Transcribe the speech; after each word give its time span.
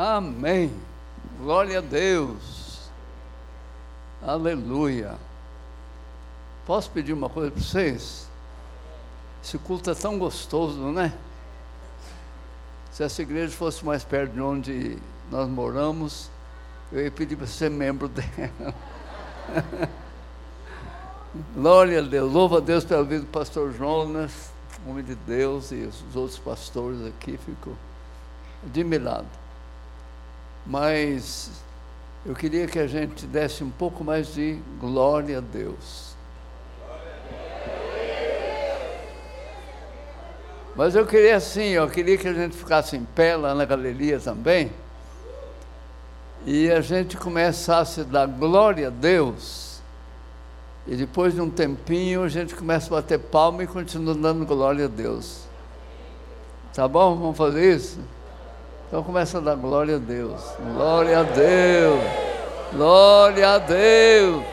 Amém. 0.00 0.72
Glória 1.40 1.78
a 1.78 1.80
Deus. 1.80 2.88
Aleluia. 4.22 5.16
Posso 6.64 6.88
pedir 6.88 7.12
uma 7.12 7.28
coisa 7.28 7.50
para 7.50 7.60
vocês? 7.60 8.28
Esse 9.42 9.58
culto 9.58 9.90
é 9.90 9.96
tão 9.96 10.16
gostoso, 10.16 10.78
né? 10.92 11.12
Se 12.92 13.02
essa 13.02 13.22
igreja 13.22 13.52
fosse 13.52 13.84
mais 13.84 14.04
perto 14.04 14.34
de 14.34 14.40
onde 14.40 14.98
nós 15.32 15.48
moramos, 15.48 16.30
eu 16.92 17.02
ia 17.02 17.10
pedir 17.10 17.34
para 17.34 17.48
ser 17.48 17.68
membro 17.68 18.06
dela. 18.06 18.74
Glória 21.56 21.98
a 21.98 22.02
Deus. 22.02 22.32
Louva 22.32 22.58
a 22.58 22.60
Deus 22.60 22.84
pela 22.84 23.02
vida 23.02 23.22
do 23.22 23.30
pastor 23.32 23.72
Jonas, 23.72 24.52
homem 24.86 25.02
de 25.02 25.16
Deus, 25.16 25.72
e 25.72 25.82
os 25.82 26.14
outros 26.14 26.38
pastores 26.38 27.04
aqui. 27.04 27.36
Fico 27.36 27.76
admirado. 28.64 29.47
Mas 30.66 31.50
eu 32.26 32.34
queria 32.34 32.66
que 32.66 32.78
a 32.78 32.86
gente 32.86 33.26
desse 33.26 33.64
um 33.64 33.70
pouco 33.70 34.04
mais 34.04 34.34
de 34.34 34.58
glória 34.80 35.38
a 35.38 35.40
Deus. 35.40 36.08
Mas 40.76 40.94
eu 40.94 41.06
queria 41.06 41.36
assim, 41.36 41.70
eu 41.70 41.88
queria 41.88 42.16
que 42.16 42.28
a 42.28 42.32
gente 42.32 42.56
ficasse 42.56 42.96
em 42.96 43.04
pé 43.04 43.34
lá 43.34 43.54
na 43.54 43.64
galeria 43.64 44.20
também. 44.20 44.70
E 46.46 46.70
a 46.70 46.80
gente 46.80 47.16
começasse 47.16 48.02
a 48.02 48.04
dar 48.04 48.26
glória 48.26 48.86
a 48.86 48.90
Deus. 48.90 49.80
E 50.86 50.94
depois 50.94 51.34
de 51.34 51.40
um 51.40 51.50
tempinho 51.50 52.22
a 52.22 52.28
gente 52.28 52.54
começa 52.54 52.86
a 52.86 53.00
bater 53.00 53.18
palma 53.18 53.64
e 53.64 53.66
continua 53.66 54.14
dando 54.14 54.46
glória 54.46 54.84
a 54.84 54.88
Deus. 54.88 55.48
Tá 56.72 56.86
bom? 56.86 57.16
Vamos 57.16 57.36
fazer 57.36 57.74
isso? 57.74 57.98
Então 58.88 59.02
começa 59.02 59.36
a 59.36 59.40
dar 59.42 59.54
glória 59.54 59.96
a 59.96 59.98
Deus. 59.98 60.40
Glória 60.72 61.20
a 61.20 61.22
Deus. 61.22 62.00
Glória 62.72 63.50
a 63.50 63.58
Deus. 63.58 64.44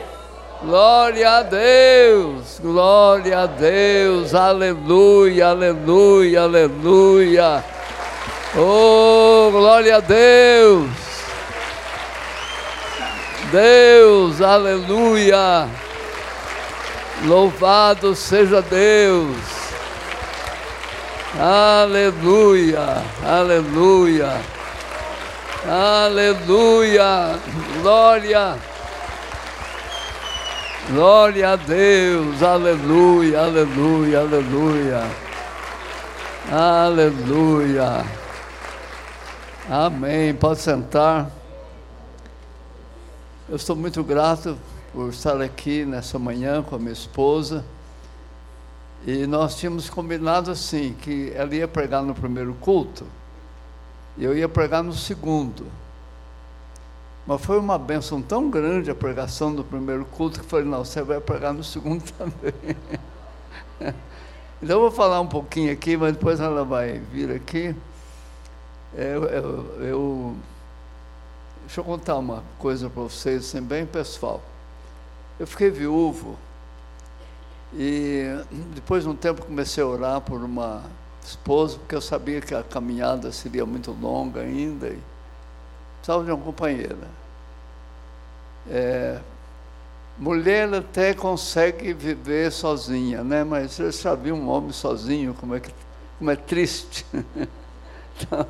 Glória 0.62 1.30
a 1.30 1.42
Deus. 1.42 2.60
Glória 2.60 3.38
a 3.40 3.46
Deus. 3.46 4.34
Aleluia, 4.34 5.48
aleluia, 5.48 6.42
aleluia. 6.42 7.64
Oh, 8.54 9.48
glória 9.50 9.96
a 9.96 10.00
Deus. 10.00 10.90
Deus, 13.50 14.42
aleluia. 14.42 15.66
Louvado 17.24 18.14
seja 18.14 18.60
Deus. 18.60 19.55
Aleluia, 21.38 23.04
aleluia, 23.22 24.40
aleluia, 25.68 27.38
glória, 27.82 28.56
glória 30.90 31.50
a 31.50 31.56
Deus, 31.56 32.42
aleluia, 32.42 33.40
aleluia, 33.42 34.20
aleluia, 34.20 35.02
aleluia, 36.50 38.06
amém. 39.68 40.32
Pode 40.32 40.60
sentar. 40.60 41.30
Eu 43.46 43.56
estou 43.56 43.76
muito 43.76 44.02
grato 44.02 44.56
por 44.90 45.10
estar 45.10 45.38
aqui 45.42 45.84
nessa 45.84 46.18
manhã 46.18 46.62
com 46.62 46.76
a 46.76 46.78
minha 46.78 46.94
esposa. 46.94 47.62
E 49.06 49.24
nós 49.24 49.54
tínhamos 49.56 49.88
combinado 49.88 50.50
assim, 50.50 50.92
que 51.00 51.32
ela 51.32 51.54
ia 51.54 51.68
pregar 51.68 52.02
no 52.02 52.12
primeiro 52.12 52.52
culto, 52.54 53.06
e 54.18 54.24
eu 54.24 54.36
ia 54.36 54.48
pregar 54.48 54.82
no 54.82 54.92
segundo. 54.92 55.64
Mas 57.24 57.40
foi 57.44 57.56
uma 57.56 57.78
benção 57.78 58.20
tão 58.20 58.50
grande 58.50 58.90
a 58.90 58.96
pregação 58.96 59.54
do 59.54 59.62
primeiro 59.62 60.04
culto, 60.06 60.40
que 60.40 60.44
eu 60.44 60.48
falei, 60.48 60.64
não, 60.66 60.84
você 60.84 61.02
vai 61.02 61.20
pregar 61.20 61.54
no 61.54 61.62
segundo 61.62 62.02
também. 62.18 62.76
então 64.60 64.76
eu 64.76 64.80
vou 64.80 64.90
falar 64.90 65.20
um 65.20 65.28
pouquinho 65.28 65.72
aqui, 65.72 65.96
mas 65.96 66.12
depois 66.12 66.40
ela 66.40 66.64
vai 66.64 66.98
vir 66.98 67.30
aqui. 67.30 67.76
Eu, 68.92 69.24
eu, 69.24 69.82
eu 69.82 70.36
deixa 71.60 71.80
eu 71.80 71.84
contar 71.84 72.16
uma 72.16 72.42
coisa 72.58 72.90
para 72.90 73.04
vocês, 73.04 73.44
assim, 73.44 73.62
bem 73.62 73.86
pessoal. 73.86 74.42
Eu 75.38 75.46
fiquei 75.46 75.70
viúvo 75.70 76.36
e 77.78 78.40
depois 78.74 79.02
de 79.02 79.10
um 79.10 79.14
tempo 79.14 79.44
comecei 79.44 79.82
a 79.84 79.86
orar 79.86 80.20
por 80.22 80.42
uma 80.42 80.82
esposa, 81.22 81.78
porque 81.78 81.94
eu 81.94 82.00
sabia 82.00 82.40
que 82.40 82.54
a 82.54 82.62
caminhada 82.62 83.30
seria 83.30 83.66
muito 83.66 83.92
longa 83.92 84.40
ainda 84.40 84.88
e 84.88 84.98
precisava 85.98 86.24
de 86.24 86.30
uma 86.30 86.42
companheira. 86.42 86.96
É, 88.70 89.18
mulher 90.18 90.72
até 90.72 91.12
consegue 91.12 91.92
viver 91.92 92.50
sozinha, 92.50 93.22
né? 93.22 93.44
Mas 93.44 93.72
você 93.72 93.92
já 93.92 94.14
viu 94.14 94.34
um 94.34 94.48
homem 94.48 94.72
sozinho, 94.72 95.34
como 95.34 95.54
é, 95.54 95.60
que, 95.60 95.70
como 96.18 96.30
é 96.30 96.36
triste. 96.36 97.04
Então, 98.18 98.46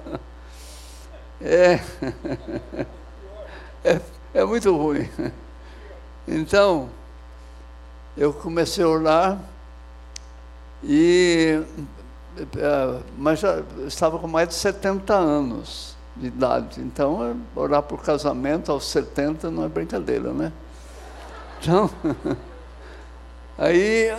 é, 1.41 1.81
é, 3.82 4.00
é 4.32 4.44
muito 4.44 4.72
ruim. 4.76 5.10
Então, 6.28 6.88
eu 8.16 8.32
comecei 8.32 8.82
a 8.82 8.88
orar 8.88 9.38
e 10.82 11.62
é, 12.56 13.00
mas 13.16 13.41
já 13.41 13.62
estava 13.87 14.19
com 14.19 14.28
mais 14.28 14.49
de 14.49 14.54
70 14.54 15.15
anos 15.15 15.97
de 16.15 16.27
idade. 16.27 16.81
Então, 16.81 17.37
orar 17.54 17.82
por 17.82 18.03
casamento 18.03 18.71
aos 18.71 18.87
70 18.87 19.50
não 19.50 19.65
é 19.65 19.69
brincadeira, 19.69 20.32
né? 20.32 20.53
Então, 21.60 21.91
aí 23.56 24.10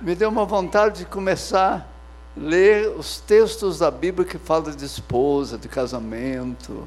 me 0.00 0.14
deu 0.14 0.28
uma 0.28 0.44
vontade 0.44 1.00
de 1.00 1.04
começar 1.06 1.88
a 2.36 2.40
ler 2.40 2.88
os 2.90 3.20
textos 3.20 3.78
da 3.78 3.90
Bíblia 3.90 4.26
que 4.26 4.38
falam 4.38 4.70
de 4.70 4.84
esposa, 4.84 5.56
de 5.56 5.68
casamento. 5.68 6.86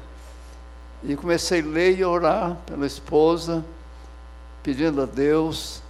E 1.02 1.16
comecei 1.16 1.60
a 1.60 1.66
ler 1.66 1.98
e 1.98 2.04
orar 2.04 2.56
pela 2.64 2.86
esposa, 2.86 3.64
pedindo 4.62 5.02
a 5.02 5.06
Deus 5.06 5.81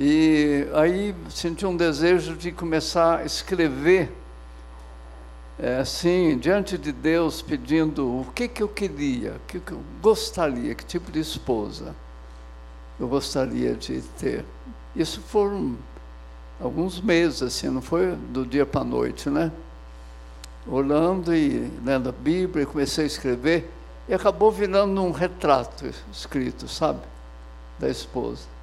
e 0.00 0.68
aí 0.74 1.12
senti 1.28 1.66
um 1.66 1.76
desejo 1.76 2.36
de 2.36 2.52
começar 2.52 3.18
a 3.18 3.24
escrever, 3.24 4.12
é, 5.58 5.78
assim, 5.78 6.38
diante 6.38 6.78
de 6.78 6.92
Deus, 6.92 7.42
pedindo 7.42 8.06
o 8.06 8.24
que, 8.32 8.46
que 8.46 8.62
eu 8.62 8.68
queria, 8.68 9.32
o 9.32 9.40
que, 9.48 9.58
que 9.58 9.72
eu 9.72 9.80
gostaria, 10.00 10.72
que 10.76 10.84
tipo 10.84 11.10
de 11.10 11.18
esposa 11.18 11.96
eu 13.00 13.08
gostaria 13.08 13.74
de 13.74 14.00
ter. 14.20 14.44
Isso 14.94 15.20
foram 15.20 15.76
alguns 16.60 17.00
meses, 17.00 17.42
assim, 17.42 17.68
não 17.68 17.82
foi 17.82 18.14
do 18.14 18.46
dia 18.46 18.64
para 18.64 18.82
a 18.82 18.84
noite, 18.84 19.28
né? 19.28 19.50
Orando 20.64 21.34
e 21.34 21.72
lendo 21.84 22.08
a 22.08 22.12
Bíblia, 22.12 22.64
comecei 22.64 23.02
a 23.02 23.06
escrever, 23.08 23.68
e 24.08 24.14
acabou 24.14 24.52
virando 24.52 25.02
um 25.02 25.10
retrato 25.10 25.86
escrito, 26.12 26.68
sabe? 26.68 27.00
Da 27.80 27.88
esposa. 27.88 28.57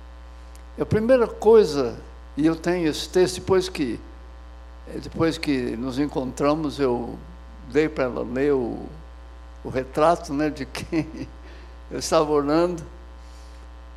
A 0.78 0.86
primeira 0.86 1.26
coisa, 1.26 1.98
e 2.36 2.46
eu 2.46 2.54
tenho 2.54 2.90
esse 2.90 3.08
texto, 3.08 3.36
depois 3.36 3.70
que, 3.70 3.98
depois 5.02 5.38
que 5.38 5.74
nos 5.78 5.98
encontramos, 5.98 6.82
eu 6.82 7.18
dei 7.72 7.88
para 7.88 8.04
ela 8.04 8.24
ler 8.24 8.52
o, 8.54 8.86
o 9.64 9.70
retrato 9.70 10.34
né, 10.34 10.50
de 10.50 10.66
quem 10.66 11.30
eu 11.90 12.00
estava 12.00 12.30
orando, 12.30 12.84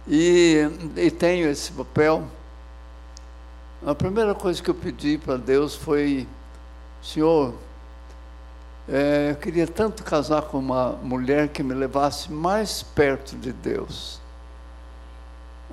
e, 0.06 0.70
e 0.96 1.10
tenho 1.10 1.50
esse 1.50 1.72
papel. 1.72 2.22
A 3.84 3.92
primeira 3.92 4.32
coisa 4.32 4.62
que 4.62 4.70
eu 4.70 4.74
pedi 4.74 5.18
para 5.18 5.36
Deus 5.36 5.74
foi, 5.74 6.28
Senhor, 7.02 7.54
é, 8.88 9.32
eu 9.32 9.36
queria 9.36 9.66
tanto 9.66 10.04
casar 10.04 10.42
com 10.42 10.60
uma 10.60 10.92
mulher 11.02 11.48
que 11.48 11.60
me 11.60 11.74
levasse 11.74 12.30
mais 12.30 12.84
perto 12.84 13.36
de 13.36 13.52
Deus. 13.52 14.20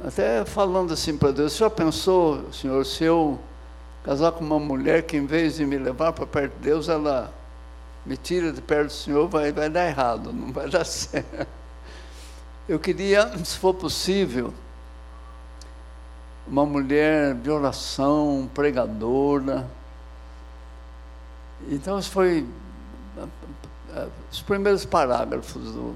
Até 0.04 0.44
falando 0.44 0.94
assim 0.94 1.18
para 1.18 1.32
Deus, 1.32 1.56
já 1.56 1.70
pensou, 1.70 2.52
Senhor, 2.52 2.86
se 2.86 3.04
eu 3.04 3.40
casar 4.04 4.34
com 4.34 4.44
uma 4.44 4.60
mulher 4.60 5.04
que 5.04 5.16
em 5.16 5.26
vez 5.26 5.56
de 5.56 5.66
me 5.66 5.78
levar 5.78 6.12
para 6.12 6.28
perto 6.28 6.54
de 6.56 6.64
Deus, 6.64 6.90
ela 6.90 7.34
me 8.06 8.18
tira 8.18 8.52
de 8.52 8.62
perto 8.62 8.88
do 8.88 8.94
Senhor, 8.94 9.28
vai, 9.28 9.52
vai 9.52 9.70
dar 9.70 9.88
errado, 9.88 10.34
não 10.34 10.52
vai 10.52 10.70
dar 10.70 10.84
certo. 10.86 11.48
Eu 12.68 12.78
queria, 12.78 13.32
se 13.44 13.58
for 13.58 13.74
possível, 13.74 14.54
uma 16.48 16.66
mulher 16.66 17.34
de 17.36 17.50
oração, 17.50 18.50
pregadora. 18.54 19.68
Então, 21.70 21.98
isso 21.98 22.12
foi 22.12 22.46
os 24.32 24.42
primeiros 24.42 24.86
parágrafos 24.86 25.74
do. 25.74 25.96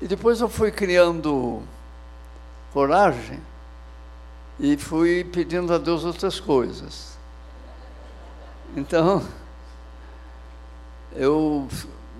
E 0.00 0.06
depois 0.06 0.40
eu 0.40 0.48
fui 0.48 0.70
criando 0.70 1.62
coragem 2.74 3.40
e 4.58 4.76
fui 4.76 5.24
pedindo 5.24 5.72
a 5.72 5.78
Deus 5.78 6.04
outras 6.04 6.40
coisas. 6.40 7.16
Então, 8.76 9.24
eu 11.12 11.68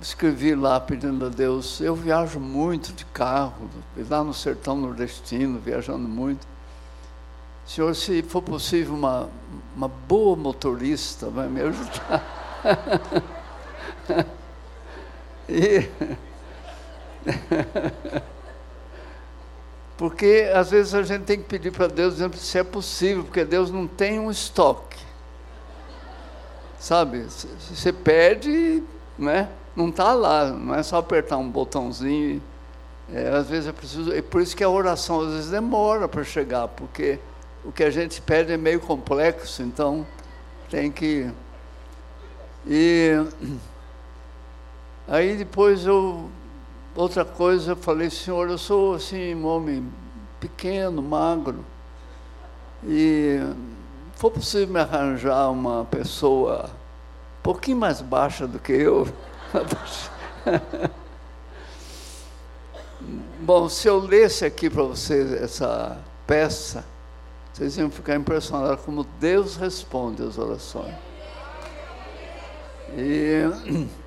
escrevi 0.01 0.55
lá 0.55 0.79
pedindo 0.79 1.27
a 1.27 1.29
Deus, 1.29 1.81
eu 1.81 1.97
viajo 1.97 2.39
muito 2.39 2.93
de 2.93 3.05
carro, 3.07 3.69
lá 4.09 4.23
no 4.23 4.33
sertão 4.33 4.77
nordestino, 4.77 5.59
viajando 5.59 6.09
muito. 6.09 6.47
Senhor, 7.67 7.93
se 7.97 8.23
for 8.23 8.43
possível, 8.43 8.95
uma, 8.95 9.29
uma 9.75 9.89
boa 9.89 10.37
motorista 10.37 11.29
vai 11.29 11.49
me 11.49 11.63
ajudar. 11.63 12.23
e... 15.49 15.89
Porque 19.97 20.51
às 20.55 20.71
vezes 20.71 20.95
a 20.95 21.03
gente 21.03 21.23
tem 21.23 21.39
que 21.39 21.45
pedir 21.45 21.71
para 21.71 21.87
Deus 21.87 22.15
dizendo 22.15 22.37
se 22.37 22.59
é 22.59 22.65
possível, 22.65 23.25
porque 23.25 23.45
Deus 23.45 23.71
não 23.71 23.87
tem 23.87 24.19
um 24.19 24.31
estoque. 24.31 24.99
Sabe? 26.79 27.23
Você 27.23 27.93
pede, 27.93 28.83
né? 29.19 29.49
não 29.77 29.89
está 29.89 30.13
lá, 30.13 30.47
não 30.47 30.75
é 30.75 30.83
só 30.83 30.99
apertar 30.99 31.37
um 31.37 31.49
botãozinho. 31.49 32.43
É, 33.13 33.29
às 33.29 33.49
vezes 33.49 33.69
é 33.69 33.73
preciso. 33.73 34.13
É 34.13 34.23
por 34.23 34.41
isso 34.41 34.57
que 34.57 34.65
a 34.65 34.69
oração 34.69 35.21
às 35.21 35.33
vezes 35.33 35.51
demora 35.51 36.09
para 36.09 36.25
chegar, 36.25 36.69
porque 36.69 37.19
o 37.65 37.73
que 37.73 37.83
a 37.83 37.91
gente 37.91 38.21
pede 38.23 38.53
é 38.53 38.57
meio 38.57 38.81
complexo, 38.81 39.63
então 39.63 40.07
tem 40.71 40.91
que. 40.91 41.31
E 42.67 43.13
aí 45.09 45.37
depois 45.37 45.85
eu. 45.85 46.31
Outra 46.97 47.25
coisa, 47.25 47.73
eu 47.73 47.77
falei, 47.77 48.09
senhor, 48.09 48.49
eu 48.49 48.57
sou 48.57 48.95
assim, 48.95 49.35
um 49.35 49.47
homem 49.47 49.93
pequeno, 50.39 51.03
magro, 51.03 51.65
e 52.85 53.41
for 54.15 54.31
possível 54.31 54.69
me 54.69 54.79
arranjar 54.79 55.51
uma 55.51 55.85
pessoa 55.87 56.71
um 57.39 57.43
pouquinho 57.43 57.79
mais 57.79 58.01
baixa 58.01 58.47
do 58.47 58.61
que 58.61 58.73
eu. 58.73 59.09
Bom, 63.41 63.69
se 63.69 63.89
eu 63.89 63.99
lesse 63.99 64.45
aqui 64.45 64.71
para 64.71 64.85
vocês 64.85 65.33
essa 65.33 65.99
peça, 66.27 66.85
vocês 67.53 67.77
iam 67.77 67.91
ficar 67.91 68.15
impressionados 68.15 68.85
como 68.85 69.05
Deus 69.19 69.57
responde 69.57 70.23
às 70.23 70.39
orações. 70.39 70.95
E, 72.97 73.43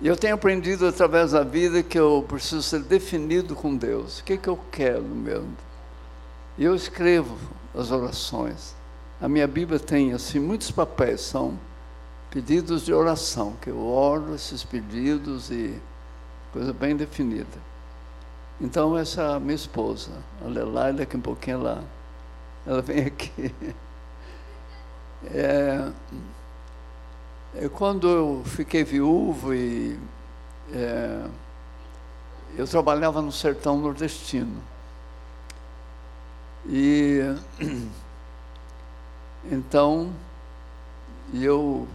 e 0.00 0.06
eu 0.06 0.16
tenho 0.16 0.34
aprendido 0.34 0.86
através 0.86 1.32
da 1.32 1.42
vida 1.42 1.82
que 1.82 1.98
eu 1.98 2.24
preciso 2.28 2.62
ser 2.62 2.80
definido 2.80 3.56
com 3.56 3.76
Deus. 3.76 4.20
O 4.20 4.24
que, 4.24 4.36
que 4.36 4.48
eu 4.48 4.58
quero 4.70 5.02
mesmo? 5.02 5.56
E 6.56 6.64
eu 6.64 6.74
escrevo 6.74 7.36
as 7.74 7.90
orações. 7.90 8.76
A 9.20 9.28
minha 9.28 9.46
Bíblia 9.48 9.80
tem 9.80 10.12
assim 10.12 10.38
muitos 10.38 10.70
papéis, 10.70 11.22
são 11.22 11.58
pedidos 12.30 12.84
de 12.84 12.92
oração, 12.92 13.54
que 13.60 13.70
eu 13.70 13.84
oro 13.84 14.34
esses 14.34 14.62
pedidos 14.62 15.50
e 15.50 15.80
coisa 16.52 16.72
bem 16.72 16.96
definida. 16.96 17.68
Então 18.60 18.96
essa 18.96 19.40
minha 19.40 19.54
esposa, 19.54 20.10
a 20.44 20.48
Lelai, 20.48 20.92
daqui 20.92 21.16
a 21.16 21.18
um 21.18 21.22
pouquinho 21.22 21.56
ela, 21.58 21.84
ela 22.64 22.82
vem 22.82 23.00
aqui. 23.06 23.54
É, 25.32 25.40
é, 25.40 25.92
quando 27.66 28.06
eu 28.06 28.42
fiquei 28.44 28.84
viúvo 28.84 29.54
e 29.54 29.98
é, 30.72 31.24
eu 32.56 32.68
trabalhava 32.68 33.22
no 33.22 33.32
sertão 33.32 33.78
nordestino. 33.78 34.62
E 36.68 37.20
então 39.50 40.12
eu 41.32 41.88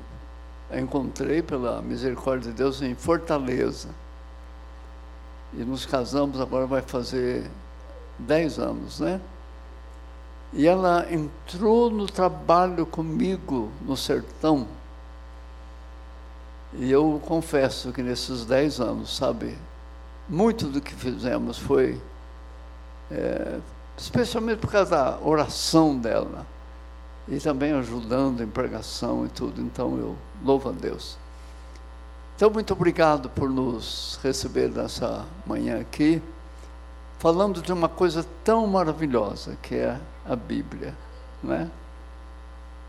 encontrei 0.71 1.41
pela 1.41 1.81
misericórdia 1.81 2.51
de 2.51 2.57
Deus 2.57 2.81
em 2.81 2.95
Fortaleza. 2.95 3.89
E 5.53 5.63
nos 5.63 5.85
casamos, 5.85 6.41
agora 6.41 6.65
vai 6.65 6.81
fazer 6.81 7.49
dez 8.17 8.57
anos, 8.57 8.99
né? 8.99 9.21
E 10.51 10.67
ela 10.67 11.11
entrou 11.11 11.89
no 11.89 12.05
trabalho 12.05 12.85
comigo 12.85 13.71
no 13.81 13.95
sertão. 13.95 14.67
E 16.75 16.91
eu 16.91 17.21
confesso 17.25 17.91
que 17.91 18.01
nesses 18.01 18.45
dez 18.45 18.79
anos, 18.79 19.15
sabe, 19.15 19.57
muito 20.27 20.67
do 20.67 20.81
que 20.81 20.93
fizemos 20.93 21.57
foi, 21.57 22.01
é, 23.11 23.59
especialmente 23.97 24.59
por 24.59 24.71
causa 24.71 24.91
da 24.91 25.19
oração 25.21 25.97
dela 25.97 26.45
e 27.27 27.37
também 27.39 27.73
ajudando 27.73 28.41
em 28.41 28.47
pregação 28.47 29.25
e 29.25 29.29
tudo. 29.29 29.61
Então 29.61 29.97
eu 29.97 30.15
louvo 30.43 30.69
a 30.69 30.71
Deus. 30.71 31.17
Então, 32.35 32.49
muito 32.49 32.73
obrigado 32.73 33.29
por 33.29 33.47
nos 33.47 34.19
receber 34.23 34.67
nessa 34.69 35.23
manhã 35.45 35.79
aqui, 35.79 36.21
falando 37.19 37.61
de 37.61 37.71
uma 37.71 37.87
coisa 37.87 38.25
tão 38.43 38.65
maravilhosa 38.65 39.55
que 39.61 39.75
é 39.75 39.99
a 40.25 40.35
Bíblia, 40.35 40.95
né? 41.43 41.69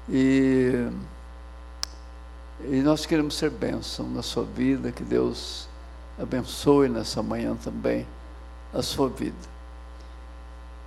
E, 0.09 0.89
e 2.69 2.83
nós 2.83 3.07
queremos 3.07 3.37
ser 3.37 3.51
bênção 3.51 4.09
na 4.09 4.23
sua 4.23 4.45
vida, 4.45 4.91
que 4.91 5.03
Deus 5.03 5.69
abençoe 6.19 6.89
nessa 6.89 7.23
manhã 7.23 7.57
também 7.57 8.07
a 8.73 8.83
sua 8.83 9.09
vida. 9.09 9.37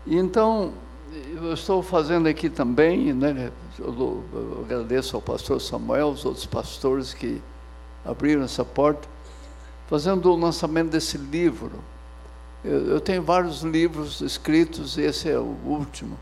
E 0.06 0.16
então, 0.16 0.74
eu 1.36 1.54
estou 1.54 1.84
fazendo 1.84 2.28
aqui 2.28 2.50
também, 2.50 3.14
né, 3.14 3.52
eu, 3.80 4.24
agradeço 4.64 5.16
ao 5.16 5.22
pastor 5.22 5.62
Samuel, 5.62 6.10
os 6.10 6.26
outros 6.26 6.46
pastores 6.46 7.14
que 7.14 7.42
abriram 8.06 8.44
essa 8.44 8.64
porta, 8.64 9.08
fazendo 9.88 10.32
o 10.32 10.36
lançamento 10.36 10.90
desse 10.90 11.18
livro. 11.18 11.72
Eu, 12.64 12.88
eu 12.88 13.02
tenho 13.02 13.22
vários 13.22 13.62
livros 13.62 14.22
escritos, 14.22 14.98
esse 14.98 15.30
é 15.30 15.38
o 15.38 15.56
último. 15.66 16.18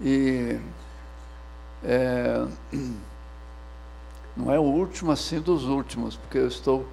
E 0.00 0.58
é, 1.84 2.46
não 4.36 4.50
é 4.52 4.58
o 4.58 4.62
último 4.62 5.12
assim 5.12 5.40
dos 5.40 5.64
últimos, 5.64 6.16
porque 6.16 6.38
eu 6.38 6.48
estou 6.48 6.86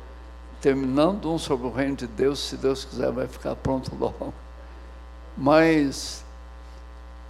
terminando 0.62 1.32
um 1.32 1.38
sobre 1.38 1.68
o 1.68 1.72
reino 1.72 1.96
de 1.96 2.08
Deus, 2.08 2.40
se 2.40 2.58
Deus 2.58 2.84
quiser 2.84 3.12
vai 3.12 3.28
ficar 3.28 3.56
pronto 3.56 3.92
logo. 4.00 4.34
Mas 5.38 6.24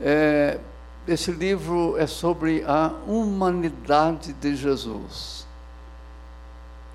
é, 0.02 0.60
esse 1.08 1.32
livro 1.32 1.96
é 1.98 2.08
sobre 2.08 2.64
a 2.66 2.94
humanidade 3.08 4.34
de 4.34 4.56
Jesus. 4.56 5.48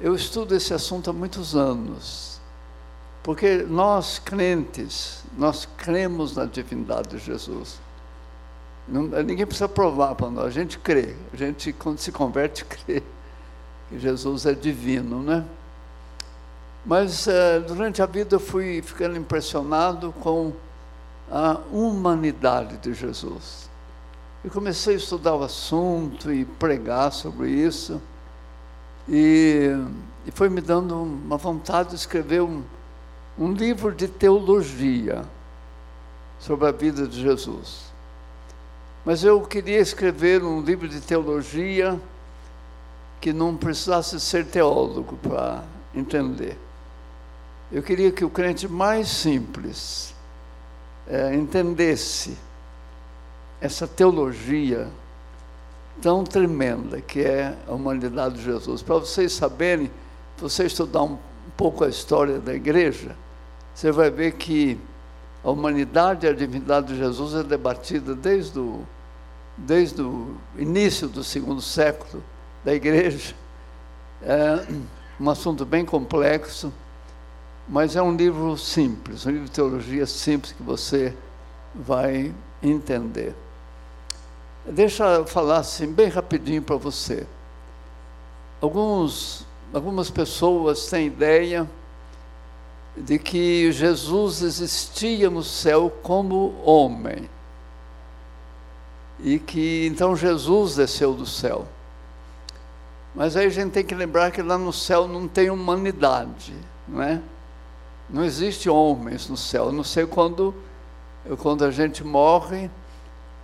Eu 0.00 0.14
estudo 0.14 0.56
esse 0.56 0.74
assunto 0.74 1.08
há 1.08 1.12
muitos 1.12 1.54
anos, 1.54 2.40
porque 3.22 3.58
nós 3.58 4.18
crentes, 4.18 5.22
nós 5.38 5.68
cremos 5.76 6.34
na 6.34 6.46
divindade 6.46 7.10
de 7.10 7.18
Jesus. 7.18 7.78
Não, 8.86 9.02
ninguém 9.22 9.46
precisa 9.46 9.68
provar 9.68 10.14
para 10.14 10.28
nós, 10.30 10.46
a 10.46 10.50
gente 10.50 10.78
crê, 10.78 11.14
a 11.32 11.36
gente 11.36 11.72
quando 11.72 11.98
se 11.98 12.12
converte 12.12 12.64
crê 12.66 13.02
que 13.88 13.98
Jesus 13.98 14.44
é 14.44 14.52
divino, 14.52 15.22
né? 15.22 15.44
Mas 16.84 17.26
é, 17.26 17.60
durante 17.60 18.02
a 18.02 18.06
vida 18.06 18.36
eu 18.36 18.40
fui 18.40 18.82
ficando 18.82 19.16
impressionado 19.16 20.12
com 20.20 20.52
a 21.30 21.58
humanidade 21.72 22.76
de 22.76 22.92
Jesus. 22.92 23.70
E 24.44 24.50
comecei 24.50 24.94
a 24.94 24.98
estudar 24.98 25.34
o 25.34 25.42
assunto 25.42 26.30
e 26.30 26.44
pregar 26.44 27.10
sobre 27.10 27.48
isso. 27.48 28.02
E, 29.08 29.70
e 30.26 30.30
foi 30.30 30.50
me 30.50 30.60
dando 30.60 30.94
uma 31.02 31.38
vontade 31.38 31.90
de 31.90 31.94
escrever 31.94 32.42
um, 32.42 32.62
um 33.38 33.52
livro 33.52 33.94
de 33.94 34.06
teologia 34.06 35.24
sobre 36.38 36.68
a 36.68 36.72
vida 36.72 37.06
de 37.06 37.22
Jesus. 37.22 37.93
Mas 39.04 39.22
eu 39.22 39.40
queria 39.42 39.78
escrever 39.78 40.42
um 40.42 40.60
livro 40.62 40.88
de 40.88 41.00
teologia 41.00 42.00
que 43.20 43.32
não 43.32 43.56
precisasse 43.56 44.18
ser 44.18 44.46
teólogo 44.46 45.16
para 45.16 45.62
entender. 45.94 46.56
Eu 47.70 47.82
queria 47.82 48.10
que 48.10 48.24
o 48.24 48.30
crente 48.30 48.66
mais 48.66 49.08
simples 49.08 50.14
é, 51.06 51.34
entendesse 51.34 52.36
essa 53.60 53.86
teologia 53.86 54.88
tão 56.00 56.24
tremenda 56.24 57.00
que 57.00 57.20
é 57.20 57.56
a 57.66 57.72
humanidade 57.72 58.36
de 58.36 58.42
Jesus. 58.42 58.82
Para 58.82 58.96
vocês 58.96 59.32
saberem, 59.32 59.90
você 60.38 60.64
estudar 60.64 61.02
um 61.02 61.18
pouco 61.56 61.84
a 61.84 61.88
história 61.88 62.38
da 62.38 62.54
igreja, 62.54 63.16
você 63.74 63.92
vai 63.92 64.10
ver 64.10 64.32
que 64.32 64.78
a 65.42 65.50
humanidade 65.50 66.26
e 66.26 66.28
a 66.28 66.32
divindade 66.32 66.88
de 66.88 66.98
Jesus 66.98 67.34
é 67.34 67.42
debatida 67.42 68.14
desde 68.14 68.58
o, 68.58 68.86
desde 69.56 70.02
o 70.02 70.36
início 70.56 71.08
do 71.08 71.22
segundo 71.22 71.60
século 71.60 72.22
da 72.64 72.74
igreja. 72.74 73.34
É 74.22 74.66
um 75.20 75.28
assunto 75.30 75.64
bem 75.64 75.84
complexo 75.84 76.72
mas 77.66 77.96
é 77.96 78.02
um 78.02 78.14
livro 78.14 78.56
simples, 78.56 79.24
um 79.24 79.30
livro 79.30 79.46
de 79.46 79.50
teologia 79.50 80.06
simples 80.06 80.52
que 80.52 80.62
você 80.62 81.14
vai 81.74 82.32
entender. 82.62 83.34
Deixa 84.66 85.04
eu 85.04 85.26
falar 85.26 85.58
assim, 85.58 85.86
bem 85.86 86.08
rapidinho 86.08 86.62
para 86.62 86.76
você. 86.76 87.26
alguns, 88.60 89.46
algumas 89.72 90.10
pessoas 90.10 90.86
têm 90.86 91.06
ideia 91.06 91.68
de 92.96 93.18
que 93.18 93.72
Jesus 93.72 94.42
existia 94.42 95.28
no 95.28 95.42
céu 95.42 95.90
como 96.02 96.54
homem. 96.64 97.28
E 99.20 99.38
que 99.38 99.86
então 99.86 100.16
Jesus 100.16 100.76
desceu 100.76 101.14
do 101.14 101.26
céu. 101.26 101.66
Mas 103.14 103.36
aí 103.36 103.46
a 103.46 103.50
gente 103.50 103.70
tem 103.70 103.84
que 103.84 103.94
lembrar 103.94 104.32
que 104.32 104.42
lá 104.42 104.58
no 104.58 104.72
céu 104.72 105.06
não 105.06 105.28
tem 105.28 105.48
humanidade, 105.50 106.54
não 106.88 107.00
é? 107.00 107.20
Não 108.10 108.24
existe 108.24 108.68
homens 108.68 109.28
no 109.28 109.36
céu, 109.36 109.68
a 109.68 109.72
não 109.72 109.84
sei 109.84 110.04
quando, 110.04 110.54
quando 111.38 111.64
a 111.64 111.70
gente 111.70 112.02
morre 112.04 112.68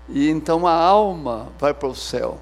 e 0.08 0.28
então 0.28 0.66
a 0.66 0.74
alma 0.74 1.48
vai 1.58 1.72
para 1.72 1.88
o 1.88 1.94
céu. 1.94 2.38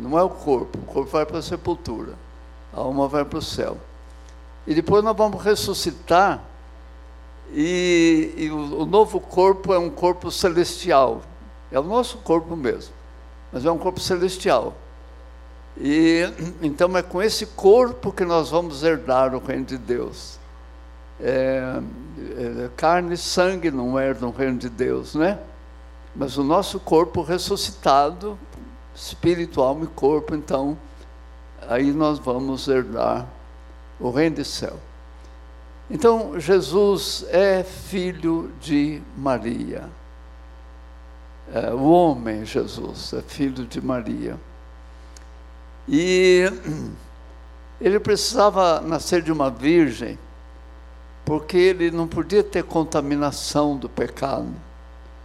Não 0.00 0.18
é 0.18 0.22
o 0.22 0.28
corpo, 0.28 0.78
o 0.78 0.82
corpo 0.82 1.10
vai 1.10 1.24
para 1.24 1.38
a 1.38 1.42
sepultura, 1.42 2.14
a 2.72 2.80
alma 2.80 3.06
vai 3.06 3.24
para 3.24 3.38
o 3.38 3.42
céu. 3.42 3.76
E 4.66 4.74
depois 4.74 5.04
nós 5.04 5.16
vamos 5.16 5.42
ressuscitar, 5.42 6.42
e, 7.52 8.34
e 8.36 8.50
o, 8.50 8.82
o 8.82 8.86
novo 8.86 9.20
corpo 9.20 9.72
é 9.72 9.78
um 9.78 9.88
corpo 9.88 10.30
celestial. 10.30 11.22
É 11.70 11.78
o 11.78 11.82
nosso 11.82 12.18
corpo 12.18 12.56
mesmo, 12.56 12.94
mas 13.52 13.64
é 13.64 13.70
um 13.70 13.78
corpo 13.78 14.00
celestial. 14.00 14.74
E 15.76 16.22
então 16.62 16.96
é 16.96 17.02
com 17.02 17.22
esse 17.22 17.46
corpo 17.46 18.12
que 18.12 18.24
nós 18.24 18.50
vamos 18.50 18.82
herdar 18.82 19.34
o 19.34 19.38
reino 19.38 19.64
de 19.64 19.78
Deus. 19.78 20.38
É, 21.20 21.80
é, 22.36 22.70
carne 22.76 23.14
e 23.14 23.16
sangue 23.16 23.70
não 23.70 23.98
herdam 23.98 24.28
o 24.28 24.32
reino 24.32 24.56
de 24.56 24.68
Deus, 24.68 25.14
né? 25.14 25.38
Mas 26.14 26.36
o 26.38 26.44
nosso 26.44 26.80
corpo 26.80 27.22
ressuscitado, 27.22 28.38
espírito, 28.94 29.60
alma 29.60 29.84
e 29.84 29.88
corpo, 29.88 30.34
então, 30.34 30.76
aí 31.68 31.92
nós 31.92 32.18
vamos 32.18 32.66
herdar 32.66 33.26
o 34.00 34.10
reino 34.10 34.36
do 34.36 34.44
céu. 34.44 34.78
Então, 35.90 36.38
Jesus 36.38 37.24
é 37.30 37.62
filho 37.62 38.52
de 38.60 39.00
Maria. 39.16 39.88
É, 41.52 41.72
o 41.72 41.82
homem 41.82 42.44
Jesus 42.44 43.12
é 43.12 43.22
filho 43.22 43.66
de 43.66 43.80
Maria. 43.80 44.38
E 45.88 46.44
ele 47.80 47.98
precisava 47.98 48.80
nascer 48.80 49.22
de 49.22 49.32
uma 49.32 49.50
virgem, 49.50 50.18
porque 51.24 51.56
ele 51.56 51.90
não 51.90 52.06
podia 52.06 52.42
ter 52.42 52.64
contaminação 52.64 53.76
do 53.76 53.88
pecado. 53.88 54.52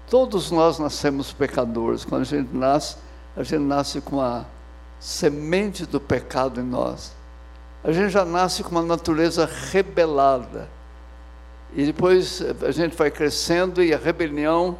Todos 0.10 0.52
nós 0.52 0.80
nascemos 0.80 1.34
pecadores. 1.34 2.06
Quando 2.06 2.22
a 2.22 2.26
gente 2.26 2.56
nasce, 2.56 2.98
a 3.36 3.44
gente 3.44 3.64
nasce 3.64 4.02
com 4.02 4.22
a 4.22 4.46
semente 5.00 5.86
do 5.86 6.00
pecado 6.00 6.62
em 6.62 6.64
nós 6.64 7.14
a 7.84 7.92
gente 7.92 8.12
já 8.12 8.24
nasce 8.24 8.64
com 8.64 8.72
uma 8.72 8.82
natureza 8.82 9.50
rebelada. 9.72 10.70
E 11.76 11.86
depois 11.86 12.42
a 12.62 12.72
gente 12.72 12.96
vai 12.96 13.12
crescendo 13.12 13.84
e 13.84 13.94
a 13.94 13.98
rebelião, 13.98 14.78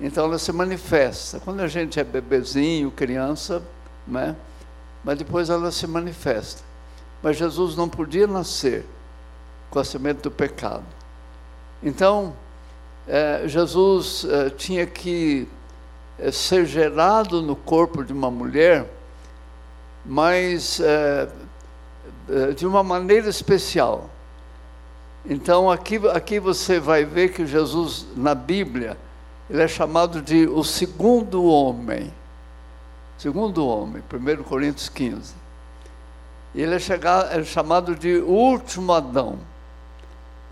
então 0.00 0.24
ela 0.24 0.38
se 0.38 0.50
manifesta. 0.50 1.38
Quando 1.40 1.60
a 1.60 1.68
gente 1.68 2.00
é 2.00 2.04
bebezinho, 2.04 2.90
criança, 2.90 3.62
né? 4.06 4.34
mas 5.04 5.18
depois 5.18 5.50
ela 5.50 5.70
se 5.70 5.86
manifesta. 5.86 6.62
Mas 7.22 7.36
Jesus 7.36 7.76
não 7.76 7.88
podia 7.88 8.26
nascer 8.26 8.86
com 9.70 9.78
a 9.78 9.84
semente 9.84 10.22
do 10.22 10.30
pecado. 10.30 10.84
Então, 11.82 12.34
é, 13.06 13.42
Jesus 13.46 14.24
é, 14.24 14.50
tinha 14.50 14.86
que 14.86 15.46
é, 16.18 16.30
ser 16.30 16.64
gerado 16.64 17.42
no 17.42 17.54
corpo 17.54 18.02
de 18.02 18.12
uma 18.12 18.30
mulher, 18.30 18.86
mas 20.04 20.80
de 22.56 22.66
uma 22.66 22.82
maneira 22.82 23.28
especial. 23.28 24.08
Então 25.26 25.70
aqui, 25.70 26.00
aqui 26.08 26.40
você 26.40 26.80
vai 26.80 27.04
ver 27.04 27.32
que 27.32 27.44
Jesus, 27.44 28.06
na 28.16 28.34
Bíblia, 28.34 28.96
ele 29.50 29.62
é 29.62 29.68
chamado 29.68 30.22
de 30.22 30.46
o 30.46 30.62
segundo 30.62 31.44
homem. 31.44 32.14
Segundo 33.18 33.66
homem, 33.66 34.00
1 34.00 34.44
Coríntios 34.44 34.88
15. 34.88 35.34
Ele 36.54 36.76
é, 36.76 36.78
chegado, 36.78 37.32
é 37.36 37.42
chamado 37.42 37.96
de 37.96 38.18
último 38.18 38.92
Adão. 38.92 39.40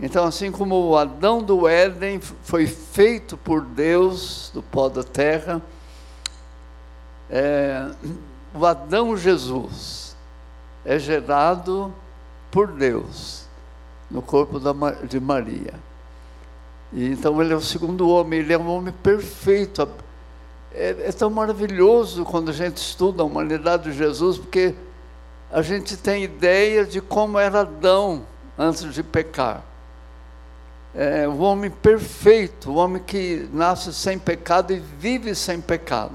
Então, 0.00 0.24
assim 0.24 0.50
como 0.50 0.74
o 0.74 0.96
Adão 0.96 1.42
do 1.42 1.68
Éden 1.68 2.20
foi 2.20 2.66
feito 2.66 3.36
por 3.36 3.62
Deus, 3.62 4.50
do 4.52 4.62
pó 4.62 4.88
da 4.88 5.04
terra, 5.04 5.62
é, 7.30 7.88
o 8.52 8.66
Adão 8.66 9.16
Jesus 9.16 10.16
é 10.84 10.98
gerado 10.98 11.92
por 12.50 12.66
Deus 12.72 13.46
no 14.10 14.22
corpo 14.22 14.60
de 15.06 15.20
Maria. 15.20 15.87
Então 16.92 17.40
ele 17.42 17.52
é 17.52 17.56
o 17.56 17.60
segundo 17.60 18.08
homem, 18.08 18.40
ele 18.40 18.52
é 18.52 18.58
um 18.58 18.68
homem 18.68 18.94
perfeito. 19.02 19.88
É, 20.72 20.96
é, 21.06 21.12
tão 21.12 21.30
maravilhoso 21.30 22.24
quando 22.24 22.50
a 22.50 22.52
gente 22.52 22.76
estuda 22.76 23.22
a 23.22 23.26
humanidade 23.26 23.90
de 23.90 23.96
Jesus, 23.96 24.38
porque 24.38 24.74
a 25.50 25.62
gente 25.62 25.96
tem 25.96 26.24
ideia 26.24 26.84
de 26.84 27.00
como 27.00 27.38
era 27.38 27.60
Adão 27.60 28.22
antes 28.56 28.92
de 28.92 29.02
pecar. 29.02 29.64
É 30.94 31.28
um 31.28 31.40
homem 31.40 31.70
perfeito, 31.70 32.70
um 32.70 32.76
homem 32.76 33.02
que 33.02 33.48
nasce 33.52 33.92
sem 33.92 34.18
pecado 34.18 34.72
e 34.72 34.78
vive 34.78 35.34
sem 35.34 35.60
pecado. 35.60 36.14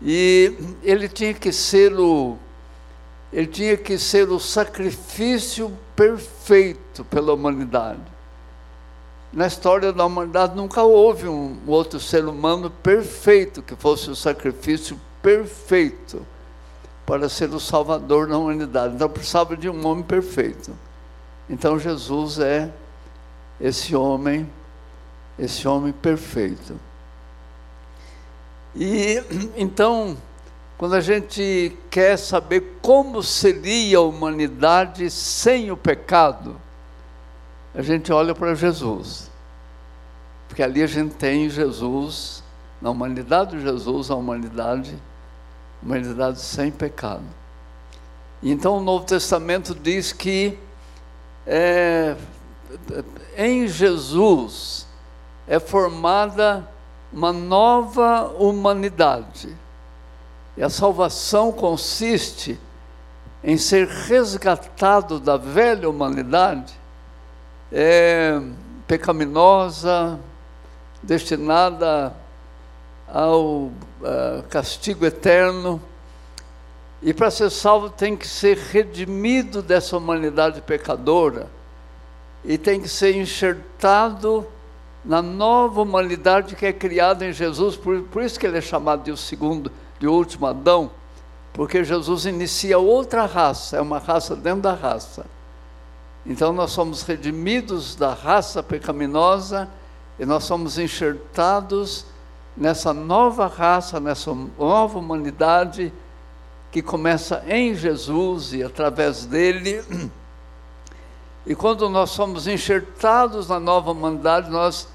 E 0.00 0.54
ele 0.82 1.08
tinha 1.08 1.34
que 1.34 1.52
ser 1.52 1.92
o 1.98 2.36
ele 3.32 3.46
tinha 3.46 3.76
que 3.76 3.98
ser 3.98 4.30
o 4.30 4.38
sacrifício 4.38 5.70
perfeito 5.94 7.04
pela 7.04 7.34
humanidade. 7.34 8.17
Na 9.32 9.46
história 9.46 9.92
da 9.92 10.06
humanidade 10.06 10.56
nunca 10.56 10.82
houve 10.82 11.28
um 11.28 11.58
outro 11.66 12.00
ser 12.00 12.24
humano 12.24 12.70
perfeito 12.70 13.62
que 13.62 13.76
fosse 13.76 14.10
o 14.10 14.16
sacrifício 14.16 14.98
perfeito 15.22 16.26
para 17.04 17.28
ser 17.28 17.50
o 17.50 17.60
salvador 17.60 18.26
da 18.26 18.38
humanidade. 18.38 18.94
Então 18.94 19.08
precisava 19.08 19.56
de 19.56 19.68
um 19.68 19.86
homem 19.86 20.02
perfeito. 20.02 20.72
Então 21.48 21.78
Jesus 21.78 22.38
é 22.38 22.70
esse 23.60 23.94
homem, 23.94 24.48
esse 25.38 25.68
homem 25.68 25.92
perfeito. 25.92 26.78
E 28.74 29.22
então 29.56 30.16
quando 30.78 30.94
a 30.94 31.00
gente 31.00 31.76
quer 31.90 32.16
saber 32.16 32.78
como 32.80 33.20
seria 33.20 33.98
a 33.98 34.02
humanidade 34.02 35.10
sem 35.10 35.72
o 35.72 35.76
pecado, 35.76 36.58
a 37.78 37.82
gente 37.82 38.12
olha 38.12 38.34
para 38.34 38.56
Jesus. 38.56 39.30
Porque 40.48 40.62
ali 40.62 40.82
a 40.82 40.86
gente 40.86 41.14
tem 41.14 41.48
Jesus, 41.48 42.42
na 42.82 42.90
humanidade 42.90 43.56
de 43.56 43.62
Jesus, 43.62 44.10
a 44.10 44.16
humanidade, 44.16 44.96
humanidade 45.82 46.40
sem 46.40 46.70
pecado. 46.70 47.22
Então 48.42 48.78
o 48.78 48.80
Novo 48.80 49.04
Testamento 49.04 49.74
diz 49.74 50.12
que 50.12 50.58
é, 51.46 52.16
em 53.36 53.68
Jesus 53.68 54.86
é 55.46 55.60
formada 55.60 56.68
uma 57.12 57.32
nova 57.32 58.28
humanidade 58.38 59.56
e 60.56 60.62
a 60.62 60.68
salvação 60.68 61.52
consiste 61.52 62.58
em 63.42 63.56
ser 63.56 63.86
resgatado 63.86 65.20
da 65.20 65.36
velha 65.36 65.88
humanidade, 65.88 66.77
é, 67.72 68.40
pecaminosa, 68.86 70.18
destinada 71.02 72.14
ao 73.06 73.42
uh, 73.42 73.72
castigo 74.48 75.06
eterno. 75.06 75.80
E 77.02 77.14
para 77.14 77.30
ser 77.30 77.50
salvo 77.50 77.90
tem 77.90 78.16
que 78.16 78.26
ser 78.26 78.56
redimido 78.56 79.62
dessa 79.62 79.96
humanidade 79.96 80.60
pecadora 80.62 81.48
e 82.44 82.58
tem 82.58 82.80
que 82.80 82.88
ser 82.88 83.14
enxertado 83.14 84.46
na 85.04 85.22
nova 85.22 85.82
humanidade 85.82 86.56
que 86.56 86.66
é 86.66 86.72
criada 86.72 87.24
em 87.24 87.32
Jesus, 87.32 87.76
por, 87.76 88.02
por 88.02 88.22
isso 88.22 88.38
que 88.38 88.46
ele 88.46 88.58
é 88.58 88.60
chamado 88.60 89.04
de 89.04 89.12
o 89.12 89.16
segundo 89.16 89.70
de 89.98 90.06
último 90.06 90.46
Adão, 90.46 90.90
porque 91.52 91.84
Jesus 91.84 92.26
inicia 92.26 92.78
outra 92.78 93.26
raça, 93.26 93.76
é 93.76 93.80
uma 93.80 93.98
raça 93.98 94.34
dentro 94.34 94.62
da 94.62 94.74
raça. 94.74 95.26
Então 96.28 96.52
nós 96.52 96.72
somos 96.72 97.02
redimidos 97.02 97.96
da 97.96 98.12
raça 98.12 98.62
pecaminosa 98.62 99.66
e 100.18 100.26
nós 100.26 100.44
somos 100.44 100.78
enxertados 100.78 102.04
nessa 102.54 102.92
nova 102.92 103.46
raça, 103.46 103.98
nessa 103.98 104.34
nova 104.58 104.98
humanidade 104.98 105.90
que 106.70 106.82
começa 106.82 107.42
em 107.48 107.74
Jesus 107.74 108.52
e 108.52 108.62
através 108.62 109.24
dele. 109.24 109.82
E 111.46 111.54
quando 111.54 111.88
nós 111.88 112.10
somos 112.10 112.46
enxertados 112.46 113.48
na 113.48 113.58
nova 113.58 113.92
humanidade, 113.92 114.50
nós, 114.50 114.86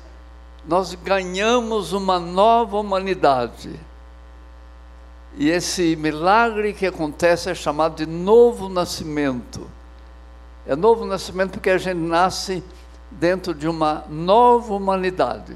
nós 0.67 0.93
ganhamos 0.93 1.93
uma 1.93 2.19
nova 2.19 2.77
humanidade 2.77 3.79
E 5.35 5.49
esse 5.49 5.95
milagre 5.95 6.73
que 6.73 6.85
acontece 6.85 7.49
é 7.49 7.55
chamado 7.55 7.95
de 7.95 8.05
novo 8.05 8.69
nascimento. 8.69 9.67
É 10.65 10.75
novo 10.75 11.05
nascimento 11.05 11.53
porque 11.53 11.69
a 11.69 11.77
gente 11.77 11.97
nasce 11.97 12.63
dentro 13.11 13.53
de 13.53 13.67
uma 13.67 14.05
nova 14.09 14.73
humanidade. 14.73 15.55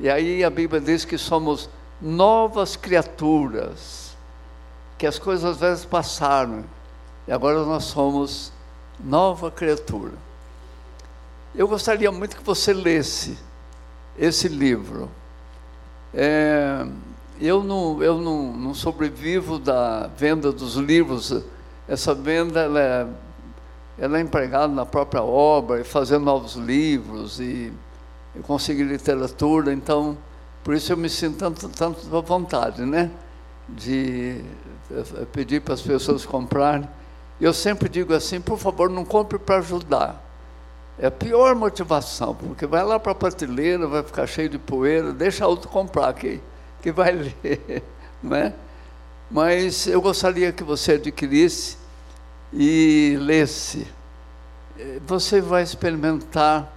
E 0.00 0.08
aí 0.08 0.42
a 0.42 0.50
Bíblia 0.50 0.80
diz 0.80 1.04
que 1.04 1.18
somos 1.18 1.68
novas 2.00 2.76
criaturas, 2.76 4.16
que 4.96 5.06
as 5.06 5.18
coisas 5.18 5.44
às 5.44 5.58
vezes 5.58 5.84
passaram 5.84 6.64
e 7.26 7.32
agora 7.32 7.62
nós 7.64 7.84
somos 7.84 8.52
nova 8.98 9.50
criatura. 9.50 10.14
Eu 11.54 11.68
gostaria 11.68 12.10
muito 12.10 12.36
que 12.36 12.42
você 12.42 12.72
lesse 12.72 13.38
esse 14.18 14.48
livro. 14.48 15.10
É, 16.14 16.86
eu 17.40 17.62
não, 17.62 18.02
eu 18.02 18.18
não, 18.18 18.52
não 18.52 18.74
sobrevivo 18.74 19.58
da 19.58 20.06
venda 20.06 20.50
dos 20.50 20.74
livros. 20.76 21.42
Essa 21.86 22.14
venda 22.14 22.68
é, 22.78 23.06
ela 23.98 24.18
é 24.18 24.20
empregada 24.20 24.68
na 24.68 24.86
própria 24.86 25.22
obra, 25.22 25.80
e 25.80 25.84
fazendo 25.84 26.24
novos 26.24 26.54
livros 26.54 27.40
e, 27.40 27.72
e 28.36 28.40
conseguir 28.42 28.84
literatura. 28.84 29.72
Então, 29.72 30.16
por 30.62 30.74
isso 30.74 30.92
eu 30.92 30.96
me 30.96 31.08
sinto 31.08 31.38
tanto, 31.38 31.68
tanto 31.68 32.16
à 32.16 32.20
vontade, 32.20 32.82
né? 32.84 33.10
De 33.68 34.40
eh, 34.90 35.26
pedir 35.32 35.60
para 35.62 35.74
as 35.74 35.82
pessoas 35.82 36.24
comprarem. 36.24 36.88
Eu 37.40 37.52
sempre 37.52 37.88
digo 37.88 38.14
assim, 38.14 38.40
por 38.40 38.58
favor, 38.58 38.88
não 38.88 39.04
compre 39.04 39.38
para 39.38 39.58
ajudar. 39.58 40.24
É 40.98 41.06
a 41.06 41.10
pior 41.10 41.54
motivação, 41.54 42.34
porque 42.34 42.66
vai 42.66 42.84
lá 42.84 42.98
para 42.98 43.12
a 43.12 43.14
prateleira, 43.14 43.86
vai 43.86 44.02
ficar 44.02 44.26
cheio 44.26 44.48
de 44.48 44.58
poeira, 44.58 45.12
deixa 45.12 45.46
outro 45.46 45.68
comprar 45.68 46.12
que, 46.12 46.40
que 46.82 46.90
vai 46.90 47.12
ler, 47.42 47.82
não 48.22 48.36
é? 48.36 48.52
Mas 49.30 49.86
eu 49.86 50.00
gostaria 50.00 50.52
que 50.52 50.64
você 50.64 50.92
adquirisse 50.92 51.77
e 52.52 53.16
lesse. 53.20 53.86
Você 55.06 55.40
vai 55.40 55.62
experimentar 55.62 56.72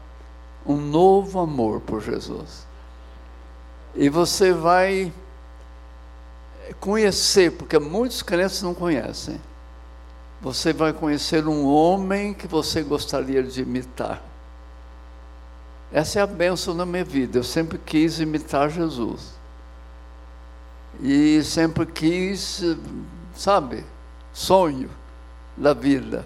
um 0.65 0.77
novo 0.77 1.39
amor 1.39 1.81
por 1.81 2.01
Jesus. 2.01 2.65
E 3.95 4.09
você 4.09 4.53
vai 4.53 5.11
conhecer, 6.79 7.51
porque 7.51 7.77
muitos 7.77 8.21
crentes 8.21 8.61
não 8.61 8.73
conhecem 8.73 9.39
você 10.41 10.73
vai 10.73 10.91
conhecer 10.91 11.47
um 11.47 11.65
homem 11.65 12.33
que 12.33 12.47
você 12.47 12.81
gostaria 12.81 13.43
de 13.43 13.61
imitar. 13.61 14.21
Essa 15.91 16.19
é 16.19 16.21
a 16.23 16.27
bênção 16.27 16.73
na 16.73 16.85
minha 16.85 17.05
vida. 17.05 17.37
Eu 17.37 17.43
sempre 17.43 17.77
quis 17.77 18.19
imitar 18.19 18.69
Jesus. 18.71 19.35
E 20.99 21.43
sempre 21.43 21.85
quis, 21.85 22.63
sabe, 23.35 23.85
sonho 24.33 24.89
da 25.55 25.73
vida. 25.73 26.25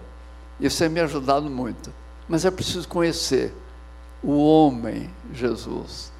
Isso 0.60 0.80
tem 0.80 0.90
me 0.90 1.00
ajudado 1.00 1.50
muito. 1.50 1.94
Mas 2.28 2.46
é 2.46 2.52
preciso 2.52 2.88
conhecer 2.88 3.54
o 4.24 4.38
homem 4.38 5.10
Jesus. 5.34 6.12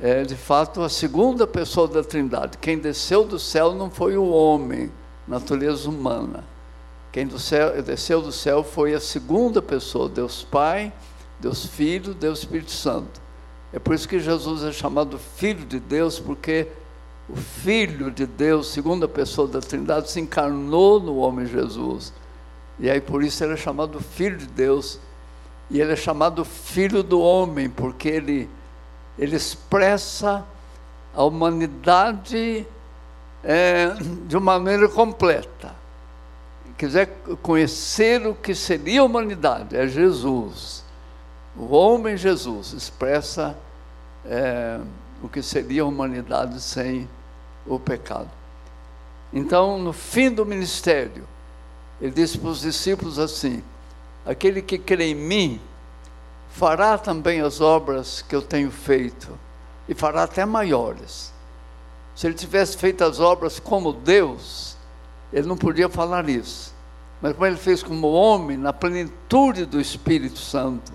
É 0.00 0.22
de 0.22 0.36
fato 0.36 0.82
a 0.82 0.88
segunda 0.88 1.46
pessoa 1.46 1.88
da 1.88 2.02
Trindade. 2.02 2.58
Quem 2.58 2.78
desceu 2.78 3.24
do 3.24 3.38
céu 3.38 3.74
não 3.74 3.90
foi 3.90 4.16
o 4.16 4.28
homem, 4.28 4.92
natureza 5.26 5.88
humana 5.88 6.44
quem 7.10 7.26
do 7.26 7.38
céu, 7.38 7.82
desceu 7.82 8.20
do 8.20 8.30
céu 8.30 8.62
foi 8.62 8.94
a 8.94 9.00
segunda 9.00 9.62
pessoa, 9.62 10.08
Deus 10.08 10.44
Pai, 10.44 10.92
Deus 11.40 11.64
Filho, 11.64 12.12
Deus 12.12 12.40
Espírito 12.40 12.70
Santo. 12.70 13.20
É 13.72 13.78
por 13.78 13.94
isso 13.94 14.08
que 14.08 14.20
Jesus 14.20 14.62
é 14.62 14.72
chamado 14.72 15.18
Filho 15.18 15.64
de 15.64 15.80
Deus, 15.80 16.20
porque 16.20 16.68
o 17.28 17.36
Filho 17.36 18.10
de 18.10 18.26
Deus, 18.26 18.68
segunda 18.68 19.08
pessoa 19.08 19.48
da 19.48 19.60
Trindade, 19.60 20.10
se 20.10 20.20
encarnou 20.20 21.00
no 21.00 21.16
homem 21.16 21.46
Jesus. 21.46 22.12
E 22.78 22.90
aí 22.90 23.00
por 23.00 23.22
isso 23.22 23.42
ele 23.42 23.54
é 23.54 23.56
chamado 23.56 24.00
Filho 24.00 24.36
de 24.36 24.46
Deus. 24.46 24.98
E 25.70 25.80
ele 25.80 25.92
é 25.92 25.96
chamado 25.96 26.44
Filho 26.44 27.02
do 27.02 27.20
homem, 27.20 27.68
porque 27.68 28.08
ele, 28.08 28.48
ele 29.18 29.36
expressa 29.36 30.44
a 31.14 31.24
humanidade 31.24 32.66
é, 33.44 33.88
de 34.26 34.36
uma 34.36 34.58
maneira 34.58 34.88
completa 34.88 35.78
quiser 36.78 37.08
conhecer 37.42 38.24
o 38.24 38.34
que 38.36 38.54
seria 38.54 39.00
a 39.00 39.04
humanidade, 39.04 39.76
é 39.76 39.86
Jesus. 39.88 40.84
O 41.56 41.74
homem 41.74 42.16
Jesus 42.16 42.72
expressa 42.72 43.58
é, 44.24 44.78
o 45.20 45.28
que 45.28 45.42
seria 45.42 45.82
a 45.82 45.86
humanidade 45.86 46.60
sem 46.60 47.10
o 47.66 47.80
pecado. 47.80 48.30
Então, 49.32 49.76
no 49.76 49.92
fim 49.92 50.30
do 50.30 50.46
ministério, 50.46 51.24
ele 52.00 52.12
disse 52.12 52.38
para 52.38 52.50
os 52.50 52.60
discípulos 52.60 53.18
assim: 53.18 53.62
aquele 54.24 54.62
que 54.62 54.78
crê 54.78 55.10
em 55.10 55.14
mim 55.14 55.60
fará 56.50 56.96
também 56.98 57.40
as 57.40 57.60
obras 57.60 58.22
que 58.22 58.34
eu 58.34 58.42
tenho 58.42 58.70
feito, 58.70 59.28
e 59.88 59.94
fará 59.94 60.24
até 60.24 60.44
maiores. 60.44 61.32
Se 62.14 62.26
ele 62.26 62.34
tivesse 62.34 62.76
feito 62.76 63.04
as 63.04 63.20
obras 63.20 63.60
como 63.60 63.92
Deus, 63.92 64.76
ele 65.32 65.46
não 65.46 65.56
podia 65.56 65.88
falar 65.88 66.28
isso. 66.28 66.74
Mas 67.20 67.32
como 67.32 67.46
ele 67.46 67.56
fez 67.56 67.82
como 67.82 68.10
homem, 68.10 68.56
na 68.56 68.72
plenitude 68.72 69.64
do 69.64 69.80
Espírito 69.80 70.38
Santo. 70.38 70.92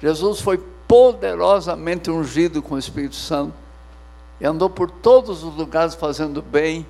Jesus 0.00 0.40
foi 0.40 0.58
poderosamente 0.86 2.10
ungido 2.10 2.62
com 2.62 2.74
o 2.74 2.78
Espírito 2.78 3.16
Santo 3.16 3.54
e 4.40 4.46
andou 4.46 4.68
por 4.68 4.90
todos 4.90 5.42
os 5.42 5.54
lugares 5.56 5.94
fazendo 5.94 6.42
bem 6.42 6.86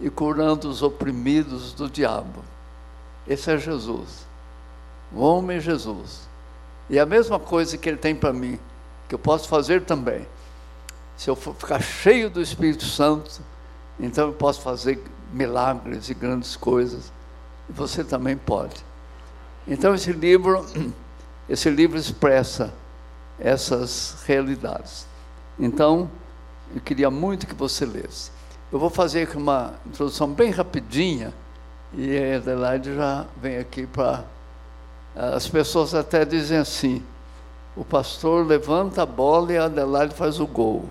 e 0.00 0.10
curando 0.10 0.68
os 0.68 0.82
oprimidos 0.82 1.72
do 1.72 1.88
diabo. 1.88 2.42
Esse 3.26 3.50
é 3.52 3.58
Jesus, 3.58 4.26
o 5.12 5.20
homem 5.20 5.60
Jesus. 5.60 6.28
E 6.90 6.98
a 6.98 7.06
mesma 7.06 7.38
coisa 7.38 7.78
que 7.78 7.88
ele 7.88 7.96
tem 7.96 8.14
para 8.14 8.32
mim, 8.32 8.58
que 9.08 9.14
eu 9.14 9.18
posso 9.18 9.48
fazer 9.48 9.82
também. 9.82 10.26
Se 11.16 11.30
eu 11.30 11.36
for 11.36 11.54
ficar 11.54 11.80
cheio 11.80 12.28
do 12.28 12.40
Espírito 12.40 12.84
Santo, 12.84 13.40
então 14.00 14.28
eu 14.28 14.32
posso 14.32 14.60
fazer 14.60 15.02
milagres 15.32 16.08
e 16.08 16.14
grandes 16.14 16.56
coisas. 16.56 17.12
E 17.68 17.72
você 17.72 18.02
também 18.02 18.36
pode. 18.36 18.84
Então 19.66 19.94
esse 19.94 20.12
livro, 20.12 20.66
esse 21.48 21.70
livro 21.70 21.96
expressa 21.96 22.72
essas 23.38 24.22
realidades. 24.26 25.06
Então, 25.58 26.10
eu 26.74 26.80
queria 26.80 27.10
muito 27.10 27.46
que 27.46 27.54
você 27.54 27.84
lesse. 27.84 28.30
Eu 28.70 28.78
vou 28.78 28.88
fazer 28.88 29.28
uma 29.36 29.74
introdução 29.86 30.28
bem 30.28 30.50
rapidinha 30.50 31.34
e 31.94 32.16
a 32.16 32.36
Adelaide 32.36 32.94
já 32.94 33.26
vem 33.40 33.58
aqui 33.58 33.86
para. 33.86 34.24
As 35.14 35.46
pessoas 35.46 35.94
até 35.94 36.24
dizem 36.24 36.58
assim: 36.58 37.02
o 37.76 37.84
pastor 37.84 38.46
levanta 38.46 39.02
a 39.02 39.06
bola 39.06 39.52
e 39.52 39.58
a 39.58 39.66
Adelaide 39.66 40.14
faz 40.14 40.40
o 40.40 40.46
gol. 40.46 40.86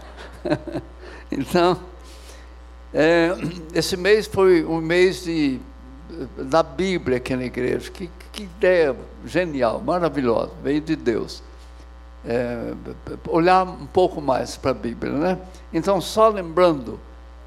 então, 1.30 1.78
é, 2.92 3.30
esse 3.74 3.96
mês 3.96 4.26
foi 4.26 4.64
um 4.64 4.80
mês 4.80 5.24
de, 5.24 5.60
da 6.38 6.62
Bíblia 6.62 7.18
aqui 7.18 7.36
na 7.36 7.44
igreja. 7.44 7.90
Que, 7.90 8.10
que 8.32 8.44
ideia 8.44 8.96
genial, 9.24 9.80
maravilhosa, 9.80 10.52
veio 10.62 10.80
de 10.80 10.96
Deus. 10.96 11.42
É, 12.24 12.74
olhar 13.28 13.66
um 13.66 13.86
pouco 13.86 14.20
mais 14.20 14.56
para 14.56 14.72
a 14.72 14.74
Bíblia, 14.74 15.12
né? 15.12 15.38
Então, 15.72 16.00
só 16.00 16.28
lembrando 16.28 17.00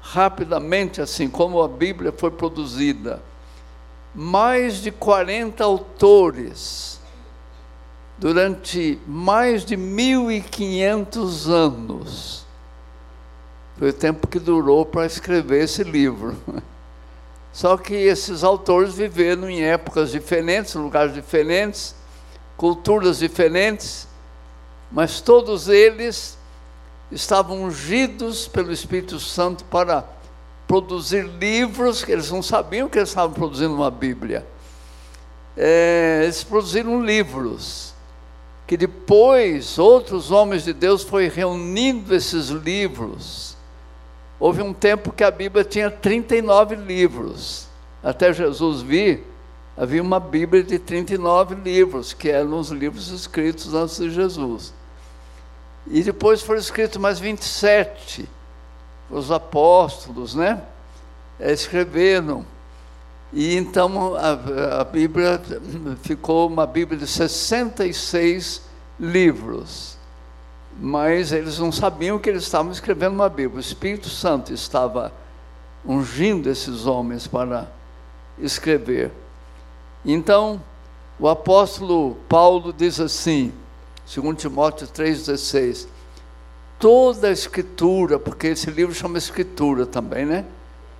rapidamente 0.04 1.00
assim 1.00 1.28
como 1.28 1.62
a 1.62 1.68
Bíblia 1.68 2.12
foi 2.12 2.30
produzida, 2.30 3.22
mais 4.14 4.82
de 4.82 4.90
40 4.90 5.64
autores 5.64 7.00
durante 8.18 8.98
mais 9.06 9.64
de 9.64 9.76
1500 9.76 11.48
anos 11.48 12.44
foi 13.76 13.88
o 13.88 13.92
tempo 13.92 14.28
que 14.28 14.38
durou 14.38 14.86
para 14.86 15.04
escrever 15.04 15.64
esse 15.64 15.82
livro. 15.82 16.36
Só 17.52 17.76
que 17.76 17.94
esses 17.94 18.44
autores 18.44 18.94
viveram 18.94 19.48
em 19.48 19.62
épocas 19.62 20.10
diferentes, 20.10 20.74
lugares 20.74 21.12
diferentes, 21.12 21.94
culturas 22.56 23.18
diferentes, 23.18 24.08
mas 24.90 25.20
todos 25.20 25.68
eles 25.68 26.38
estavam 27.14 27.62
ungidos 27.62 28.46
pelo 28.48 28.72
Espírito 28.72 29.18
Santo 29.18 29.64
para 29.64 30.04
produzir 30.66 31.22
livros, 31.24 32.04
que 32.04 32.12
eles 32.12 32.30
não 32.30 32.42
sabiam 32.42 32.88
que 32.88 32.98
eles 32.98 33.10
estavam 33.10 33.32
produzindo 33.32 33.74
uma 33.74 33.90
Bíblia. 33.90 34.46
É, 35.56 36.20
eles 36.24 36.42
produziram 36.42 37.04
livros, 37.04 37.94
que 38.66 38.76
depois 38.76 39.78
outros 39.78 40.30
homens 40.30 40.64
de 40.64 40.72
Deus 40.72 41.02
foram 41.02 41.28
reunindo 41.28 42.14
esses 42.14 42.48
livros 42.48 43.54
Houve 44.38 44.60
um 44.62 44.74
tempo 44.74 45.12
que 45.12 45.22
a 45.22 45.30
Bíblia 45.30 45.64
tinha 45.64 45.90
39 45.90 46.74
livros. 46.74 47.68
Até 48.02 48.32
Jesus 48.32 48.82
vir, 48.82 49.24
havia 49.76 50.02
uma 50.02 50.20
Bíblia 50.20 50.62
de 50.62 50.78
39 50.78 51.54
livros, 51.54 52.12
que 52.12 52.28
eram 52.28 52.58
os 52.58 52.68
livros 52.68 53.08
escritos 53.08 53.72
antes 53.72 53.96
de 53.96 54.10
Jesus. 54.10 54.74
E 55.86 56.02
depois 56.02 56.42
foram 56.42 56.60
escritos 56.60 56.98
mais 56.98 57.18
27. 57.18 58.28
os 59.10 59.30
apóstolos, 59.30 60.34
né? 60.34 60.62
Escreveram. 61.38 62.44
E 63.32 63.56
então 63.56 64.14
a, 64.14 64.80
a 64.80 64.84
Bíblia 64.84 65.40
ficou 66.02 66.48
uma 66.48 66.66
Bíblia 66.66 66.98
de 66.98 67.06
66 67.06 68.62
livros. 68.98 69.96
Mas 70.78 71.32
eles 71.32 71.58
não 71.58 71.70
sabiam 71.70 72.18
que 72.18 72.28
eles 72.28 72.44
estavam 72.44 72.72
escrevendo 72.72 73.14
uma 73.14 73.28
Bíblia. 73.28 73.58
O 73.58 73.60
Espírito 73.60 74.08
Santo 74.08 74.52
estava 74.52 75.12
ungindo 75.84 76.48
esses 76.48 76.86
homens 76.86 77.26
para 77.26 77.68
escrever. 78.38 79.12
Então, 80.04 80.60
o 81.18 81.28
apóstolo 81.28 82.16
Paulo 82.28 82.72
diz 82.72 82.98
assim, 82.98 83.52
segundo 84.06 84.36
Timóteo 84.36 84.86
3,16, 84.86 85.86
toda 86.78 87.28
a 87.28 87.32
escritura, 87.32 88.18
porque 88.18 88.48
esse 88.48 88.70
livro 88.70 88.94
chama 88.94 89.18
escritura 89.18 89.86
também, 89.86 90.26
né? 90.26 90.44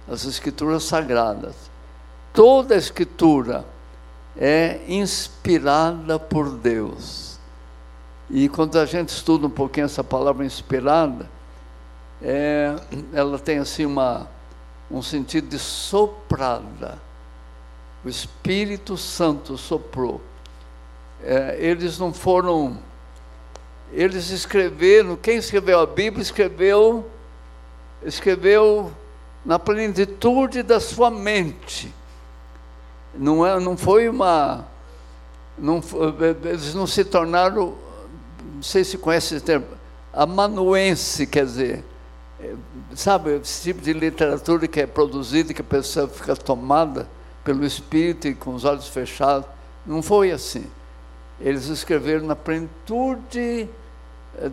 As 0.09 0.25
escrituras 0.25 0.85
sagradas. 0.85 1.55
Toda 2.33 2.75
a 2.75 2.79
escritura 2.79 3.65
é 4.37 4.81
inspirada 4.89 6.19
por 6.19 6.51
Deus. 6.51 7.39
E 8.31 8.49
quando 8.49 8.79
a 8.79 8.87
gente 8.87 9.11
estuda 9.11 9.47
um 9.47 9.51
pouquinho 9.51 9.85
essa 9.85 10.03
palavra 10.03 10.45
inspirada, 10.45 11.29
é, 12.23 12.75
ela 13.13 13.39
tem 13.39 13.59
assim 13.59 13.85
uma, 13.85 14.29
um 14.91 15.03
sentido 15.03 15.49
de 15.49 15.59
soprada. 15.59 16.99
O 18.05 18.09
Espírito 18.09 18.97
Santo 18.97 19.57
soprou. 19.57 20.21
É, 21.23 21.57
eles 21.59 21.99
não 21.99 22.13
foram 22.13 22.79
eles 23.95 24.31
escreveram, 24.31 25.17
quem 25.17 25.37
escreveu 25.37 25.79
a 25.79 25.87
Bíblia 25.87 26.23
escreveu, 26.23 27.09
escreveu 28.05 28.93
na 29.45 29.59
plenitude 29.59 30.63
da 30.63 30.81
sua 30.81 31.11
mente. 31.11 31.95
Não, 33.15 33.47
é, 33.47 33.59
não 33.61 33.77
foi 33.77 34.09
uma. 34.09 34.67
Não, 35.57 35.81
eles 36.43 36.75
não 36.75 36.87
se 36.87 37.05
tornaram, 37.05 37.75
não 38.55 38.63
sei 38.63 38.83
se 38.83 38.99
conhece 38.99 39.37
esse 39.37 39.45
termo, 39.45 39.67
amanuense, 40.13 41.25
quer 41.29 41.45
dizer, 41.45 41.85
é, 42.41 42.55
sabe, 42.97 43.37
esse 43.37 43.63
tipo 43.63 43.81
de 43.81 43.93
literatura 43.93 44.67
que 44.67 44.81
é 44.81 44.87
produzida, 44.87 45.55
que 45.55 45.61
a 45.61 45.65
pessoa 45.65 46.09
fica 46.09 46.35
tomada 46.35 47.09
pelo 47.45 47.65
Espírito 47.65 48.27
e 48.27 48.35
com 48.35 48.55
os 48.55 48.65
olhos 48.65 48.89
fechados. 48.89 49.47
Não 49.87 50.03
foi 50.03 50.33
assim. 50.33 50.67
Eles 51.41 51.69
escreveram 51.69 52.27
na 52.27 52.35
plenitude 52.35 53.39
eh, 53.39 53.69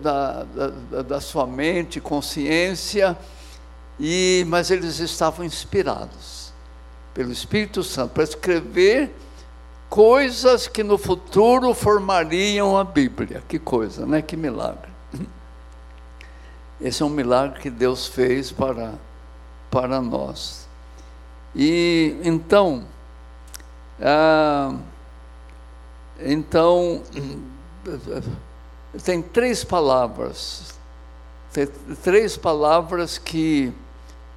da, 0.02 0.44
da, 0.44 1.02
da 1.02 1.22
sua 1.22 1.46
mente, 1.46 2.00
consciência, 2.00 3.18
e, 4.00 4.46
mas 4.48 4.72
eles 4.72 5.00
estavam 5.00 5.46
inspirados 5.46 6.54
pelo 7.14 7.32
Espírito 7.32 7.84
Santo 7.84 8.14
para 8.14 8.24
escrever 8.24 9.14
coisas 9.90 10.68
que 10.68 10.84
no 10.84 10.98
futuro 10.98 11.74
formariam 11.74 12.78
a 12.78 12.84
Bíblia. 12.84 13.44
Que 13.48 13.60
coisa, 13.60 14.06
né? 14.06 14.22
Que 14.22 14.38
milagre. 14.38 14.90
Esse 16.80 17.04
é 17.04 17.06
um 17.06 17.10
milagre 17.10 17.60
que 17.60 17.70
Deus 17.70 18.08
fez 18.08 18.52
para, 18.52 18.94
para 19.70 20.02
nós. 20.02 20.68
E 21.54 22.16
então, 22.24 22.86
ah, 24.02 24.74
então 26.20 27.04
tem 29.00 29.22
três 29.22 29.64
palavras, 29.64 30.74
tem 31.54 31.68
três 32.04 32.36
palavras 32.36 33.18
que 33.18 33.74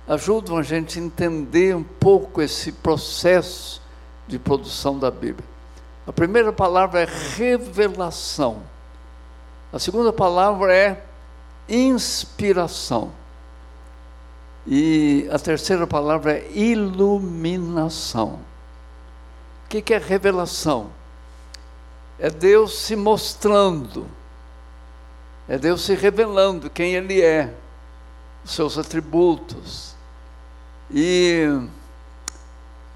ajudam 0.07 0.59
a 0.59 0.63
gente 0.63 0.99
a 0.99 1.03
entender 1.03 1.75
um 1.75 1.83
pouco 1.83 2.41
esse 2.41 2.71
processo 2.71 3.83
de 4.29 4.39
produção 4.39 4.99
da 4.99 5.11
Bíblia. 5.11 5.47
A 6.07 6.13
primeira 6.13 6.53
palavra 6.53 7.01
é 7.01 7.09
revelação. 7.37 8.63
A 9.73 9.79
segunda 9.79 10.13
palavra 10.13 10.75
é 10.75 11.03
inspiração. 11.69 13.11
E 14.67 15.29
a 15.33 15.39
terceira 15.39 15.87
palavra 15.87 16.35
é 16.35 16.51
iluminação. 16.53 18.39
O 19.65 19.69
que 19.69 19.93
é 19.93 19.99
revelação? 19.99 20.91
É 22.19 22.31
Deus 22.31 22.79
se 22.79 22.95
mostrando 22.95 24.07
é 25.49 25.59
Deus 25.59 25.83
se 25.83 25.95
revelando 25.95 26.71
quem 26.71 26.95
Ele 26.95 27.21
é, 27.21 27.53
os 28.45 28.53
seus 28.53 28.79
atributos. 28.79 29.95
E 30.91 31.47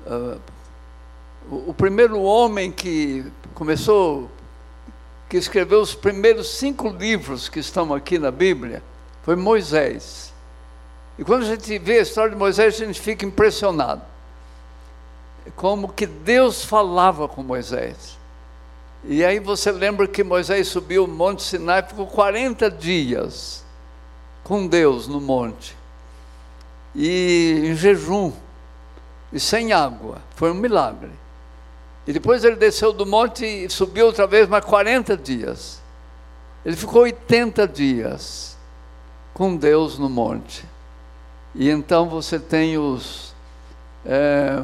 uh, 0.07 0.41
o, 1.51 1.75
primeiro 1.75 2.21
homem 2.21 2.71
que 2.71 3.25
começou, 3.55 4.31
que 5.29 5.37
escreveu 5.37 5.81
os 5.81 5.95
primeiros 5.95 6.49
cinco 6.51 6.89
livros 6.89 7.49
que 7.49 7.59
estão 7.59 7.93
aqui 7.95 8.19
na 8.19 8.31
Bíblia, 8.31 8.83
foi 9.23 9.37
Moisés. 9.37 10.33
E 11.19 11.25
quando 11.25 11.43
a 11.43 11.47
gente 11.47 11.79
vê 11.79 11.99
a 11.99 12.03
história 12.03 12.31
de 12.31 12.37
Moisés, 12.37 12.81
a 12.81 12.85
gente 12.85 13.01
fica 13.01 13.25
impressionado. 13.25 14.03
Como 15.57 15.93
que 15.93 16.07
Deus 16.07 16.65
falava 16.65 17.27
com 17.27 17.43
Moisés. 17.43 18.18
E 19.11 19.25
aí 19.25 19.41
você 19.41 19.73
lembra 19.73 20.07
que 20.07 20.23
Moisés 20.23 20.69
subiu 20.69 21.05
o 21.05 21.09
Monte 21.09 21.43
Sinai, 21.43 21.83
ficou 21.83 22.07
40 22.07 22.71
dias 22.71 23.65
com 24.45 24.67
Deus 24.67 25.09
no 25.09 25.19
monte, 25.19 25.75
e 26.95 27.63
em 27.65 27.75
jejum, 27.75 28.33
e 29.33 29.41
sem 29.41 29.73
água, 29.73 30.19
foi 30.37 30.51
um 30.51 30.55
milagre. 30.55 31.11
E 32.07 32.13
depois 32.13 32.45
ele 32.45 32.57
desceu 32.57 32.93
do 32.93 33.07
monte 33.07 33.45
e 33.45 33.69
subiu 33.71 34.07
outra 34.07 34.27
vez, 34.27 34.47
mais 34.47 34.65
40 34.65 35.17
dias. 35.17 35.83
Ele 36.65 36.77
ficou 36.77 37.03
80 37.03 37.67
dias 37.67 38.59
com 39.33 39.57
Deus 39.57 39.99
no 39.99 40.09
monte. 40.09 40.65
E 41.55 41.71
então 41.71 42.09
você 42.09 42.39
tem 42.39 42.77
os. 42.77 43.35
É, 44.05 44.63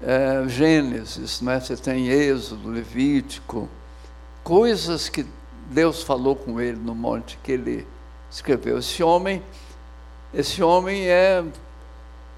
é, 0.00 0.48
Gênesis, 0.48 1.40
né? 1.40 1.60
você 1.60 1.76
tem 1.76 2.08
Êxodo, 2.08 2.70
Levítico, 2.70 3.68
coisas 4.44 5.08
que 5.08 5.26
Deus 5.70 6.02
falou 6.02 6.36
com 6.36 6.60
ele 6.60 6.78
no 6.78 6.94
monte 6.94 7.38
que 7.42 7.52
ele 7.52 7.86
escreveu. 8.30 8.78
Esse 8.78 9.02
homem, 9.02 9.42
esse 10.32 10.62
homem 10.62 11.06
é 11.06 11.44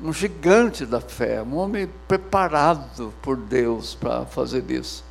um 0.02 0.12
gigante 0.12 0.86
da 0.86 1.00
fé, 1.00 1.42
um 1.42 1.56
homem 1.56 1.88
preparado 2.08 3.12
por 3.20 3.36
Deus 3.36 3.94
para 3.94 4.24
fazer 4.24 4.68
isso. 4.70 5.04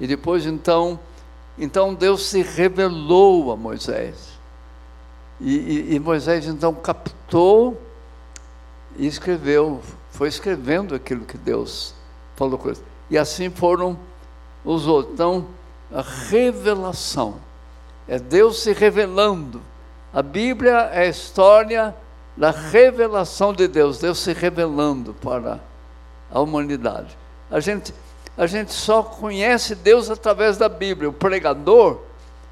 E 0.00 0.06
depois 0.06 0.44
então, 0.44 0.98
então 1.56 1.94
Deus 1.94 2.26
se 2.26 2.42
revelou 2.42 3.52
a 3.52 3.56
Moisés. 3.56 4.36
E, 5.40 5.54
e, 5.54 5.94
e 5.94 6.00
Moisés 6.00 6.46
então 6.46 6.74
captou 6.74 7.80
e 8.98 9.06
escreveu 9.06 9.80
foi 10.10 10.28
escrevendo 10.28 10.94
aquilo 10.94 11.24
que 11.24 11.36
Deus 11.36 11.94
falou 12.34 12.58
com 12.58 12.70
ele. 12.70 12.78
E 13.10 13.18
assim 13.18 13.50
foram 13.50 13.98
os 14.64 14.86
outros. 14.86 15.14
Então, 15.14 15.46
a 15.92 16.02
revelação 16.02 17.36
é 18.08 18.18
Deus 18.18 18.62
se 18.62 18.72
revelando. 18.72 19.60
A 20.12 20.22
Bíblia 20.22 20.90
é 20.92 21.02
a 21.02 21.06
história 21.06 21.94
da 22.36 22.50
revelação 22.50 23.52
de 23.52 23.68
Deus, 23.68 23.98
Deus 23.98 24.18
se 24.18 24.32
revelando 24.32 25.14
para 25.14 25.60
a 26.30 26.40
humanidade. 26.40 27.16
A 27.50 27.60
gente, 27.60 27.94
a 28.36 28.46
gente 28.46 28.72
só 28.72 29.02
conhece 29.02 29.74
Deus 29.74 30.10
através 30.10 30.56
da 30.56 30.68
Bíblia. 30.68 31.08
O 31.08 31.12
pregador, 31.12 32.00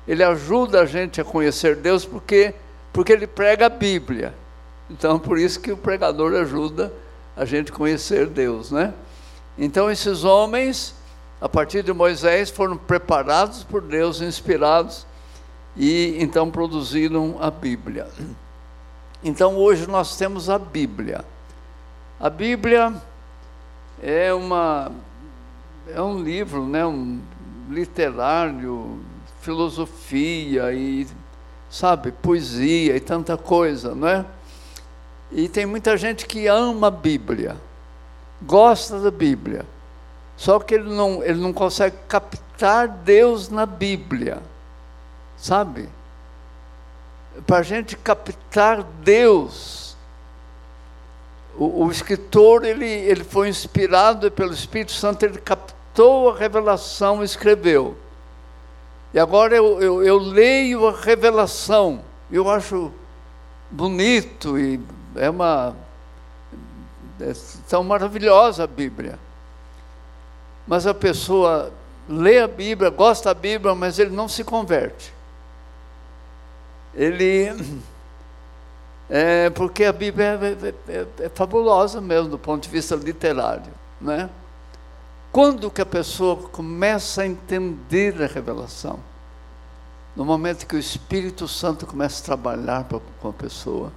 ele 0.07 0.23
ajuda 0.23 0.83
a 0.83 0.87
gente 0.87 1.21
a 1.21 1.25
conhecer 1.25 1.77
Deus 1.77 2.05
porque, 2.05 2.55
porque 2.93 3.13
ele 3.13 3.27
prega 3.27 3.67
a 3.67 3.71
Bíblia. 3.71 4.35
Então, 4.91 5.19
por 5.19 5.39
isso 5.39 5.61
que 5.61 5.73
o 5.73 5.77
pregador 5.77 6.35
ajuda 6.35 6.93
a 7.37 7.45
gente 7.45 7.73
conhecer 7.73 8.27
Deus, 8.27 8.71
né? 8.71 8.95
Então 9.57 9.91
esses 9.91 10.25
homens, 10.25 10.95
a 11.41 11.49
partir 11.49 11.83
de 11.83 11.93
Moisés, 11.93 12.51
foram 12.51 12.77
preparados 12.77 13.63
por 13.63 13.81
Deus, 13.81 14.21
inspirados 14.21 15.07
e 15.77 16.17
então 16.21 16.51
produziram 16.51 17.37
a 17.41 17.51
Bíblia. 17.51 18.09
Então 19.23 19.57
hoje 19.57 19.87
nós 19.87 20.17
temos 20.17 20.51
a 20.51 20.59
Bíblia. 20.59 21.25
A 22.19 22.29
Bíblia 22.29 22.95
é 24.03 24.33
uma 24.35 24.93
é 25.89 26.01
um 26.01 26.23
livro, 26.23 26.67
né, 26.67 26.85
um 26.85 27.21
literário, 27.69 29.01
filosofia 29.41 30.73
e 30.73 31.07
sabe, 31.69 32.11
poesia 32.11 32.97
e 32.97 33.01
tanta 33.01 33.37
coisa, 33.37 33.95
não 33.95 34.09
é? 34.09 34.25
E 35.35 35.49
tem 35.49 35.67
muita 35.67 35.97
gente 35.97 36.27
que 36.27 36.47
ama 36.47 36.87
a 36.87 36.91
Bíblia, 36.91 37.57
gosta 38.41 38.99
da 38.99 39.11
Bíblia, 39.11 39.67
só 40.37 40.59
que 40.59 40.75
ele 40.75 40.89
não, 40.89 41.23
ele 41.23 41.41
não 41.41 41.53
consegue 41.53 41.97
captar 42.09 42.89
Deus 42.89 43.51
na 43.51 43.67
Bíblia, 43.67 44.41
sabe? 45.37 45.89
para 47.47 47.59
a 47.59 47.63
gente 47.63 47.97
captar 47.97 48.83
Deus. 48.83 49.97
O, 51.57 51.85
o, 51.85 51.91
escritor 51.91 52.65
ele, 52.65 52.87
ele 52.87 53.23
foi 53.23 53.49
inspirado 53.49 54.31
pelo 54.31 54.53
Espírito 54.53 54.93
Santo, 54.93 55.25
ele 55.25 55.39
captou 55.39 56.31
a 56.31 56.37
revelação 56.37 57.23
e 57.23 57.25
escreveu. 57.25 57.97
E 59.13 59.19
agora 59.19 59.55
eu, 59.55 59.81
eu, 59.81 60.03
eu 60.03 60.19
leio 60.19 60.89
a 60.89 60.93
revelação, 60.93 62.03
eu 62.31 62.51
acho 62.51 62.91
bonito 63.71 64.59
e 64.59 64.81
é 65.17 65.31
uma 65.31 65.75
é 67.21 67.33
tão 67.69 67.85
maravilhosa 67.85 68.65
a 68.65 68.67
Bíblia. 68.67 69.19
Mas 70.67 70.87
a 70.87 70.95
pessoa 70.95 71.73
lê 72.09 72.41
a 72.41 72.49
Bíblia, 72.49 72.91
gosta 72.91 73.35
da 73.35 73.41
Bíblia, 73.41 73.75
mas 73.75 73.99
ele 73.99 74.11
não 74.11 74.29
se 74.29 74.43
converte. 74.43 75.13
Ele 76.95 77.51
é 79.09 79.51
porque 79.51 79.85
a 79.85 79.93
Bíblia 79.93 80.39
é, 80.41 80.69
é, 80.69 80.97
é, 80.97 81.07
é 81.27 81.29
fabulosa 81.29 82.01
mesmo 82.01 82.31
do 82.31 82.39
ponto 82.39 82.63
de 82.63 82.69
vista 82.69 82.97
literário, 82.97 83.73
né? 84.01 84.29
Quando 85.31 85.71
que 85.71 85.81
a 85.81 85.87
pessoa 85.87 86.37
começa 86.37 87.23
a 87.23 87.27
entender 87.27 88.23
a 88.23 88.27
revelação? 88.27 89.01
No 90.15 90.25
momento 90.25 90.65
que 90.65 90.77
o 90.77 90.79
Espírito 90.79 91.49
Santo 91.49 91.87
começa 91.87 92.23
a 92.23 92.25
trabalhar 92.25 92.87
com 93.21 93.29
a 93.29 93.33
pessoa. 93.33 93.93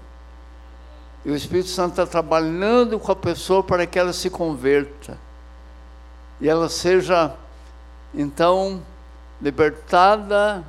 E 1.27 1.29
o 1.29 1.35
Espírito 1.35 1.67
Santo 1.67 1.89
está 1.89 2.05
trabalhando 2.05 2.97
com 2.97 3.11
a 3.11 3.15
pessoa 3.15 3.61
para 3.61 3.85
que 3.85 3.99
ela 3.99 4.13
se 4.13 4.29
converta. 4.29 5.17
E 6.39 6.47
ela 6.47 6.69
seja, 6.69 7.35
então, 8.15 8.81
libertada 9.41 10.63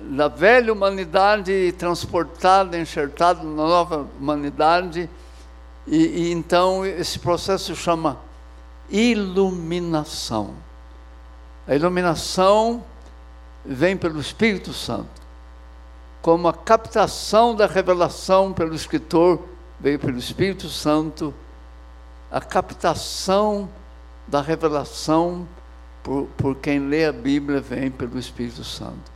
da 0.00 0.28
velha 0.28 0.72
humanidade 0.72 1.50
e 1.50 1.72
transportada, 1.72 2.78
enxertada 2.78 3.42
na 3.42 3.50
nova 3.50 4.06
humanidade. 4.16 5.10
E, 5.88 5.96
e 5.96 6.32
então 6.32 6.86
esse 6.86 7.18
processo 7.18 7.74
chama 7.74 8.20
iluminação. 8.88 10.54
A 11.66 11.74
iluminação 11.74 12.84
vem 13.64 13.96
pelo 13.96 14.20
Espírito 14.20 14.72
Santo, 14.72 15.20
como 16.22 16.46
a 16.46 16.52
captação 16.52 17.56
da 17.56 17.66
revelação 17.66 18.52
pelo 18.52 18.72
escritor 18.72 19.52
veio 19.78 19.98
pelo 19.98 20.18
Espírito 20.18 20.68
Santo, 20.68 21.34
a 22.30 22.40
captação 22.40 23.68
da 24.26 24.40
revelação 24.40 25.46
por, 26.02 26.26
por 26.36 26.56
quem 26.56 26.80
lê 26.88 27.06
a 27.06 27.12
Bíblia 27.12 27.60
vem 27.60 27.90
pelo 27.90 28.18
Espírito 28.18 28.64
Santo, 28.64 29.12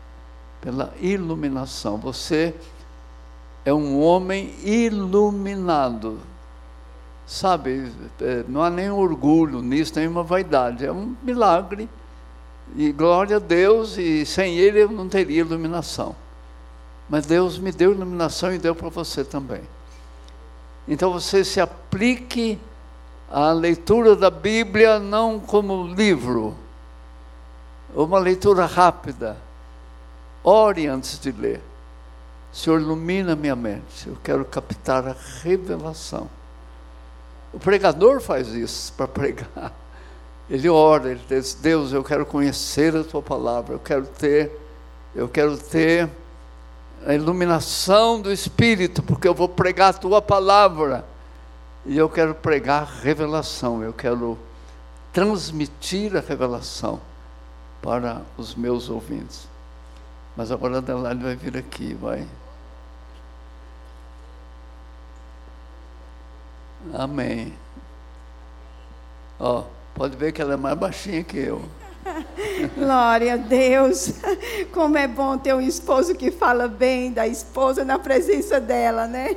pela 0.61 0.93
iluminação. 1.01 1.99
Você 1.99 2.55
é 3.65 3.73
um 3.73 4.01
homem 4.01 4.55
iluminado. 4.63 6.19
Sabe, 7.27 7.93
é, 8.23 8.45
não 8.49 8.63
há 8.63 8.71
nenhum 8.71 8.97
orgulho 8.97 9.61
nisso, 9.61 9.93
nenhuma 9.97 10.23
vaidade. 10.23 10.87
É 10.87 10.91
um 10.91 11.15
milagre. 11.23 11.89
E 12.77 12.93
glória 12.93 13.37
a 13.37 13.41
Deus, 13.41 13.99
e 13.99 14.25
sem 14.25 14.57
Ele 14.57 14.83
eu 14.83 14.91
não 14.91 15.09
teria 15.09 15.41
iluminação. 15.41 16.15
Mas 17.09 17.27
Deus 17.27 17.59
me 17.59 17.73
deu 17.73 17.93
iluminação 17.93 18.53
e 18.53 18.59
deu 18.59 18.75
para 18.75 18.89
você 18.89 19.25
também. 19.25 19.63
Então 20.89 21.13
você 21.13 21.45
se 21.45 21.61
aplique 21.61 22.59
à 23.31 23.53
leitura 23.53 24.17
da 24.17 24.31
Bíblia 24.31 24.99
não 24.99 25.39
como 25.39 25.87
livro, 25.87 26.57
uma 27.95 28.19
leitura 28.19 28.65
rápida. 28.65 29.37
Ore 30.43 30.87
antes 30.87 31.19
de 31.21 31.31
ler. 31.31 31.61
Senhor, 32.51 32.81
ilumina 32.81 33.37
minha 33.37 33.55
mente. 33.55 34.07
Eu 34.07 34.17
quero 34.25 34.45
captar 34.47 35.07
a 35.07 35.17
revelação. 35.43 36.29
O 37.53 37.59
pregador 37.59 38.21
faz 38.21 38.49
isso 38.49 38.93
para 38.97 39.07
pregar. 39.07 39.73
Ele 40.49 40.69
ora, 40.71 41.11
ele 41.11 41.21
diz: 41.29 41.53
Deus, 41.55 41.93
eu 41.93 42.03
quero 42.03 42.25
conhecer 42.25 42.97
a 42.97 43.05
tua 43.05 43.21
palavra, 43.21 43.75
eu 43.75 43.79
quero 43.79 44.07
ter, 44.07 44.51
eu 45.15 45.29
quero 45.29 45.59
ter 45.59 46.09
a 47.09 47.15
iluminação 47.15 48.21
do 48.21 48.31
Espírito, 48.31 49.03
porque 49.03 49.27
eu 49.27 49.33
vou 49.33 49.49
pregar 49.49 49.95
a 49.95 49.99
tua 49.99 50.21
palavra. 50.21 51.07
E 51.87 51.97
eu 51.97 52.07
quero 52.07 52.35
pregar 52.35 52.85
revelação, 52.85 53.83
eu 53.83 53.95
quero 53.95 54.39
transmitir 55.11 56.15
a 56.15 56.21
revelação 56.21 57.01
para 57.81 58.21
os 58.37 58.55
meus 58.55 58.91
ouvintes. 58.91 59.49
Mas 60.37 60.53
agora 60.53 60.75
a 60.75 60.79
Adelaide 60.81 61.23
vai 61.23 61.35
vir 61.35 61.57
aqui, 61.57 61.95
vai. 61.95 62.29
Amém. 66.93 67.55
Ó, 69.41 69.65
pode 69.95 70.15
ver 70.15 70.33
que 70.33 70.43
ela 70.43 70.53
é 70.53 70.57
mais 70.59 70.77
baixinha 70.77 71.25
que 71.25 71.39
eu. 71.39 71.65
Glória 72.77 73.35
a 73.35 73.37
Deus. 73.37 74.13
Como 74.73 74.97
é 74.97 75.07
bom 75.07 75.37
ter 75.39 75.55
um 75.55 75.61
esposo 75.61 76.15
que 76.15 76.31
fala 76.31 76.69
bem 76.69 77.13
da 77.13 77.27
esposa 77.27 77.85
na 77.85 77.99
presença 77.99 78.61
dela, 78.61 79.07
né? 79.07 79.37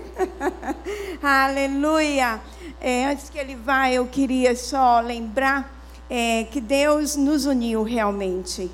Aleluia. 1.21 2.39
É, 2.79 3.05
antes 3.05 3.29
que 3.29 3.37
ele 3.37 3.55
vá, 3.55 3.91
eu 3.91 4.05
queria 4.07 4.55
só 4.55 4.99
lembrar 4.99 5.71
é, 6.09 6.45
que 6.45 6.59
Deus 6.59 7.15
nos 7.15 7.45
uniu 7.45 7.83
realmente. 7.83 8.69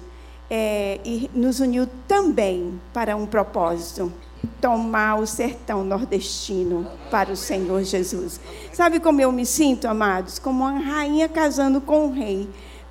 É, 0.50 1.02
e 1.04 1.30
nos 1.34 1.60
uniu 1.60 1.89
também 2.08 2.80
para 2.93 3.17
um 3.17 3.26
propósito 3.26 4.13
tomar 4.62 5.20
o 5.20 5.28
sertão 5.28 5.84
nordestino 5.84 6.88
para 7.12 7.34
o 7.34 7.36
Senhor 7.36 7.84
Jesus. 7.84 8.39
Sabe 8.72 9.02
como 9.02 9.20
eu 9.20 9.30
me 9.30 9.46
sinto, 9.46 9.89
amados? 9.89 10.39
Como 10.39 10.63
uma 10.63 10.80
rainha 10.80 11.28
casando 11.28 11.82
com 11.82 12.06
um 12.06 12.13
rei 12.13 12.48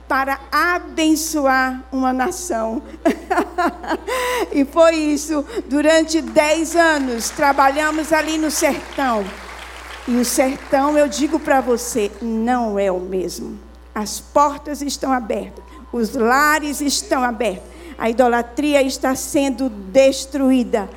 para 0.08 0.38
abençoar 0.50 1.82
uma 1.92 2.12
nação. 2.12 2.82
e 4.52 4.64
foi 4.64 4.94
isso. 4.94 5.44
Durante 5.66 6.20
dez 6.20 6.76
anos, 6.76 7.30
trabalhamos 7.30 8.12
ali 8.12 8.38
no 8.38 8.50
sertão. 8.50 9.24
E 10.08 10.16
o 10.16 10.24
sertão, 10.24 10.96
eu 10.96 11.08
digo 11.08 11.38
para 11.38 11.60
você, 11.60 12.10
não 12.22 12.78
é 12.78 12.90
o 12.92 13.00
mesmo. 13.00 13.58
As 13.94 14.20
portas 14.20 14.82
estão 14.82 15.12
abertas, 15.12 15.64
os 15.92 16.14
lares 16.14 16.80
estão 16.80 17.24
abertos, 17.24 17.68
a 17.98 18.08
idolatria 18.10 18.82
está 18.82 19.14
sendo 19.16 19.68
destruída. 19.68 20.88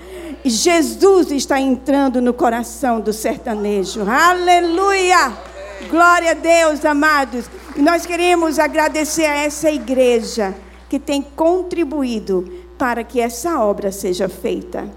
Jesus 0.45 1.31
está 1.31 1.59
entrando 1.59 2.21
no 2.21 2.33
coração 2.33 3.01
do 3.01 3.11
sertanejo. 3.11 4.01
Aleluia! 4.07 5.48
Glória 5.87 6.31
a 6.31 6.33
Deus, 6.33 6.83
amados. 6.83 7.45
E 7.75 7.81
nós 7.81 8.05
queremos 8.05 8.59
agradecer 8.59 9.25
a 9.25 9.35
essa 9.35 9.71
igreja 9.71 10.53
que 10.89 10.99
tem 10.99 11.21
contribuído 11.21 12.51
para 12.77 13.03
que 13.03 13.21
essa 13.21 13.59
obra 13.61 13.91
seja 13.91 14.27
feita. 14.27 14.89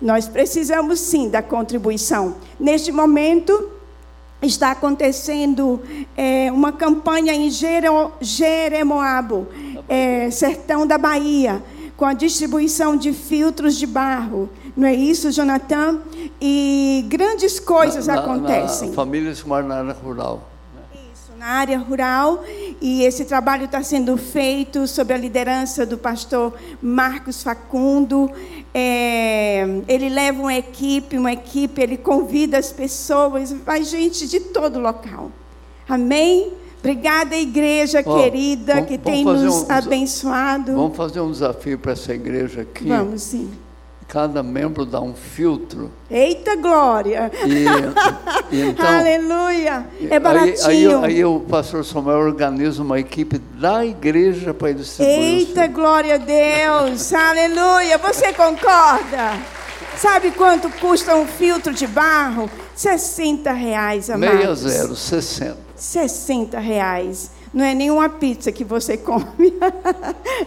Nós 0.00 0.28
precisamos 0.28 1.00
sim 1.00 1.28
da 1.28 1.42
contribuição. 1.42 2.36
Neste 2.58 2.92
momento, 2.92 3.70
está 4.40 4.70
acontecendo 4.70 5.82
é, 6.16 6.50
uma 6.52 6.72
campanha 6.72 7.34
em 7.34 7.50
Jeremoabo, 8.20 9.48
é, 9.88 10.30
sertão 10.30 10.86
da 10.86 10.96
Bahia, 10.96 11.62
com 12.00 12.06
a 12.06 12.14
distribuição 12.14 12.96
de 12.96 13.12
filtros 13.12 13.76
de 13.76 13.86
barro. 13.86 14.48
Não 14.74 14.88
é 14.88 14.94
isso, 14.94 15.30
Jonathan? 15.30 15.98
E 16.40 17.04
grandes 17.10 17.60
coisas 17.60 18.06
na, 18.06 18.14
acontecem. 18.14 18.88
Na 18.88 18.94
famílias 18.94 19.42
como 19.42 19.60
na 19.60 19.74
área 19.76 19.92
rural 19.92 20.48
na 21.38 21.46
área 21.46 21.78
rural 21.78 22.44
e 22.82 23.02
esse 23.02 23.24
trabalho 23.24 23.64
está 23.64 23.82
sendo 23.82 24.14
feito 24.18 24.86
sob 24.86 25.14
a 25.14 25.16
liderança 25.16 25.86
do 25.86 25.96
pastor 25.96 26.52
Marcos 26.82 27.42
Facundo. 27.42 28.30
É, 28.74 29.64
ele 29.88 30.10
leva 30.10 30.38
uma 30.38 30.54
equipe, 30.54 31.16
uma 31.16 31.32
equipe, 31.32 31.80
ele 31.80 31.96
convida 31.96 32.58
as 32.58 32.70
pessoas, 32.70 33.52
vai 33.52 33.82
gente 33.84 34.28
de 34.28 34.38
todo 34.38 34.78
local. 34.78 35.30
Amém? 35.88 36.52
Obrigada, 36.80 37.36
igreja 37.36 38.02
oh, 38.04 38.16
querida, 38.16 38.74
vamos, 38.74 38.88
que 38.88 38.98
tem 38.98 39.24
nos 39.24 39.62
um, 39.62 39.66
abençoado. 39.70 40.74
Vamos 40.74 40.96
fazer 40.96 41.20
um 41.20 41.30
desafio 41.30 41.78
para 41.78 41.92
essa 41.92 42.12
igreja 42.12 42.62
aqui. 42.62 42.88
Vamos 42.88 43.22
sim 43.22 43.50
cada 44.10 44.42
membro 44.42 44.84
dá 44.84 45.00
um 45.00 45.14
filtro. 45.14 45.88
Eita 46.10 46.56
glória! 46.56 47.30
E, 47.46 47.64
e 48.56 48.60
então, 48.60 48.84
Aleluia! 48.84 49.86
É 50.10 50.18
baratinho. 50.18 50.66
Aí, 50.66 50.86
aí, 50.86 51.04
aí, 51.04 51.24
o 51.24 51.38
pastor 51.40 51.84
Samuel 51.84 52.18
organiza 52.18 52.82
uma 52.82 52.98
equipe 52.98 53.38
da 53.38 53.86
igreja 53.86 54.52
para 54.52 54.72
distribuir. 54.72 55.16
Eita 55.16 55.68
glória 55.68 56.16
a 56.16 56.18
Deus! 56.18 57.14
Aleluia! 57.14 57.98
Você 57.98 58.32
concorda? 58.32 59.38
Sabe 59.96 60.32
quanto 60.32 60.68
custa 60.80 61.14
um 61.14 61.26
filtro 61.26 61.72
de 61.72 61.86
barro? 61.86 62.50
60 62.74 63.52
reais, 63.52 64.10
amados. 64.10 64.34
Meia 64.34 64.54
zero, 64.56 64.96
60. 64.96 65.69
60 65.80 66.58
reais. 66.60 67.30
não 67.54 67.64
é 67.64 67.74
nenhuma 67.74 68.06
pizza 68.08 68.52
que 68.52 68.62
você 68.62 68.96
come, 69.00 69.54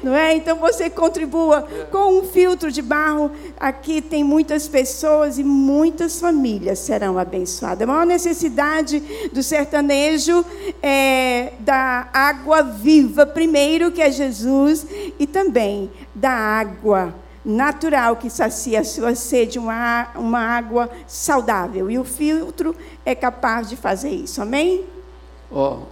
não 0.03 0.15
é? 0.15 0.35
Então 0.35 0.57
você 0.57 0.91
contribua 0.91 1.67
com 1.91 2.19
um 2.19 2.23
filtro 2.23 2.71
de 2.71 2.83
barro. 2.83 3.31
Aqui 3.59 3.99
tem 3.99 4.23
muitas 4.23 4.67
pessoas 4.67 5.39
e 5.39 5.43
muitas 5.43 6.19
famílias 6.19 6.77
serão 6.77 7.17
abençoadas. 7.17 7.81
A 7.81 7.91
maior 7.91 8.05
necessidade 8.05 8.99
do 9.33 9.41
sertanejo 9.41 10.45
é 10.83 11.53
da 11.59 12.07
água 12.13 12.61
viva, 12.61 13.25
primeiro, 13.25 13.91
que 13.91 14.03
é 14.03 14.11
Jesus, 14.11 14.85
e 15.17 15.25
também 15.25 15.91
da 16.13 16.29
água 16.29 17.15
natural 17.43 18.17
que 18.17 18.29
sacia 18.29 18.81
a 18.81 18.85
sua 18.85 19.15
sede, 19.15 19.57
uma, 19.57 20.09
uma 20.15 20.39
água 20.39 20.89
saudável. 21.07 21.89
E 21.89 21.97
o 21.97 22.03
filtro 22.03 22.75
é 23.03 23.15
capaz 23.15 23.67
de 23.67 23.75
fazer 23.75 24.11
isso. 24.11 24.39
Amém? 24.39 24.92
Ó, 25.53 25.73
oh, 25.73 25.83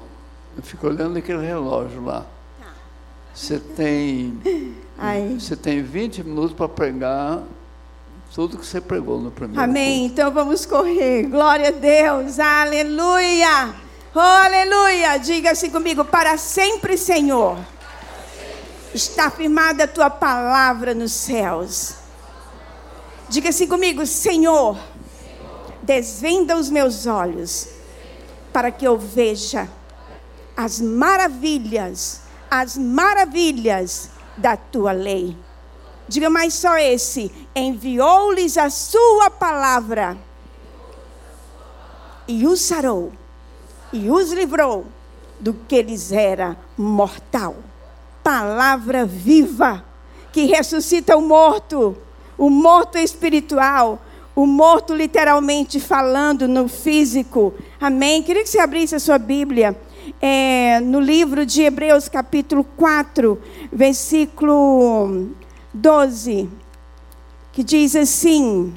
eu 0.58 0.64
fico 0.64 0.88
olhando 0.88 1.18
aquele 1.18 1.46
relógio 1.46 2.04
lá. 2.04 2.26
Tá. 2.60 2.74
Você 3.34 3.60
tem. 3.60 4.42
Ai. 4.98 5.38
Você 5.40 5.56
tem 5.56 5.84
20 5.84 6.24
minutos 6.24 6.54
para 6.54 6.68
pregar 6.68 7.44
tudo 8.34 8.58
que 8.58 8.66
você 8.66 8.82
pregou 8.82 9.20
no 9.20 9.30
primeiro. 9.30 9.62
Amém. 9.62 10.00
Culto. 10.00 10.14
Então 10.14 10.32
vamos 10.32 10.66
correr. 10.66 11.24
Glória 11.24 11.68
a 11.68 11.72
Deus. 11.72 12.40
Aleluia. 12.40 13.76
Oh, 14.16 14.20
aleluia. 14.20 15.18
Diga 15.18 15.52
assim 15.52 15.70
comigo: 15.70 16.04
para 16.04 16.38
sempre, 16.38 16.98
Senhor 16.98 17.58
está 18.94 19.30
firmada 19.30 19.86
a 19.86 19.88
tua 19.88 20.10
palavra 20.10 20.94
nos 20.94 21.14
céus. 21.14 21.94
Diga 23.30 23.50
assim 23.50 23.68
comigo, 23.68 24.06
Senhor, 24.06 24.78
desvenda 25.82 26.58
os 26.58 26.70
meus 26.70 27.06
olhos 27.06 27.81
para 28.52 28.72
que 28.72 28.86
eu 28.86 28.98
veja 28.98 29.70
as 30.56 30.80
maravilhas, 30.80 32.22
as 32.50 32.78
maravilhas 32.78 34.10
da 34.38 34.58
tua 34.58 34.92
lei. 34.92 35.36
Diga 36.08 36.30
mais 36.30 36.54
só 36.54 36.78
esse: 36.78 37.32
enviou-lhes 37.56 38.58
a 38.58 38.70
sua 38.70 39.30
palavra 39.30 40.18
e 42.28 42.46
os 42.46 42.62
sarou 42.62 43.12
e 43.92 44.10
os 44.10 44.32
livrou 44.32 44.86
do 45.40 45.54
que 45.54 45.82
lhes 45.82 46.12
era 46.12 46.58
mortal 46.78 47.56
palavra 48.24 49.06
viva 49.06 49.84
que 50.32 50.46
ressuscita 50.46 51.18
o 51.18 51.22
morto, 51.22 51.98
o 52.38 52.50
morto 52.50 52.98
espiritual, 52.98 54.00
o 54.36 54.46
morto 54.46 54.94
literalmente 54.94 55.80
falando 55.80 56.48
no 56.48 56.68
físico. 56.68 57.54
Amém? 57.80 58.24
Queria 58.24 58.44
que 58.44 58.50
você 58.50 58.60
abrisse 58.60 58.96
a 58.96 59.00
sua 59.00 59.18
Bíblia 59.18 59.76
é, 60.22 60.80
no 60.80 61.00
livro 61.00 61.46
de 61.46 61.62
Hebreus, 61.64 62.08
capítulo 62.08 62.64
4, 62.64 63.42
versículo 63.72 65.30
12, 65.74 66.50
que 67.52 67.64
diz 67.64 67.96
assim. 67.96 68.74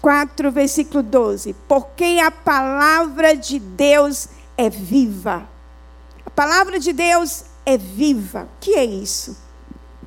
4, 0.00 0.50
versículo 0.50 1.02
12. 1.02 1.54
Porque 1.68 2.20
a 2.24 2.30
palavra 2.30 3.36
de 3.36 3.58
Deus 3.58 4.28
é 4.56 4.70
viva. 4.70 5.48
A 6.24 6.30
palavra 6.30 6.78
de 6.78 6.92
Deus 6.92 7.44
é 7.66 7.76
viva. 7.76 8.44
O 8.44 8.60
que 8.60 8.74
é 8.74 8.84
isso? 8.84 9.36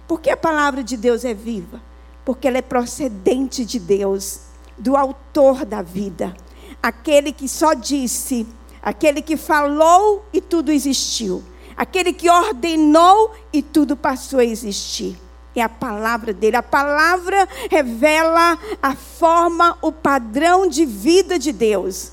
Por 0.07 0.19
que 0.19 0.29
a 0.29 0.37
palavra 0.37 0.83
de 0.83 0.97
Deus 0.97 1.23
é 1.23 1.33
viva? 1.33 1.79
Porque 2.25 2.47
ela 2.47 2.57
é 2.57 2.61
procedente 2.61 3.65
de 3.65 3.79
Deus, 3.79 4.41
do 4.77 4.95
autor 4.95 5.65
da 5.65 5.81
vida. 5.81 6.33
Aquele 6.81 7.31
que 7.31 7.47
só 7.47 7.73
disse, 7.73 8.47
aquele 8.81 9.21
que 9.21 9.37
falou 9.37 10.25
e 10.33 10.41
tudo 10.41 10.71
existiu. 10.71 11.43
Aquele 11.75 12.13
que 12.13 12.29
ordenou 12.29 13.31
e 13.51 13.61
tudo 13.61 13.97
passou 13.97 14.39
a 14.39 14.45
existir. 14.45 15.17
É 15.55 15.61
a 15.61 15.69
palavra 15.69 16.33
dele. 16.33 16.55
A 16.55 16.63
palavra 16.63 17.47
revela 17.69 18.57
a 18.81 18.95
forma, 18.95 19.77
o 19.81 19.91
padrão 19.91 20.67
de 20.67 20.85
vida 20.85 21.37
de 21.37 21.51
Deus. 21.51 22.11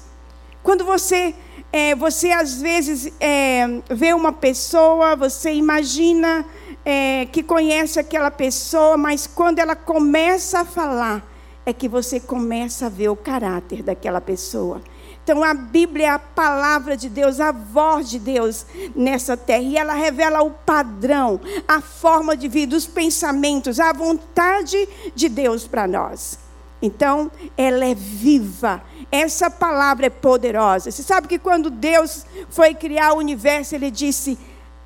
Quando 0.62 0.84
você 0.84 1.34
é, 1.72 1.94
você 1.94 2.32
às 2.32 2.60
vezes 2.60 3.12
é, 3.20 3.66
vê 3.88 4.12
uma 4.12 4.32
pessoa, 4.32 5.14
você 5.14 5.52
imagina 5.52 6.44
é, 6.84 7.26
que 7.26 7.42
conhece 7.42 7.98
aquela 7.98 8.30
pessoa, 8.30 8.96
mas 8.96 9.26
quando 9.26 9.58
ela 9.58 9.76
começa 9.76 10.60
a 10.60 10.64
falar, 10.64 11.26
é 11.64 11.72
que 11.72 11.88
você 11.88 12.18
começa 12.18 12.86
a 12.86 12.88
ver 12.88 13.08
o 13.08 13.16
caráter 13.16 13.82
daquela 13.82 14.20
pessoa. 14.20 14.80
Então 15.22 15.44
a 15.44 15.52
Bíblia 15.52 16.06
é 16.06 16.10
a 16.10 16.18
palavra 16.18 16.96
de 16.96 17.08
Deus, 17.08 17.38
a 17.38 17.52
voz 17.52 18.08
de 18.08 18.18
Deus 18.18 18.66
nessa 18.96 19.36
terra. 19.36 19.62
E 19.62 19.76
ela 19.76 19.92
revela 19.92 20.42
o 20.42 20.50
padrão, 20.50 21.40
a 21.68 21.80
forma 21.80 22.36
de 22.36 22.48
vida, 22.48 22.74
os 22.74 22.86
pensamentos, 22.86 23.78
a 23.78 23.92
vontade 23.92 24.88
de 25.14 25.28
Deus 25.28 25.66
para 25.66 25.86
nós. 25.86 26.38
Então, 26.82 27.30
ela 27.58 27.84
é 27.84 27.94
viva. 27.94 28.82
Essa 29.12 29.50
palavra 29.50 30.06
é 30.06 30.10
poderosa. 30.10 30.90
Você 30.90 31.02
sabe 31.02 31.28
que 31.28 31.38
quando 31.38 31.68
Deus 31.68 32.24
foi 32.48 32.74
criar 32.74 33.12
o 33.12 33.18
universo, 33.18 33.74
ele 33.74 33.90
disse: 33.90 34.38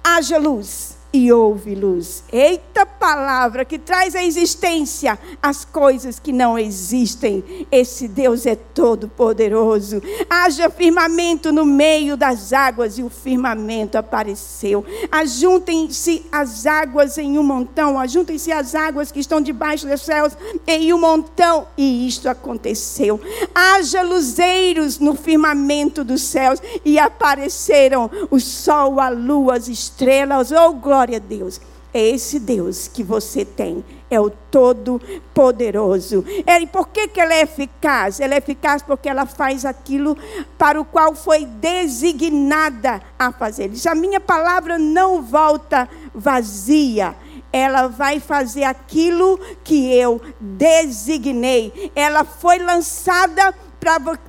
haja 0.03 0.37
luz 0.37 0.94
e 1.15 1.33
houve 1.33 1.77
luz. 1.77 2.25
Eita 2.33 2.85
palavra 2.85 3.65
que 3.65 3.79
traz 3.79 4.17
à 4.17 4.25
existência 4.25 5.17
as 5.41 5.65
coisas 5.65 6.19
que 6.19 6.33
não 6.33 6.59
existem. 6.59 7.67
Esse 7.71 8.09
Deus 8.09 8.47
é 8.47 8.57
todo 8.57 9.09
poderoso. 9.09 10.03
Haja 10.29 10.69
firmamento 10.69 11.53
no 11.53 11.65
meio 11.65 12.17
das 12.17 12.53
águas 12.53 12.99
e 12.99 13.05
o 13.05 13.09
firmamento 13.09 13.97
apareceu. 13.97 14.85
Ajuntem-se 15.13 16.27
as 16.33 16.67
águas 16.67 17.17
em 17.17 17.39
um 17.39 17.45
montão, 17.45 17.97
ajuntem-se 17.97 18.51
as 18.51 18.75
águas 18.75 19.13
que 19.13 19.21
estão 19.21 19.41
debaixo 19.41 19.87
dos 19.87 20.01
céus 20.01 20.37
em 20.67 20.93
um 20.93 20.99
montão 20.99 21.69
e 21.79 22.09
isto 22.09 22.29
aconteceu. 22.29 23.21
Haja 23.55 24.03
luzeiros 24.03 24.99
no 24.99 25.15
firmamento 25.15 26.03
dos 26.03 26.23
céus 26.23 26.61
e 26.85 26.99
apareceram 26.99 28.11
o 28.33 28.41
sol, 28.41 28.99
a 28.99 29.11
lua, 29.11 29.55
as 29.55 29.69
estrelas. 29.69 30.51
Oh 30.51 30.73
glória 30.73 31.04
Glória 31.05 31.19
a 31.19 31.21
Deus. 31.21 31.61
É 31.93 32.01
esse 32.01 32.41
Deus 32.41 32.89
que 32.89 33.05
você 33.05 33.45
tem, 33.45 33.85
é 34.11 34.19
o 34.19 34.31
Todo-Poderoso. 34.31 36.25
É, 36.47 36.59
e 36.59 36.67
por 36.67 36.89
que, 36.89 37.07
que 37.07 37.21
ela 37.21 37.35
é 37.35 37.43
eficaz? 37.43 38.21
Ela 38.21 38.35
é 38.35 38.39
eficaz 38.39 38.83
porque 38.83 39.07
ela 39.07 39.27
faz 39.27 39.67
aquilo 39.67 40.17
para 40.57 40.81
o 40.81 40.85
qual 40.85 41.15
foi 41.15 41.45
designada 41.45 43.03
a 43.19 43.31
fazer. 43.31 43.69
Diz: 43.69 43.87
A 43.87 43.95
minha 43.95 44.19
palavra 44.19 44.79
não 44.79 45.21
volta 45.21 45.87
vazia, 46.15 47.15
ela 47.53 47.87
vai 47.87 48.19
fazer 48.19 48.65
aquilo 48.65 49.39
que 49.63 49.93
eu 49.95 50.23
designei. 50.41 51.93
Ela 51.95 52.25
foi 52.25 52.59
lançada 52.61 53.55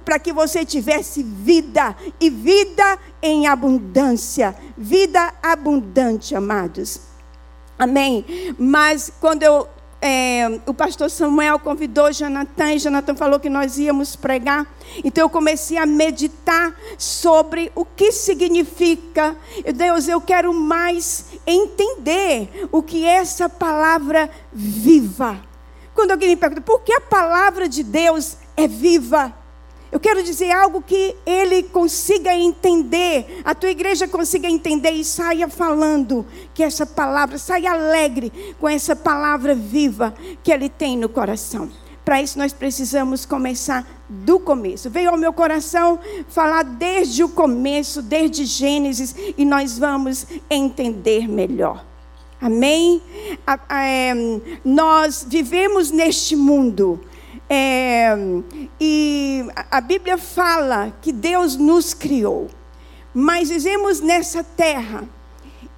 para 0.04 0.20
que 0.20 0.34
você 0.34 0.66
tivesse 0.66 1.24
vida 1.24 1.96
e 2.20 2.30
vida 2.30 3.00
em 3.26 3.48
abundância. 3.48 4.56
Vida 4.78 5.34
abundante, 5.42 6.36
amados. 6.36 7.02
Amém. 7.78 8.26
Mas 8.58 9.12
quando 9.20 9.44
eu, 9.44 9.68
é, 10.02 10.60
o 10.66 10.74
pastor 10.74 11.10
Samuel 11.10 11.60
convidou 11.60 12.12
Jonathan 12.12 12.74
e 12.74 12.80
Jonathan 12.80 13.16
falou 13.16 13.40
que 13.40 13.50
nós 13.50 13.78
íamos 13.78 14.16
pregar. 14.16 14.68
Então 15.04 15.26
eu 15.26 15.30
comecei 15.30 15.78
a 15.78 15.86
meditar 15.86 16.76
sobre 16.98 17.72
o 17.76 17.84
que 17.84 18.12
significa. 18.12 19.36
Deus, 19.76 20.08
eu 20.08 20.22
quero 20.22 20.54
mais 20.54 21.26
entender 21.46 22.68
o 22.72 22.82
que 22.82 23.06
é 23.06 23.16
essa 23.16 23.50
palavra 23.50 24.30
viva. 24.54 25.42
Quando 25.94 26.12
alguém 26.12 26.30
me 26.30 26.36
pergunta 26.36 26.62
por 26.62 26.82
que 26.82 26.94
a 26.94 27.02
palavra 27.02 27.68
de 27.68 27.82
Deus 27.84 28.38
é 28.56 28.68
viva, 28.68 29.34
eu 29.96 30.00
quero 30.02 30.22
dizer 30.22 30.52
algo 30.52 30.82
que 30.82 31.16
ele 31.26 31.64
consiga 31.64 32.36
entender, 32.36 33.42
a 33.46 33.56
tua 33.56 33.70
igreja 33.70 34.06
consiga 34.06 34.46
entender 34.46 34.92
e 34.92 35.06
saia 35.06 35.48
falando 35.48 36.26
que 36.54 36.62
essa 36.62 36.86
palavra, 36.86 37.38
saia 37.38 37.72
alegre 37.72 38.30
com 38.60 38.68
essa 38.68 38.94
palavra 38.94 39.56
viva 39.56 40.14
que 40.44 40.52
ele 40.52 40.68
tem 40.68 40.98
no 40.98 41.08
coração. 41.08 41.70
Para 42.04 42.22
isso 42.22 42.38
nós 42.38 42.52
precisamos 42.52 43.26
começar 43.26 43.88
do 44.10 44.38
começo. 44.38 44.90
Veio 44.90 45.12
ao 45.12 45.18
meu 45.18 45.32
coração 45.32 45.98
falar 46.28 46.66
desde 46.66 47.24
o 47.24 47.30
começo, 47.30 48.02
desde 48.02 48.44
Gênesis, 48.44 49.16
e 49.38 49.46
nós 49.46 49.80
vamos 49.80 50.28
entender 50.50 51.26
melhor. 51.26 51.86
Amém? 52.42 53.02
É, 53.70 54.14
nós 54.66 55.26
vivemos 55.26 55.90
neste 55.90 56.36
mundo 56.36 57.00
é, 57.50 58.16
e 58.80 59.46
a 59.70 59.80
Bíblia 59.80 60.18
fala 60.18 60.94
que 61.02 61.12
Deus 61.12 61.56
nos 61.56 61.94
criou, 61.94 62.50
mas 63.14 63.50
vivemos 63.50 64.02
nessa 64.02 64.44
terra 64.44 65.08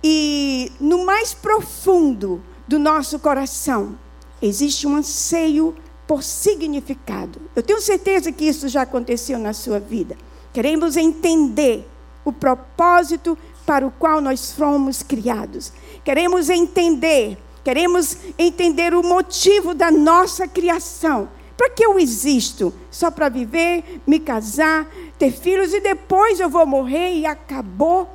e 0.04 0.72
no 0.80 1.06
mais 1.06 1.34
profundo 1.34 2.42
do 2.68 2.80
nosso 2.80 3.20
coração 3.20 3.98
existe 4.42 4.88
um 4.88 4.96
anseio 4.96 5.76
por 6.08 6.24
significado. 6.24 7.42
Eu 7.56 7.62
tenho 7.62 7.82
certeza 7.82 8.32
que 8.32 8.46
isso 8.46 8.70
já 8.70 8.84
aconteceu 8.84 9.38
na 9.38 9.52
sua 9.54 9.80
vida. 9.80 10.16
Queremos 10.54 10.96
entender 10.96 11.88
o 12.24 12.32
propósito 12.32 13.38
para 13.66 13.86
o 13.86 13.92
qual 13.92 14.22
nós 14.22 14.54
fomos 14.54 15.04
criados. 15.04 15.74
Queremos 16.04 16.50
entender, 16.50 17.38
queremos 17.64 18.18
entender 18.38 18.94
o 18.94 19.04
motivo 19.04 19.74
da 19.74 19.92
nossa 19.92 20.48
criação. 20.48 21.28
Para 21.58 21.72
que 21.72 21.84
eu 21.84 21.98
existo? 21.98 22.72
Só 22.92 23.10
para 23.10 23.28
viver, 23.30 24.00
me 24.06 24.20
casar, 24.20 24.88
ter 25.18 25.32
filhos 25.32 25.74
e 25.74 25.82
depois 25.82 26.40
eu 26.40 26.50
vou 26.50 26.66
morrer 26.68 27.16
e 27.16 27.26
acabou? 27.26 28.08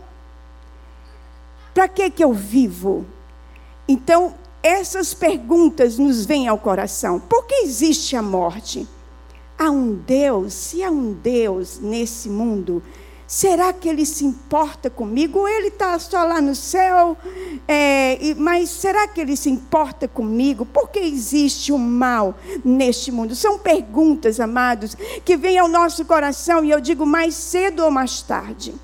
Para 1.75 1.89
que 1.89 2.09
que 2.09 2.23
eu 2.23 2.33
vivo? 2.33 3.05
Então, 3.89 4.35
essas 4.63 5.13
perguntas 5.13 5.99
nos 5.99 6.25
vêm 6.25 6.47
ao 6.47 6.57
coração. 6.57 7.19
Por 7.19 7.45
que 7.47 7.65
existe 7.65 8.15
a 8.15 8.23
morte? 8.23 8.87
Há 9.59 9.71
um 9.71 9.95
Deus, 9.95 10.55
se 10.55 10.83
há 10.83 10.91
um 10.91 11.13
Deus 11.13 11.81
nesse 11.81 12.29
mundo, 12.29 12.83
será 13.33 13.73
que 13.73 13.89
ele 13.89 14.05
se 14.05 14.27
importa 14.27 14.91
comigo? 14.91 15.49
Ele 15.49 15.69
está 15.69 15.99
só 15.99 16.23
lá 16.23 16.39
no 16.39 16.55
céu? 16.55 17.17
É, 17.67 18.19
mas 18.37 18.69
será 18.69 19.09
que 19.09 19.23
ele 19.23 19.37
se 19.37 19.49
importa 19.49 20.07
comigo? 20.07 20.67
Por 20.67 20.91
que 20.91 20.99
existe 20.99 21.73
o 21.73 21.79
mal 21.79 22.35
neste 22.63 23.11
mundo? 23.11 23.35
São 23.35 23.59
perguntas, 23.59 24.39
amados, 24.39 24.95
que 25.25 25.35
vêm 25.35 25.59
ao 25.59 25.67
nosso 25.67 26.05
coração 26.05 26.63
e 26.63 26.71
eu 26.73 26.79
digo 26.79 27.07
mais 27.07 27.35
cedo 27.35 27.83
ou 27.83 27.91
mais 27.91 28.21
tarde. 28.21 28.75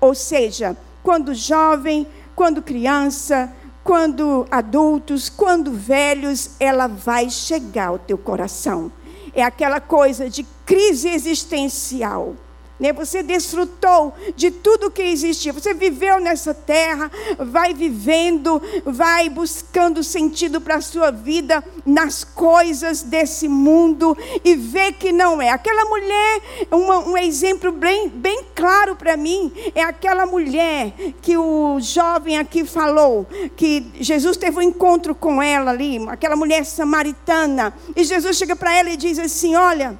Ou 0.00 0.12
seja, 0.12 0.76
quando 1.00 1.32
jovem, 1.32 2.04
quando 2.34 2.62
criança, 2.62 3.54
quando 3.84 4.44
adultos, 4.50 5.28
quando 5.28 5.70
velhos, 5.70 6.50
ela 6.58 6.88
vai 6.88 7.30
chegar 7.30 7.90
ao 7.90 7.98
teu 8.00 8.18
coração. 8.18 8.90
É 9.32 9.44
aquela 9.44 9.78
coisa 9.78 10.28
de 10.28 10.42
crise 10.66 11.10
existencial. 11.10 12.34
Né? 12.78 12.92
Você 12.92 13.22
desfrutou 13.22 14.12
de 14.34 14.50
tudo 14.50 14.90
que 14.90 15.02
existia. 15.02 15.52
Você 15.52 15.72
viveu 15.72 16.20
nessa 16.20 16.52
terra, 16.52 17.10
vai 17.38 17.72
vivendo, 17.72 18.60
vai 18.84 19.28
buscando 19.28 20.02
sentido 20.02 20.60
para 20.60 20.76
a 20.76 20.80
sua 20.80 21.10
vida 21.10 21.62
nas 21.86 22.24
coisas 22.24 23.02
desse 23.02 23.46
mundo 23.46 24.16
e 24.44 24.56
vê 24.56 24.92
que 24.92 25.12
não 25.12 25.40
é. 25.40 25.50
Aquela 25.50 25.84
mulher, 25.84 26.40
uma, 26.70 26.98
um 26.98 27.16
exemplo 27.16 27.70
bem, 27.70 28.08
bem 28.08 28.44
claro 28.54 28.96
para 28.96 29.16
mim, 29.16 29.52
é 29.74 29.82
aquela 29.82 30.26
mulher 30.26 30.92
que 31.22 31.36
o 31.36 31.78
jovem 31.80 32.38
aqui 32.38 32.64
falou, 32.64 33.26
que 33.56 33.86
Jesus 34.00 34.36
teve 34.36 34.58
um 34.58 34.62
encontro 34.62 35.14
com 35.14 35.40
ela 35.40 35.70
ali, 35.70 36.04
aquela 36.08 36.34
mulher 36.34 36.64
samaritana. 36.64 37.72
E 37.94 38.02
Jesus 38.02 38.36
chega 38.36 38.56
para 38.56 38.76
ela 38.76 38.90
e 38.90 38.96
diz 38.96 39.18
assim: 39.18 39.54
Olha 39.54 39.96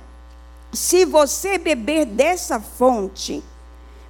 se 0.74 1.04
você 1.04 1.58
beber 1.58 2.06
dessa 2.06 2.60
fonte, 2.60 3.42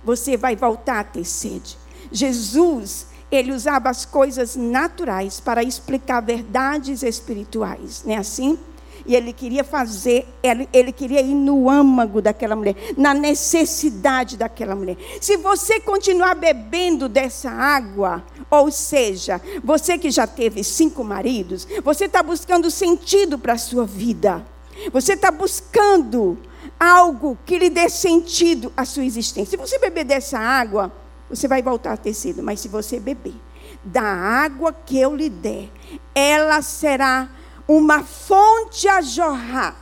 você 0.03 0.37
vai 0.37 0.57
voltar 0.57 1.01
a 1.01 1.05
ter 1.05 1.25
sede. 1.25 1.79
Jesus, 2.11 3.07
ele 3.31 3.53
usava 3.53 3.91
as 3.91 4.05
coisas 4.05 4.57
naturais 4.57 5.41
para 5.41 5.63
explicar 5.63 6.21
verdades 6.21 7.03
espirituais, 7.03 8.03
não 8.05 8.15
é 8.15 8.17
assim? 8.19 8.59
E 9.07 9.15
ele 9.15 9.35
queria 9.35 9.63
fazer, 9.63 10.27
ele, 10.43 10.67
ele, 10.73 10.91
queria 10.91 11.21
ir 11.21 11.35
no 11.35 11.69
âmago 11.69 12.23
daquela 12.23 12.57
mulher, 12.57 12.75
na 12.97 13.13
necessidade 13.13 14.37
daquela 14.37 14.75
mulher. 14.75 14.97
Se 15.21 15.37
você 15.37 15.79
continuar 15.79 16.35
bebendo 16.35 17.07
dessa 17.07 17.51
água, 17.51 18.25
ou 18.51 18.71
seja, 18.71 19.43
você 19.63 19.99
que 19.99 20.11
já 20.11 20.27
teve 20.27 20.65
cinco 20.65 21.05
maridos, 21.05 21.69
você 21.83 22.07
está 22.07 22.23
buscando 22.23 22.71
sentido 22.71 23.39
para 23.39 23.55
a 23.55 23.59
sua 23.59 23.85
vida. 23.85 24.47
Você 24.91 25.13
está 25.13 25.31
buscando 25.31 26.39
algo 26.79 27.39
que 27.45 27.59
lhe 27.59 27.71
dê 27.71 27.89
sentido 27.89 28.73
à 28.77 28.85
sua 28.85 29.05
existência. 29.05 29.51
Se 29.51 29.57
você 29.57 29.79
beber 29.79 30.05
dessa 30.05 30.39
água, 30.39 30.93
você 31.29 31.49
vai 31.49 31.63
voltar 31.63 31.93
a 31.93 31.97
ter 31.97 32.15
mas 32.43 32.61
se 32.61 32.69
você 32.69 33.01
beber 33.01 33.35
da 33.85 34.03
água 34.03 34.73
que 34.73 34.99
eu 34.99 35.15
lhe 35.15 35.29
der, 35.29 35.71
ela 36.15 36.63
será 36.63 37.29
uma 37.67 38.03
fonte 38.03 38.89
a 38.89 39.01
jorrar 39.01 39.77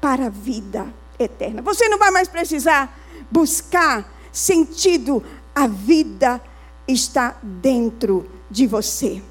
para 0.00 0.26
a 0.26 0.30
vida 0.30 0.86
eterna. 1.18 1.62
Você 1.62 1.88
não 1.88 1.98
vai 1.98 2.10
mais 2.10 2.28
precisar 2.28 2.98
buscar 3.30 4.12
sentido, 4.32 5.22
a 5.54 5.66
vida 5.66 6.40
está 6.86 7.36
dentro 7.42 8.30
de 8.50 8.66
você. 8.66 9.22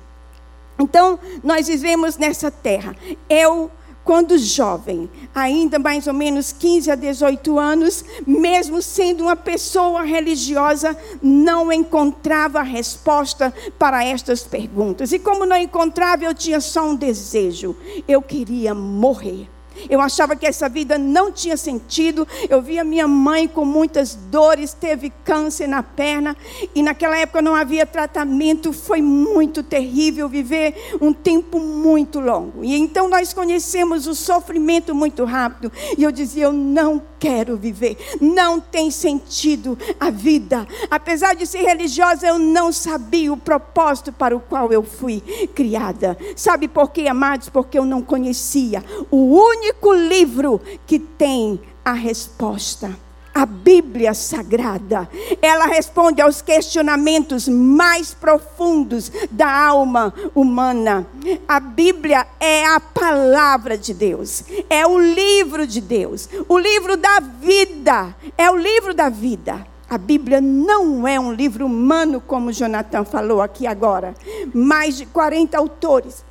Então, 0.78 1.20
nós 1.44 1.68
vivemos 1.68 2.18
nessa 2.18 2.52
terra. 2.52 2.96
Eu 3.30 3.72
quando 4.06 4.38
jovem, 4.38 5.10
ainda 5.34 5.80
mais 5.80 6.06
ou 6.06 6.14
menos 6.14 6.54
15 6.54 6.92
a 6.92 6.96
18 6.96 7.58
anos, 7.58 8.06
mesmo 8.26 8.80
sendo 8.80 9.24
uma 9.24 9.36
pessoa 9.36 10.04
religiosa, 10.04 10.96
não 11.22 11.74
encontrava 11.74 12.62
resposta 12.62 13.52
para 13.80 14.06
estas 14.06 14.44
perguntas. 14.44 15.12
E 15.12 15.18
como 15.18 15.44
não 15.44 15.58
encontrava, 15.58 16.24
eu 16.24 16.36
tinha 16.36 16.62
só 16.62 16.88
um 16.88 16.96
desejo: 16.96 17.76
eu 18.08 18.22
queria 18.22 18.76
morrer. 18.76 19.55
Eu 19.90 20.02
achava 20.02 20.36
que 20.36 20.46
essa 20.46 20.68
vida 20.70 20.98
não 20.98 21.32
tinha 21.32 21.58
sentido. 21.58 22.28
Eu 22.50 22.62
via 22.62 22.84
minha 22.84 23.08
mãe 23.08 23.48
com 23.48 23.66
muitas 23.66 24.16
dores, 24.16 24.74
teve 24.74 25.12
câncer 25.24 25.68
na 25.68 25.84
perna, 25.84 26.36
e 26.74 26.82
naquela 26.82 27.18
época 27.18 27.42
não 27.42 27.56
havia 27.56 27.86
tratamento. 27.86 28.74
Foi 28.74 29.02
muito 29.02 29.64
terrível 29.64 30.28
viver 30.30 30.76
um 31.02 31.14
tempo 31.14 31.60
muito 31.60 32.20
longo. 32.20 32.64
E 32.64 32.76
então 32.76 33.10
nós 33.10 33.34
conhecemos 33.34 34.08
o 34.08 34.16
sofrimento 34.16 34.94
muito 34.94 35.24
rápido. 35.26 35.72
E 35.98 36.04
eu 36.04 36.12
dizia: 36.12 36.46
Eu 36.46 36.54
não 36.54 37.02
quero 37.20 37.58
viver. 37.58 37.98
Não 38.22 38.60
tem 38.60 38.92
sentido 38.92 39.78
a 40.00 40.10
vida. 40.10 40.68
Apesar 40.90 41.36
de 41.36 41.46
ser 41.46 41.64
religiosa, 41.64 42.28
eu 42.28 42.38
não 42.38 42.72
sabia 42.72 43.34
o 43.34 43.38
propósito 43.38 44.12
para 44.12 44.36
o 44.36 44.40
qual 44.40 44.72
eu 44.72 44.84
fui 44.84 45.22
criada. 45.54 46.18
Sabe 46.36 46.68
por 46.68 46.92
quê, 46.92 47.08
amados? 47.08 47.50
Porque 47.50 47.78
eu 47.78 47.86
não 47.86 48.02
conhecia 48.02 48.84
o 49.10 49.18
único 49.18 49.65
livro 49.94 50.62
que 50.86 51.00
tem 51.00 51.60
a 51.84 51.94
resposta 51.94 52.96
a 53.36 53.46
Bíblia 53.46 54.14
Sagrada. 54.14 55.10
Ela 55.42 55.66
responde 55.66 56.22
aos 56.22 56.42
questionamentos 56.42 57.50
mais 57.50 58.14
profundos 58.14 59.12
da 59.30 59.68
alma 59.68 60.14
humana. 60.34 61.06
A 61.46 61.60
Bíblia 61.60 62.26
é 62.40 62.66
a 62.66 62.80
palavra 62.80 63.78
de 63.78 63.94
Deus, 63.94 64.46
é 64.70 64.88
o 64.88 64.98
livro 64.98 65.68
de 65.68 65.82
Deus, 65.82 66.30
o 66.48 66.58
livro 66.58 66.96
da 66.96 67.20
vida, 67.20 68.16
é 68.38 68.50
o 68.50 68.56
livro 68.56 68.94
da 68.94 69.10
vida. 69.10 69.68
A 69.88 69.98
Bíblia 69.98 70.40
não 70.40 71.08
é 71.08 71.20
um 71.20 71.32
livro 71.32 71.66
humano, 71.66 72.20
como 72.20 72.54
Jonathan 72.54 73.04
falou 73.04 73.42
aqui 73.42 73.68
agora. 73.68 74.16
Mais 74.54 74.98
de 74.98 75.06
40 75.06 75.58
autores 75.58 76.24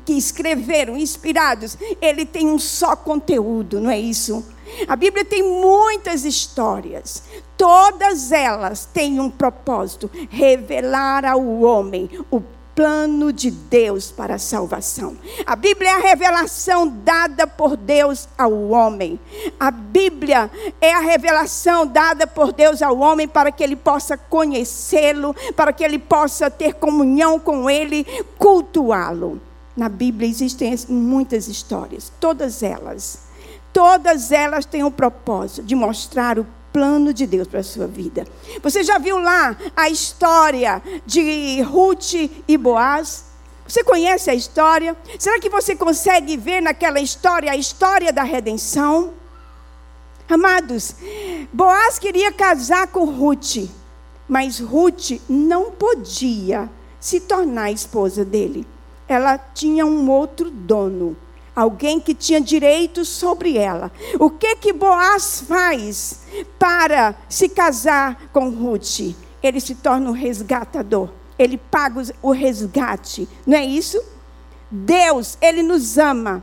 que 0.00 0.12
escreveram, 0.14 0.96
inspirados, 0.96 1.76
ele 2.00 2.24
tem 2.24 2.46
um 2.46 2.58
só 2.58 2.96
conteúdo, 2.96 3.80
não 3.80 3.90
é 3.90 3.98
isso? 3.98 4.44
A 4.88 4.96
Bíblia 4.96 5.24
tem 5.24 5.42
muitas 5.42 6.24
histórias, 6.24 7.22
todas 7.56 8.32
elas 8.32 8.86
têm 8.86 9.20
um 9.20 9.30
propósito: 9.30 10.10
revelar 10.30 11.24
ao 11.24 11.44
homem 11.60 12.08
o 12.30 12.40
plano 12.74 13.32
de 13.32 13.50
Deus 13.50 14.10
para 14.10 14.36
a 14.36 14.38
salvação. 14.38 15.16
A 15.44 15.54
Bíblia 15.54 15.90
é 15.90 15.92
a 15.92 15.98
revelação 15.98 16.88
dada 16.88 17.46
por 17.46 17.76
Deus 17.76 18.28
ao 18.36 18.70
homem. 18.70 19.20
A 19.60 19.70
Bíblia 19.70 20.50
é 20.80 20.92
a 20.92 21.00
revelação 21.00 21.86
dada 21.86 22.26
por 22.26 22.52
Deus 22.52 22.80
ao 22.80 22.98
homem 22.98 23.28
para 23.28 23.52
que 23.52 23.62
ele 23.62 23.76
possa 23.76 24.16
conhecê-lo, 24.16 25.34
para 25.54 25.72
que 25.72 25.84
ele 25.84 25.98
possa 25.98 26.50
ter 26.50 26.74
comunhão 26.74 27.38
com 27.38 27.68
ele, 27.68 28.04
cultuá-lo. 28.38 29.40
Na 29.76 29.88
Bíblia 29.88 30.28
existem 30.28 30.76
muitas 30.88 31.48
histórias, 31.48 32.12
todas 32.20 32.62
elas 32.62 33.32
Todas 33.72 34.30
elas 34.30 34.66
têm 34.66 34.84
o 34.84 34.90
propósito 34.90 35.62
de 35.62 35.74
mostrar 35.74 36.38
o 36.38 36.46
plano 36.72 37.12
de 37.12 37.26
Deus 37.26 37.48
para 37.48 37.60
a 37.60 37.64
sua 37.64 37.86
vida. 37.86 38.26
Você 38.62 38.82
já 38.82 38.98
viu 38.98 39.18
lá 39.18 39.56
a 39.74 39.88
história 39.88 40.82
de 41.06 41.62
Ruth 41.62 42.12
e 42.46 42.56
Boaz? 42.58 43.24
Você 43.66 43.82
conhece 43.82 44.28
a 44.30 44.34
história? 44.34 44.94
Será 45.18 45.40
que 45.40 45.48
você 45.48 45.74
consegue 45.74 46.36
ver 46.36 46.60
naquela 46.60 47.00
história 47.00 47.50
a 47.50 47.56
história 47.56 48.12
da 48.12 48.22
redenção? 48.22 49.14
Amados, 50.28 50.94
Boaz 51.52 51.98
queria 51.98 52.32
casar 52.32 52.88
com 52.88 53.04
Ruth, 53.04 53.68
mas 54.28 54.58
Ruth 54.58 55.12
não 55.28 55.70
podia 55.70 56.70
se 57.00 57.20
tornar 57.20 57.70
esposa 57.70 58.24
dele. 58.24 58.66
Ela 59.12 59.38
tinha 59.38 59.86
um 59.86 60.10
outro 60.10 60.50
dono 60.50 61.16
alguém 61.54 62.00
que 62.00 62.14
tinha 62.14 62.40
direito 62.40 63.04
sobre 63.04 63.58
ela. 63.58 63.92
O 64.18 64.30
que 64.30 64.56
que 64.56 64.72
Boaz 64.72 65.42
faz 65.46 66.22
para 66.58 67.14
se 67.28 67.48
casar 67.48 68.28
com 68.32 68.48
Ruth? 68.48 69.14
Ele 69.42 69.60
se 69.60 69.74
torna 69.74 70.08
um 70.08 70.14
resgatador. 70.14 71.10
Ele 71.38 71.58
paga 71.58 72.02
o 72.22 72.30
resgate. 72.30 73.28
Não 73.46 73.58
é 73.58 73.64
isso? 73.64 74.02
Deus, 74.70 75.36
ele 75.42 75.62
nos 75.62 75.98
ama. 75.98 76.42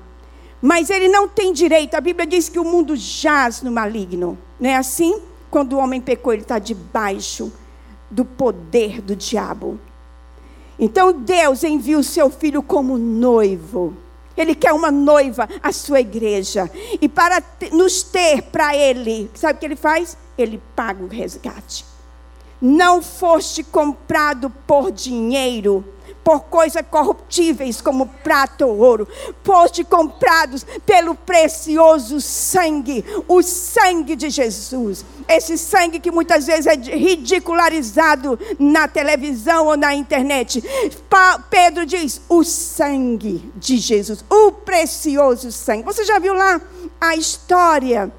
Mas 0.62 0.92
ele 0.92 1.08
não 1.08 1.28
tem 1.28 1.54
direito. 1.54 1.96
A 1.96 2.02
Bíblia 2.02 2.28
diz 2.28 2.48
que 2.48 2.60
o 2.60 2.66
mundo 2.66 2.96
jaz 2.96 3.64
no 3.64 3.72
maligno. 3.72 4.38
Não 4.60 4.70
é 4.70 4.76
assim? 4.76 5.20
quando 5.50 5.74
o 5.74 5.78
homem 5.78 6.00
pecou, 6.00 6.34
ele 6.34 6.44
está 6.44 6.60
debaixo 6.60 7.52
do 8.10 8.24
poder 8.24 9.02
do 9.02 9.16
diabo. 9.16 9.80
Então 10.80 11.12
Deus 11.12 11.64
envia 11.64 12.00
o 12.00 12.04
seu 12.04 12.30
filho 12.30 12.64
como 12.64 12.98
noivo. 12.98 13.94
Ele 14.38 14.56
quer 14.56 14.72
uma 14.72 14.90
noiva, 14.90 15.50
a 15.62 15.72
sua 15.74 16.00
igreja. 16.00 16.72
E 17.02 17.10
para 17.10 17.44
nos 17.74 18.04
ter 18.04 18.44
para 18.44 18.76
Ele, 18.76 19.30
sabe 19.34 19.58
o 19.58 19.60
que 19.60 19.66
Ele 19.66 19.76
faz? 19.76 20.18
Ele 20.38 20.62
paga 20.76 21.04
o 21.04 21.08
resgate. 21.08 21.89
Não 22.62 23.02
foste 23.02 23.64
comprado 23.64 24.50
por 24.68 24.92
dinheiro 24.92 25.86
por 26.30 26.42
coisas 26.42 26.84
corruptíveis 26.92 27.82
como 27.82 28.06
prata 28.06 28.64
ou 28.64 28.78
ouro, 28.78 29.08
foste 29.44 29.84
comprados 29.84 30.64
pelo 30.86 31.16
precioso 31.16 32.22
sangue, 32.22 33.04
o 33.28 33.42
sangue 33.42 34.16
de 34.16 34.30
Jesus. 34.30 35.04
Esse 35.28 35.58
sangue 35.58 36.00
que 36.00 36.12
muitas 36.12 36.46
vezes 36.46 36.68
é 36.68 36.76
ridicularizado 36.76 38.40
na 38.60 38.88
televisão 38.88 39.68
ou 39.68 39.78
na 39.78 39.96
internet. 39.96 40.64
Pa 41.10 41.40
Pedro 41.50 41.84
diz: 41.84 42.22
o 42.30 42.44
sangue 42.44 43.52
de 43.56 43.78
Jesus, 43.78 44.24
o 44.30 44.52
precioso 44.52 45.52
sangue. 45.52 45.84
Você 45.84 46.04
já 46.04 46.20
viu 46.20 46.36
lá 46.36 46.62
a 47.02 47.16
história 47.16 48.12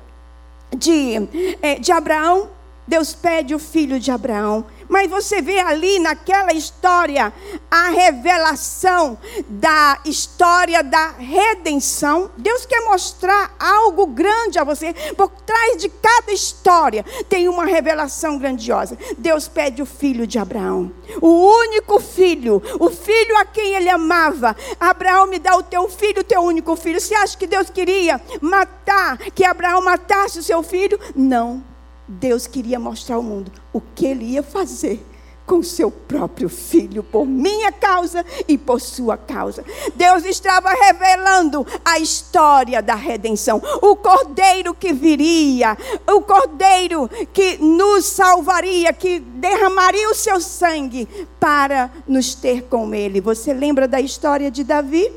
de, 0.76 1.28
eh, 1.62 1.78
de 1.78 1.93
Abraão? 1.93 2.60
Deus 2.91 3.14
pede 3.14 3.55
o 3.55 3.59
filho 3.61 4.01
de 4.01 4.11
Abraão. 4.11 4.66
Mas 4.88 5.09
você 5.09 5.41
vê 5.41 5.61
ali 5.61 6.01
naquela 6.01 6.53
história 6.53 7.32
a 7.70 7.91
revelação 7.91 9.16
da 9.49 10.01
história 10.05 10.82
da 10.82 11.11
redenção. 11.11 12.32
Deus 12.36 12.66
quer 12.66 12.80
mostrar 12.80 13.55
algo 13.61 14.09
grande 14.09 14.59
a 14.59 14.64
você. 14.64 14.93
Por 15.16 15.28
trás 15.28 15.76
de 15.76 15.88
cada 15.88 16.32
história 16.32 17.05
tem 17.28 17.49
uma 17.49 17.64
revelação 17.64 18.36
grandiosa. 18.36 18.99
Deus 19.16 19.47
pede 19.47 19.80
o 19.80 19.86
filho 19.86 20.26
de 20.26 20.41
Abraão, 20.41 20.91
o 21.22 21.28
único 21.28 22.01
filho, 22.01 22.61
o 22.80 22.91
filho 22.91 23.36
a 23.38 23.45
quem 23.45 23.76
ele 23.76 23.88
amava. 23.88 24.57
Abraão 24.80 25.28
me 25.28 25.38
dá 25.38 25.55
o 25.55 25.62
teu 25.62 25.88
filho, 25.88 26.22
o 26.22 26.24
teu 26.24 26.41
único 26.41 26.74
filho. 26.74 27.01
Você 27.01 27.14
acha 27.14 27.38
que 27.38 27.47
Deus 27.47 27.70
queria 27.70 28.20
matar, 28.41 29.16
que 29.18 29.45
Abraão 29.45 29.80
matasse 29.80 30.41
o 30.41 30.43
seu 30.43 30.64
filho? 30.64 30.99
Não. 31.14 31.70
Deus 32.11 32.49
queria 32.49 32.79
mostrar 32.79 33.17
ao 33.17 33.23
mundo 33.23 33.53
o 33.73 33.81
que 33.81 34.05
ele 34.05 34.25
ia 34.25 34.43
fazer 34.43 35.01
com 35.47 35.63
seu 35.63 35.91
próprio 35.91 36.49
filho, 36.49 37.03
por 37.03 37.25
minha 37.25 37.73
causa 37.73 38.25
e 38.47 38.57
por 38.59 38.81
sua 38.81 39.17
causa. 39.17 39.65
Deus 39.95 40.25
estava 40.25 40.71
revelando 40.71 41.67
a 41.85 41.99
história 41.99 42.81
da 42.81 42.95
redenção, 42.95 43.61
o 43.81 43.97
cordeiro 43.97 44.75
que 44.75 44.93
viria, 44.93 45.77
o 46.09 46.21
cordeiro 46.21 47.09
que 47.33 47.59
nos 47.59 48.07
salvaria, 48.07 48.93
que 48.93 49.19
derramaria 49.19 50.09
o 50.11 50.15
seu 50.15 50.41
sangue 50.41 51.09
para 51.39 51.91
nos 52.07 52.35
ter 52.35 52.65
com 52.65 52.93
ele. 52.95 53.21
Você 53.21 53.53
lembra 53.53 53.87
da 53.87 54.01
história 54.01 54.51
de 54.51 54.65
Davi? 54.65 55.11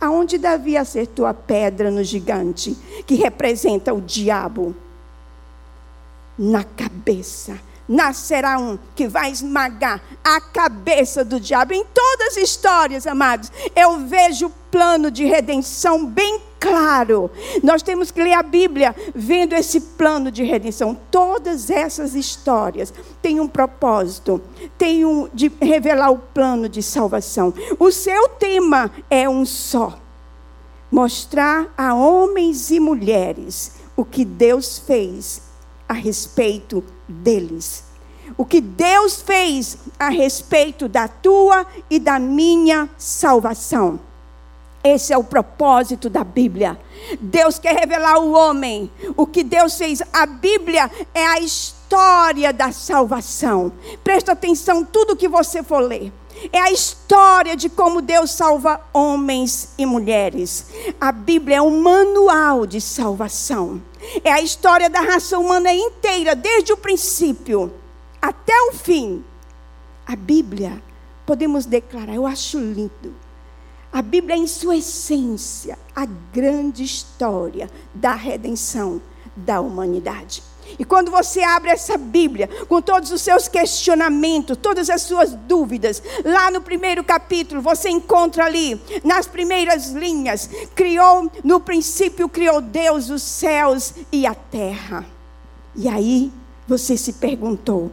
Aonde 0.00 0.38
Davi 0.38 0.76
acertou 0.76 1.26
a 1.26 1.34
pedra 1.34 1.90
no 1.90 2.02
gigante, 2.02 2.76
que 3.06 3.16
representa 3.16 3.92
o 3.92 4.00
diabo 4.00 4.74
na 6.40 6.64
cabeça. 6.64 7.60
Nascerá 7.86 8.58
um 8.58 8.78
que 8.94 9.06
vai 9.06 9.30
esmagar 9.30 10.00
a 10.24 10.40
cabeça 10.40 11.22
do 11.22 11.38
diabo. 11.38 11.74
Em 11.74 11.84
todas 11.84 12.28
as 12.28 12.36
histórias, 12.38 13.06
amados, 13.06 13.52
eu 13.76 13.98
vejo 14.06 14.46
o 14.46 14.52
plano 14.70 15.10
de 15.10 15.24
redenção 15.24 16.06
bem 16.06 16.40
claro. 16.58 17.30
Nós 17.62 17.82
temos 17.82 18.10
que 18.10 18.22
ler 18.22 18.32
a 18.34 18.42
Bíblia 18.42 18.94
vendo 19.14 19.54
esse 19.54 19.80
plano 19.80 20.30
de 20.30 20.42
redenção. 20.44 20.96
Todas 21.10 21.68
essas 21.68 22.14
histórias 22.14 22.94
têm 23.20 23.38
um 23.38 23.48
propósito, 23.48 24.40
têm 24.78 25.04
um 25.04 25.28
de 25.34 25.52
revelar 25.60 26.10
o 26.10 26.18
plano 26.18 26.70
de 26.70 26.82
salvação. 26.82 27.52
O 27.78 27.90
seu 27.90 28.28
tema 28.28 28.90
é 29.10 29.28
um 29.28 29.44
só: 29.44 29.98
mostrar 30.90 31.66
a 31.76 31.92
homens 31.92 32.70
e 32.70 32.78
mulheres 32.78 33.72
o 33.96 34.04
que 34.04 34.24
Deus 34.24 34.78
fez 34.78 35.49
a 35.90 35.92
respeito 35.92 36.84
deles. 37.08 37.82
O 38.36 38.46
que 38.46 38.60
Deus 38.60 39.20
fez 39.20 39.76
a 39.98 40.08
respeito 40.08 40.88
da 40.88 41.08
tua 41.08 41.66
e 41.90 41.98
da 41.98 42.16
minha 42.16 42.88
salvação. 42.96 43.98
Esse 44.84 45.12
é 45.12 45.18
o 45.18 45.24
propósito 45.24 46.08
da 46.08 46.22
Bíblia. 46.22 46.78
Deus 47.20 47.58
quer 47.58 47.74
revelar 47.74 48.14
ao 48.14 48.30
homem 48.30 48.88
o 49.16 49.26
que 49.26 49.42
Deus 49.42 49.76
fez. 49.76 50.00
A 50.12 50.26
Bíblia 50.26 50.88
é 51.12 51.26
a 51.26 51.40
história 51.40 52.52
da 52.52 52.70
salvação. 52.70 53.72
Presta 54.04 54.30
atenção 54.30 54.84
tudo 54.84 55.16
que 55.16 55.26
você 55.26 55.60
for 55.60 55.80
ler. 55.80 56.12
É 56.52 56.58
a 56.58 56.72
história 56.72 57.56
de 57.56 57.68
como 57.68 58.02
Deus 58.02 58.32
salva 58.32 58.80
homens 58.92 59.70
e 59.78 59.86
mulheres. 59.86 60.66
A 61.00 61.12
Bíblia 61.12 61.58
é 61.58 61.62
um 61.62 61.80
manual 61.80 62.66
de 62.66 62.80
salvação. 62.80 63.80
É 64.24 64.32
a 64.32 64.40
história 64.40 64.90
da 64.90 65.00
raça 65.00 65.38
humana 65.38 65.72
inteira, 65.72 66.34
desde 66.34 66.72
o 66.72 66.76
princípio 66.76 67.72
até 68.20 68.54
o 68.68 68.72
fim. 68.72 69.24
A 70.04 70.16
Bíblia, 70.16 70.82
podemos 71.24 71.66
declarar, 71.66 72.14
eu 72.14 72.26
acho 72.26 72.58
lindo. 72.58 73.14
A 73.92 74.02
Bíblia, 74.02 74.36
em 74.36 74.46
sua 74.46 74.76
essência, 74.76 75.78
a 75.94 76.06
grande 76.32 76.82
história 76.82 77.70
da 77.94 78.14
redenção 78.14 79.00
da 79.36 79.60
humanidade. 79.60 80.42
E 80.78 80.84
quando 80.84 81.10
você 81.10 81.42
abre 81.42 81.70
essa 81.70 81.96
Bíblia, 81.96 82.48
com 82.68 82.80
todos 82.80 83.10
os 83.10 83.20
seus 83.20 83.48
questionamentos, 83.48 84.56
todas 84.56 84.90
as 84.90 85.02
suas 85.02 85.32
dúvidas, 85.32 86.02
lá 86.24 86.50
no 86.50 86.60
primeiro 86.60 87.02
capítulo, 87.04 87.60
você 87.60 87.88
encontra 87.88 88.44
ali, 88.44 88.80
nas 89.04 89.26
primeiras 89.26 89.90
linhas, 89.90 90.48
criou, 90.74 91.30
no 91.42 91.60
princípio 91.60 92.28
criou 92.28 92.60
Deus 92.60 93.10
os 93.10 93.22
céus 93.22 93.94
e 94.12 94.26
a 94.26 94.34
terra. 94.34 95.06
E 95.74 95.88
aí 95.88 96.32
você 96.66 96.96
se 96.96 97.14
perguntou: 97.14 97.90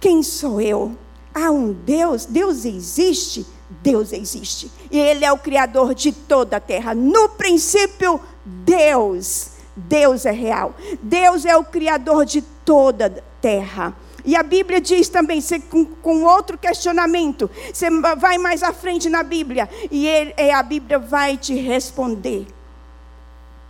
quem 0.00 0.22
sou 0.22 0.60
eu? 0.60 0.96
Há 1.34 1.50
um 1.50 1.72
Deus? 1.72 2.24
Deus 2.24 2.64
existe? 2.64 3.46
Deus 3.82 4.12
existe. 4.12 4.70
E 4.90 4.98
Ele 4.98 5.24
é 5.24 5.32
o 5.32 5.38
Criador 5.38 5.94
de 5.94 6.12
toda 6.12 6.56
a 6.56 6.60
terra. 6.60 6.94
No 6.94 7.28
princípio, 7.30 8.20
Deus 8.44 9.57
Deus 9.78 10.26
é 10.26 10.32
real. 10.32 10.74
Deus 11.00 11.44
é 11.44 11.56
o 11.56 11.64
Criador 11.64 12.24
de 12.24 12.42
toda 12.42 13.06
a 13.06 13.40
terra. 13.40 13.94
E 14.24 14.34
a 14.34 14.42
Bíblia 14.42 14.80
diz 14.80 15.08
também, 15.08 15.40
com, 15.70 15.84
com, 15.84 16.24
outro 16.24 16.58
questionamento, 16.58 17.48
você 17.72 17.88
vai 18.16 18.36
mais 18.36 18.62
à 18.62 18.72
frente 18.72 19.08
na 19.08 19.22
Bíblia, 19.22 19.68
e 19.90 20.06
ele, 20.06 20.34
a 20.50 20.62
Bíblia 20.62 20.98
vai 20.98 21.36
te 21.36 21.54
responder: 21.54 22.46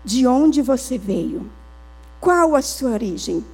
de 0.04 0.26
onde 0.26 0.62
você 0.62 0.96
veio? 0.96 1.48
Qual 2.18 2.56
a 2.56 2.62
sua 2.62 2.90
origem? 2.90 3.44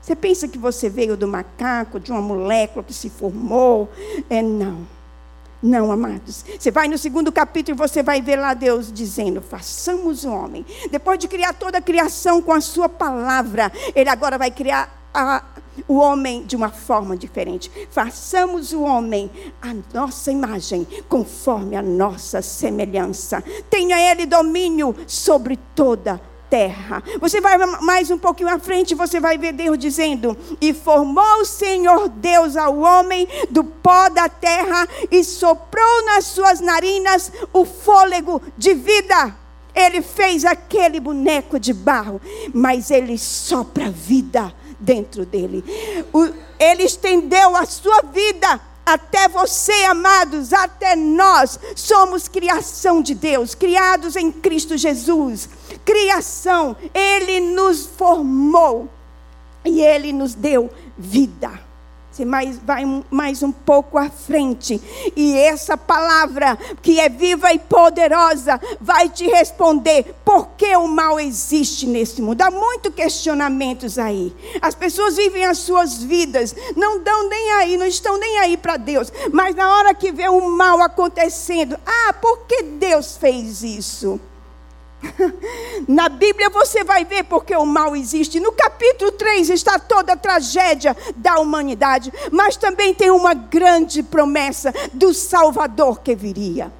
Você 0.00 0.16
pensa 0.16 0.48
que 0.48 0.58
você 0.58 0.88
veio 0.88 1.16
do 1.16 1.28
macaco, 1.28 2.00
de 2.00 2.10
uma 2.10 2.22
molécula 2.22 2.82
que 2.82 2.94
se 2.94 3.10
formou? 3.10 3.88
É 4.30 4.42
não. 4.42 4.97
Não, 5.62 5.90
amados. 5.90 6.44
Você 6.58 6.70
vai 6.70 6.86
no 6.86 6.96
segundo 6.96 7.32
capítulo 7.32 7.76
e 7.76 7.78
você 7.78 8.00
vai 8.02 8.22
ver 8.22 8.36
lá 8.36 8.54
Deus 8.54 8.92
dizendo: 8.92 9.42
façamos 9.42 10.24
o 10.24 10.30
homem. 10.30 10.64
Depois 10.90 11.18
de 11.18 11.26
criar 11.26 11.52
toda 11.52 11.78
a 11.78 11.82
criação 11.82 12.40
com 12.40 12.52
a 12.52 12.60
sua 12.60 12.88
palavra, 12.88 13.72
Ele 13.94 14.08
agora 14.08 14.38
vai 14.38 14.52
criar 14.52 15.10
a, 15.12 15.42
o 15.88 15.96
homem 15.96 16.44
de 16.44 16.54
uma 16.54 16.70
forma 16.70 17.16
diferente. 17.16 17.70
Façamos 17.90 18.72
o 18.72 18.82
homem 18.82 19.28
a 19.60 19.74
nossa 19.92 20.30
imagem, 20.30 20.86
conforme 21.08 21.74
a 21.74 21.82
nossa 21.82 22.40
semelhança. 22.40 23.42
Tenha 23.68 23.98
Ele 24.12 24.26
domínio 24.26 24.94
sobre 25.08 25.56
toda 25.74 26.20
terra. 26.48 27.02
Você 27.20 27.40
vai 27.40 27.56
mais 27.80 28.10
um 28.10 28.18
pouquinho 28.18 28.48
à 28.48 28.58
frente, 28.58 28.94
você 28.94 29.20
vai 29.20 29.38
ver 29.38 29.52
Deus 29.52 29.78
dizendo: 29.78 30.36
E 30.60 30.72
formou 30.72 31.40
o 31.40 31.44
Senhor 31.44 32.08
Deus 32.08 32.56
ao 32.56 32.78
homem 32.78 33.28
do 33.50 33.64
pó 33.64 34.08
da 34.08 34.28
terra 34.28 34.88
e 35.10 35.22
soprou 35.22 36.04
nas 36.06 36.24
suas 36.26 36.60
narinas 36.60 37.32
o 37.52 37.64
fôlego 37.64 38.40
de 38.56 38.74
vida. 38.74 39.36
Ele 39.74 40.02
fez 40.02 40.44
aquele 40.44 40.98
boneco 40.98 41.58
de 41.58 41.72
barro, 41.72 42.20
mas 42.52 42.90
ele 42.90 43.16
sopra 43.16 43.90
vida 43.90 44.52
dentro 44.80 45.24
dele. 45.24 45.64
ele 46.58 46.82
estendeu 46.82 47.56
a 47.56 47.64
sua 47.64 48.02
vida 48.02 48.60
até 48.88 49.28
você, 49.28 49.84
amados, 49.84 50.54
até 50.54 50.96
nós, 50.96 51.60
somos 51.76 52.26
criação 52.26 53.02
de 53.02 53.14
Deus, 53.14 53.54
criados 53.54 54.16
em 54.16 54.32
Cristo 54.32 54.78
Jesus. 54.78 55.48
Criação, 55.88 56.76
Ele 56.92 57.40
nos 57.40 57.86
formou 57.86 58.90
e 59.64 59.80
Ele 59.80 60.12
nos 60.12 60.34
deu 60.34 60.68
vida. 60.98 61.50
Você 62.12 62.26
mais, 62.26 62.58
vai 62.58 62.84
mais 63.10 63.42
um 63.42 63.50
pouco 63.50 63.96
à 63.96 64.10
frente. 64.10 64.78
E 65.16 65.34
essa 65.34 65.78
palavra, 65.78 66.58
que 66.82 67.00
é 67.00 67.08
viva 67.08 67.54
e 67.54 67.58
poderosa, 67.58 68.60
vai 68.78 69.08
te 69.08 69.26
responder 69.28 70.14
por 70.26 70.48
que 70.58 70.76
o 70.76 70.86
mal 70.86 71.18
existe 71.18 71.86
nesse 71.86 72.20
mundo. 72.20 72.42
Há 72.42 72.50
muitos 72.50 72.92
questionamentos 72.92 73.98
aí. 73.98 74.36
As 74.60 74.74
pessoas 74.74 75.16
vivem 75.16 75.46
as 75.46 75.56
suas 75.56 76.02
vidas, 76.02 76.54
não 76.76 77.02
dão 77.02 77.30
nem 77.30 77.52
aí, 77.52 77.78
não 77.78 77.86
estão 77.86 78.18
nem 78.18 78.40
aí 78.40 78.58
para 78.58 78.76
Deus. 78.76 79.10
Mas 79.32 79.54
na 79.54 79.74
hora 79.74 79.94
que 79.94 80.12
vê 80.12 80.28
o 80.28 80.50
mal 80.50 80.82
acontecendo, 80.82 81.80
ah, 81.86 82.12
por 82.12 82.40
que 82.40 82.62
Deus 82.62 83.16
fez 83.16 83.62
isso? 83.62 84.20
Na 85.86 86.08
Bíblia 86.08 86.50
você 86.50 86.82
vai 86.82 87.04
ver 87.04 87.24
porque 87.24 87.54
o 87.54 87.64
mal 87.64 87.94
existe. 87.94 88.40
No 88.40 88.52
capítulo 88.52 89.12
3 89.12 89.50
está 89.50 89.78
toda 89.78 90.12
a 90.12 90.16
tragédia 90.16 90.96
da 91.16 91.38
humanidade, 91.38 92.12
mas 92.32 92.56
também 92.56 92.94
tem 92.94 93.10
uma 93.10 93.34
grande 93.34 94.02
promessa 94.02 94.72
do 94.92 95.14
Salvador 95.14 96.00
que 96.00 96.14
viria. 96.14 96.72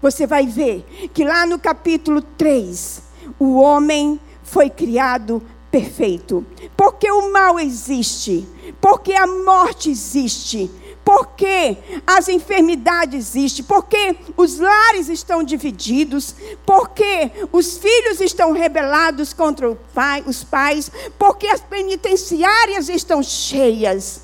Você 0.00 0.26
vai 0.26 0.46
ver 0.46 0.84
que 1.12 1.24
lá 1.24 1.46
no 1.46 1.58
capítulo 1.58 2.22
3, 2.22 3.02
o 3.38 3.58
homem 3.58 4.20
foi 4.42 4.70
criado 4.70 5.42
perfeito. 5.70 6.44
Porque 6.76 7.10
o 7.10 7.32
mal 7.32 7.58
existe, 7.58 8.46
porque 8.80 9.12
a 9.12 9.26
morte 9.26 9.90
existe, 9.90 10.70
porque 11.06 11.78
as 12.04 12.28
enfermidades 12.28 13.36
existem, 13.36 13.64
porque 13.64 14.16
os 14.36 14.58
lares 14.58 15.08
estão 15.08 15.44
divididos, 15.44 16.34
porque 16.66 17.30
os 17.52 17.78
filhos 17.78 18.20
estão 18.20 18.50
rebelados 18.50 19.32
contra 19.32 19.72
pai, 19.94 20.24
os 20.26 20.42
pais, 20.42 20.90
porque 21.16 21.46
as 21.46 21.60
penitenciárias 21.60 22.88
estão 22.88 23.22
cheias. 23.22 24.22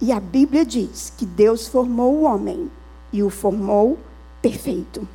E 0.00 0.12
a 0.12 0.20
Bíblia 0.20 0.64
diz 0.64 1.12
que 1.18 1.26
Deus 1.26 1.66
formou 1.66 2.14
o 2.14 2.22
homem 2.22 2.70
e 3.12 3.24
o 3.24 3.28
formou 3.28 3.98
perfeito. 4.40 5.08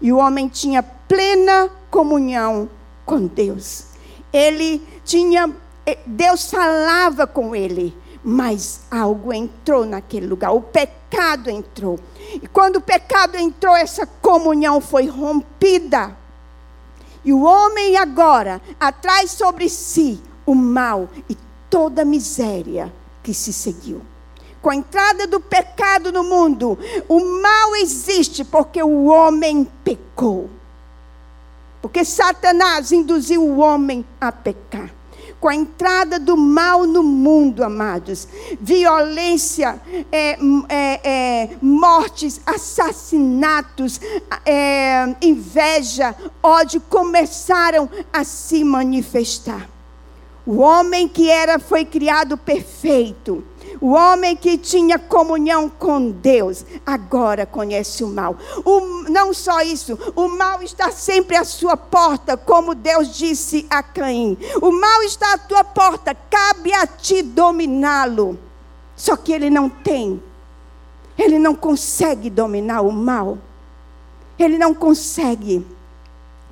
E 0.00 0.12
o 0.12 0.18
homem 0.18 0.46
tinha 0.46 0.84
plena 0.84 1.68
comunhão 1.90 2.70
com 3.04 3.26
Deus. 3.26 3.86
Ele 4.32 4.80
tinha 5.04 5.52
eh, 5.84 5.98
Deus 6.06 6.48
falava 6.48 7.26
com 7.26 7.56
ele 7.56 7.92
mas 8.24 8.80
algo 8.90 9.34
entrou 9.34 9.84
naquele 9.84 10.26
lugar, 10.26 10.52
o 10.52 10.62
pecado 10.62 11.50
entrou. 11.50 12.00
E 12.32 12.48
quando 12.48 12.76
o 12.76 12.80
pecado 12.80 13.36
entrou, 13.36 13.76
essa 13.76 14.06
comunhão 14.06 14.80
foi 14.80 15.06
rompida. 15.06 16.16
E 17.22 17.32
o 17.32 17.42
homem 17.42 17.98
agora 17.98 18.62
atrai 18.80 19.28
sobre 19.28 19.68
si 19.68 20.20
o 20.46 20.54
mal 20.54 21.08
e 21.28 21.36
toda 21.68 22.02
a 22.02 22.06
miséria 22.06 22.90
que 23.22 23.34
se 23.34 23.52
seguiu. 23.52 24.00
Com 24.62 24.70
a 24.70 24.76
entrada 24.76 25.26
do 25.26 25.38
pecado 25.40 26.10
no 26.10 26.24
mundo, 26.24 26.78
o 27.06 27.20
mal 27.42 27.76
existe 27.76 28.42
porque 28.42 28.82
o 28.82 29.04
homem 29.04 29.68
pecou. 29.84 30.48
Porque 31.82 32.02
Satanás 32.02 32.90
induziu 32.90 33.42
o 33.42 33.58
homem 33.58 34.02
a 34.18 34.32
pecar 34.32 34.93
com 35.44 35.50
a 35.50 35.54
entrada 35.54 36.18
do 36.18 36.38
mal 36.38 36.86
no 36.86 37.02
mundo, 37.02 37.62
amados. 37.62 38.26
Violência, 38.58 39.78
é, 40.10 40.38
é, 40.70 41.00
é, 41.04 41.50
mortes, 41.60 42.40
assassinatos, 42.46 44.00
é, 44.46 45.14
inveja, 45.20 46.16
ódio 46.42 46.80
começaram 46.80 47.90
a 48.10 48.24
se 48.24 48.64
manifestar. 48.64 49.68
O 50.46 50.60
homem 50.60 51.06
que 51.06 51.28
era 51.28 51.58
foi 51.58 51.84
criado 51.84 52.38
perfeito 52.38 53.44
o 53.84 53.90
homem 53.90 54.34
que 54.34 54.56
tinha 54.56 54.98
comunhão 54.98 55.68
com 55.68 56.10
Deus, 56.10 56.64
agora 56.86 57.44
conhece 57.44 58.02
o 58.02 58.08
mal. 58.08 58.34
O, 58.64 58.80
não 59.10 59.34
só 59.34 59.60
isso, 59.60 59.98
o 60.16 60.26
mal 60.26 60.62
está 60.62 60.90
sempre 60.90 61.36
à 61.36 61.44
sua 61.44 61.76
porta, 61.76 62.34
como 62.34 62.74
Deus 62.74 63.14
disse 63.14 63.66
a 63.68 63.82
Caim. 63.82 64.38
O 64.62 64.72
mal 64.72 65.02
está 65.02 65.34
à 65.34 65.36
tua 65.36 65.62
porta, 65.62 66.16
cabe 66.30 66.72
a 66.72 66.86
ti 66.86 67.20
dominá-lo. 67.20 68.38
Só 68.96 69.18
que 69.18 69.34
ele 69.34 69.50
não 69.50 69.68
tem, 69.68 70.22
ele 71.18 71.38
não 71.38 71.54
consegue 71.54 72.30
dominar 72.30 72.80
o 72.80 72.90
mal. 72.90 73.36
Ele 74.38 74.56
não 74.56 74.72
consegue 74.72 75.62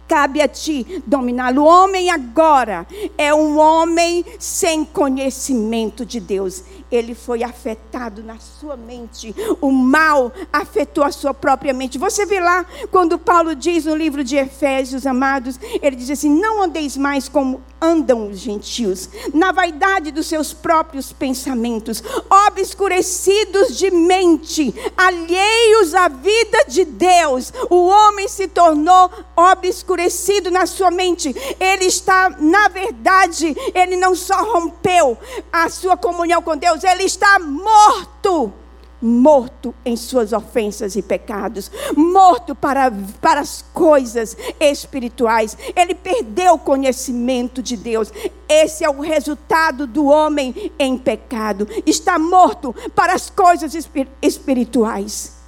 cabe 0.09 0.41
a 0.41 0.49
ti 0.49 1.03
dominá-lo. 1.07 1.63
O 1.63 1.67
homem 1.67 2.11
agora 2.11 2.87
é 3.17 3.35
um 3.35 3.59
homem 3.59 4.25
sem 4.39 4.85
conhecimento 4.85 6.05
de 6.05 6.21
Deus 6.21 6.65
ele 6.93 7.15
foi 7.15 7.43
afetado 7.43 8.23
na 8.23 8.39
sua 8.39 8.77
mente. 8.77 9.35
O 9.61 9.73
mal 9.73 10.31
afetou 10.53 11.03
a 11.03 11.11
sua 11.11 11.33
própria 11.33 11.73
mente. 11.73 11.99
Você 11.99 12.27
vê 12.27 12.39
lá 12.39 12.67
quando 12.91 13.19
Paulo 13.19 13.57
diz 13.57 13.87
no 13.87 13.97
livro 13.97 14.23
de 14.23 14.37
Efésios, 14.37 15.07
amados, 15.07 15.59
ele 15.81 15.97
diz 15.97 16.11
assim: 16.11 16.29
Não 16.29 16.63
andeis 16.63 16.97
mais 16.97 17.29
como 17.29 17.63
andam 17.83 18.29
os 18.29 18.39
gentios, 18.39 19.11
na 19.35 19.51
vaidade 19.51 20.13
dos 20.13 20.27
seus 20.27 20.53
próprios 20.53 21.13
pensamentos, 21.13 22.03
obscurecidos 22.49 23.77
de 23.77 23.91
mente, 23.91 24.73
alheios 24.97 25.93
à 25.93 26.07
vida 26.07 26.65
de 26.69 26.85
Deus. 26.85 27.53
O 27.69 27.87
homem 27.87 28.29
se 28.29 28.47
tornou 28.47 29.11
obscurecido 29.37 30.51
na 30.51 30.65
sua 30.65 30.93
mente. 30.93 31.35
Ele 31.59 31.87
está, 31.87 32.31
na 32.39 32.69
verdade, 32.69 33.57
ele 33.75 33.97
não 33.97 34.15
só 34.15 34.43
rompeu 34.53 35.19
a 35.53 35.69
sua 35.69 35.97
comunhão 35.97 36.41
com 36.41 36.57
Deus, 36.57 36.85
ele 36.85 37.03
está 37.03 37.41
morto 37.41 38.62
morto 39.03 39.75
em 39.85 39.97
suas 39.97 40.33
ofensas 40.33 40.95
e 40.95 41.03
pecados, 41.03 41.71
morto 41.97 42.55
para, 42.55 42.91
para 43.21 43.41
as 43.41 43.63
coisas 43.75 44.37
espirituais. 44.61 45.59
Ele 45.75 45.95
perdeu 45.95 46.55
o 46.55 46.59
conhecimento 46.59 47.61
de 47.61 47.77
Deus. 47.77 48.13
Esse 48.49 48.85
é 48.85 48.89
o 48.89 49.01
resultado 49.01 49.87
do 49.87 50.07
homem 50.07 50.73
em 50.79 50.97
pecado. 50.97 51.67
Está 51.85 52.19
morto 52.19 52.75
para 52.95 53.13
as 53.13 53.29
coisas 53.29 53.77
espirituais. 54.23 55.42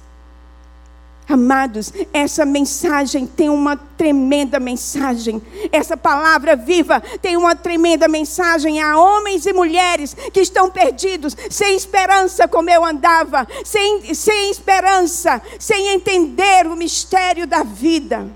Amados, 1.27 1.91
essa 2.13 2.45
mensagem 2.45 3.25
tem 3.25 3.49
uma 3.49 3.75
tremenda 3.75 4.59
mensagem. 4.59 5.41
Essa 5.71 5.97
palavra 5.97 6.55
viva 6.55 7.01
tem 7.19 7.35
uma 7.35 7.55
tremenda 7.55 8.07
mensagem 8.07 8.79
a 8.79 8.97
homens 8.99 9.47
e 9.47 9.53
mulheres 9.53 10.15
que 10.31 10.39
estão 10.39 10.69
perdidos, 10.69 11.35
sem 11.49 11.75
esperança, 11.75 12.47
como 12.47 12.69
eu 12.69 12.85
andava, 12.85 13.47
sem, 13.63 14.13
sem 14.13 14.51
esperança, 14.51 15.41
sem 15.57 15.95
entender 15.95 16.67
o 16.67 16.75
mistério 16.75 17.47
da 17.47 17.63
vida. 17.63 18.27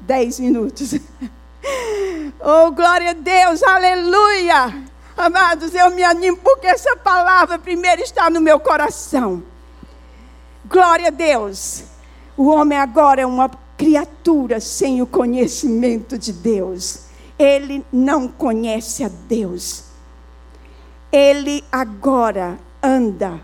Dez 0.00 0.40
minutos. 0.40 0.94
Oh, 2.46 2.70
glória 2.72 3.12
a 3.12 3.14
Deus, 3.14 3.62
aleluia. 3.62 4.84
Amados, 5.16 5.74
eu 5.74 5.90
me 5.92 6.04
animo 6.04 6.36
porque 6.36 6.66
essa 6.66 6.94
palavra 6.94 7.58
primeiro 7.58 8.02
está 8.02 8.28
no 8.28 8.38
meu 8.38 8.60
coração. 8.60 9.42
Glória 10.66 11.08
a 11.08 11.10
Deus. 11.10 11.84
O 12.36 12.46
homem 12.46 12.78
agora 12.78 13.20
é 13.20 13.26
uma 13.26 13.50
criatura 13.76 14.60
sem 14.60 15.02
o 15.02 15.06
conhecimento 15.06 16.16
de 16.16 16.32
Deus. 16.32 17.04
Ele 17.38 17.84
não 17.92 18.26
conhece 18.26 19.04
a 19.04 19.10
Deus. 19.28 19.84
Ele 21.12 21.62
agora 21.70 22.58
anda 22.82 23.40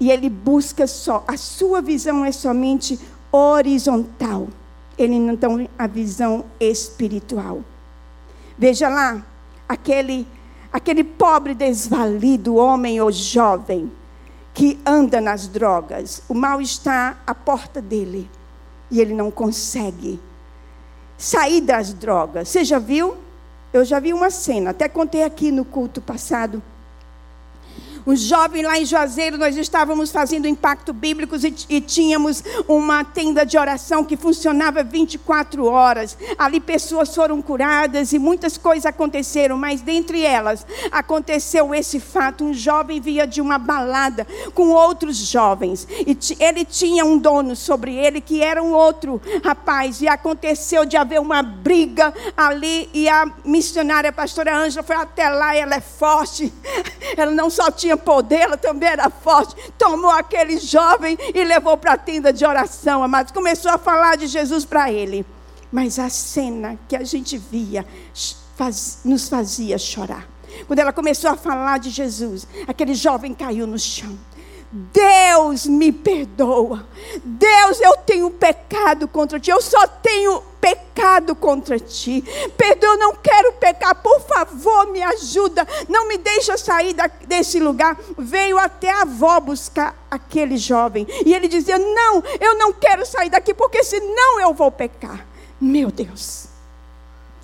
e 0.00 0.10
ele 0.10 0.28
busca 0.28 0.88
só. 0.88 1.22
A 1.28 1.36
sua 1.36 1.80
visão 1.80 2.24
é 2.24 2.32
somente 2.32 2.98
horizontal. 3.30 4.48
Ele 4.98 5.20
não 5.20 5.36
tem 5.36 5.70
a 5.78 5.86
visão 5.86 6.44
espiritual. 6.58 7.62
Veja 8.58 8.88
lá, 8.88 9.24
aquele, 9.68 10.26
aquele 10.72 11.04
pobre 11.04 11.54
desvalido 11.54 12.56
homem 12.56 13.00
ou 13.00 13.12
jovem 13.12 13.90
que 14.60 14.78
anda 14.84 15.22
nas 15.22 15.48
drogas. 15.48 16.22
O 16.28 16.34
mal 16.34 16.60
está 16.60 17.16
à 17.26 17.34
porta 17.34 17.80
dele 17.80 18.30
e 18.90 19.00
ele 19.00 19.14
não 19.14 19.30
consegue 19.30 20.20
sair 21.16 21.62
das 21.62 21.94
drogas. 21.94 22.50
Você 22.50 22.62
já 22.62 22.78
viu? 22.78 23.16
Eu 23.72 23.86
já 23.86 23.98
vi 23.98 24.12
uma 24.12 24.28
cena, 24.28 24.72
até 24.72 24.86
contei 24.86 25.22
aqui 25.24 25.50
no 25.50 25.64
culto 25.64 26.02
passado. 26.02 26.62
Um 28.06 28.16
jovem 28.16 28.62
lá 28.62 28.78
em 28.78 28.84
Juazeiro, 28.84 29.38
nós 29.38 29.56
estávamos 29.56 30.10
fazendo 30.10 30.46
impacto 30.46 30.92
bíblico 30.92 31.36
e, 31.36 31.76
e, 31.76 31.80
tínhamos 31.80 32.42
uma 32.68 33.04
tenda 33.04 33.44
de 33.44 33.58
oração 33.58 34.04
que 34.04 34.16
funcionava 34.16 34.82
24 34.82 35.64
horas. 35.66 36.16
Ali 36.38 36.60
pessoas 36.60 37.14
foram 37.14 37.40
curadas 37.42 38.12
e 38.12 38.18
muitas 38.18 38.56
coisas 38.56 38.86
aconteceram, 38.86 39.56
mas 39.56 39.80
dentre 39.80 40.22
elas 40.22 40.66
aconteceu 40.90 41.74
esse 41.74 42.00
fato: 42.00 42.44
um 42.44 42.54
jovem 42.54 43.00
via 43.00 43.26
de 43.26 43.40
uma 43.40 43.58
balada 43.58 44.26
com 44.54 44.68
outros 44.68 45.16
jovens 45.16 45.86
e 46.06 46.16
ele 46.38 46.64
tinha 46.64 47.04
um 47.04 47.18
dono 47.18 47.56
sobre 47.56 47.94
ele 47.94 48.20
que 48.20 48.42
era 48.42 48.62
um 48.62 48.72
outro 48.72 49.20
rapaz 49.42 50.00
e 50.00 50.08
aconteceu 50.08 50.84
de 50.84 50.96
haver 50.96 51.20
uma 51.20 51.42
briga 51.42 52.12
ali 52.36 52.88
e 52.92 53.08
a 53.08 53.26
missionária 53.44 54.10
a 54.10 54.12
pastora 54.12 54.56
Ângela 54.56 54.82
foi 54.82 54.96
até 54.96 55.28
lá, 55.28 55.54
ela 55.54 55.76
é 55.76 55.80
forte. 55.80 56.52
Ela 57.16 57.32
não 57.32 57.50
só 57.50 57.70
tinha 57.70 57.89
poder, 57.96 58.40
ela 58.40 58.56
também 58.56 58.88
era 58.88 59.10
forte. 59.10 59.54
Tomou 59.78 60.10
aquele 60.10 60.58
jovem 60.58 61.16
e 61.34 61.44
levou 61.44 61.76
para 61.76 61.92
a 61.92 61.98
tenda 61.98 62.32
de 62.32 62.44
oração, 62.44 63.02
amados. 63.02 63.32
Começou 63.32 63.70
a 63.70 63.78
falar 63.78 64.16
de 64.16 64.26
Jesus 64.26 64.64
para 64.64 64.90
ele. 64.90 65.24
Mas 65.72 65.98
a 65.98 66.08
cena 66.08 66.78
que 66.88 66.96
a 66.96 67.04
gente 67.04 67.38
via 67.38 67.86
faz, 68.56 69.00
nos 69.04 69.28
fazia 69.28 69.78
chorar. 69.78 70.28
Quando 70.66 70.78
ela 70.80 70.92
começou 70.92 71.30
a 71.30 71.36
falar 71.36 71.78
de 71.78 71.90
Jesus, 71.90 72.46
aquele 72.66 72.94
jovem 72.94 73.32
caiu 73.32 73.66
no 73.66 73.78
chão. 73.78 74.18
Deus 74.72 75.66
me 75.66 75.90
perdoa. 75.90 76.86
Deus, 77.24 77.80
eu 77.80 77.96
tenho 78.06 78.30
pecado 78.30 79.08
contra 79.08 79.40
ti. 79.40 79.50
Eu 79.50 79.60
só 79.60 79.84
tenho 79.86 80.40
pecado 80.60 81.34
contra 81.34 81.76
ti. 81.78 82.22
Perdoa, 82.56 82.90
eu 82.90 82.98
não 82.98 83.16
quero 83.16 83.52
pecar. 83.54 83.96
Por 83.96 84.20
favor, 84.20 84.86
me 84.92 85.02
ajuda. 85.02 85.66
Não 85.88 86.06
me 86.06 86.16
deixa 86.18 86.56
sair 86.56 86.94
desse 87.26 87.58
lugar. 87.58 87.98
Veio 88.16 88.58
até 88.58 88.90
a 88.90 89.02
avó 89.02 89.40
buscar 89.40 90.06
aquele 90.08 90.56
jovem. 90.56 91.04
E 91.26 91.34
ele 91.34 91.48
dizia: 91.48 91.76
Não, 91.76 92.22
eu 92.40 92.56
não 92.56 92.72
quero 92.72 93.04
sair 93.04 93.30
daqui, 93.30 93.52
porque 93.52 93.82
senão 93.82 94.38
eu 94.38 94.54
vou 94.54 94.70
pecar. 94.70 95.26
Meu 95.60 95.90
Deus. 95.90 96.48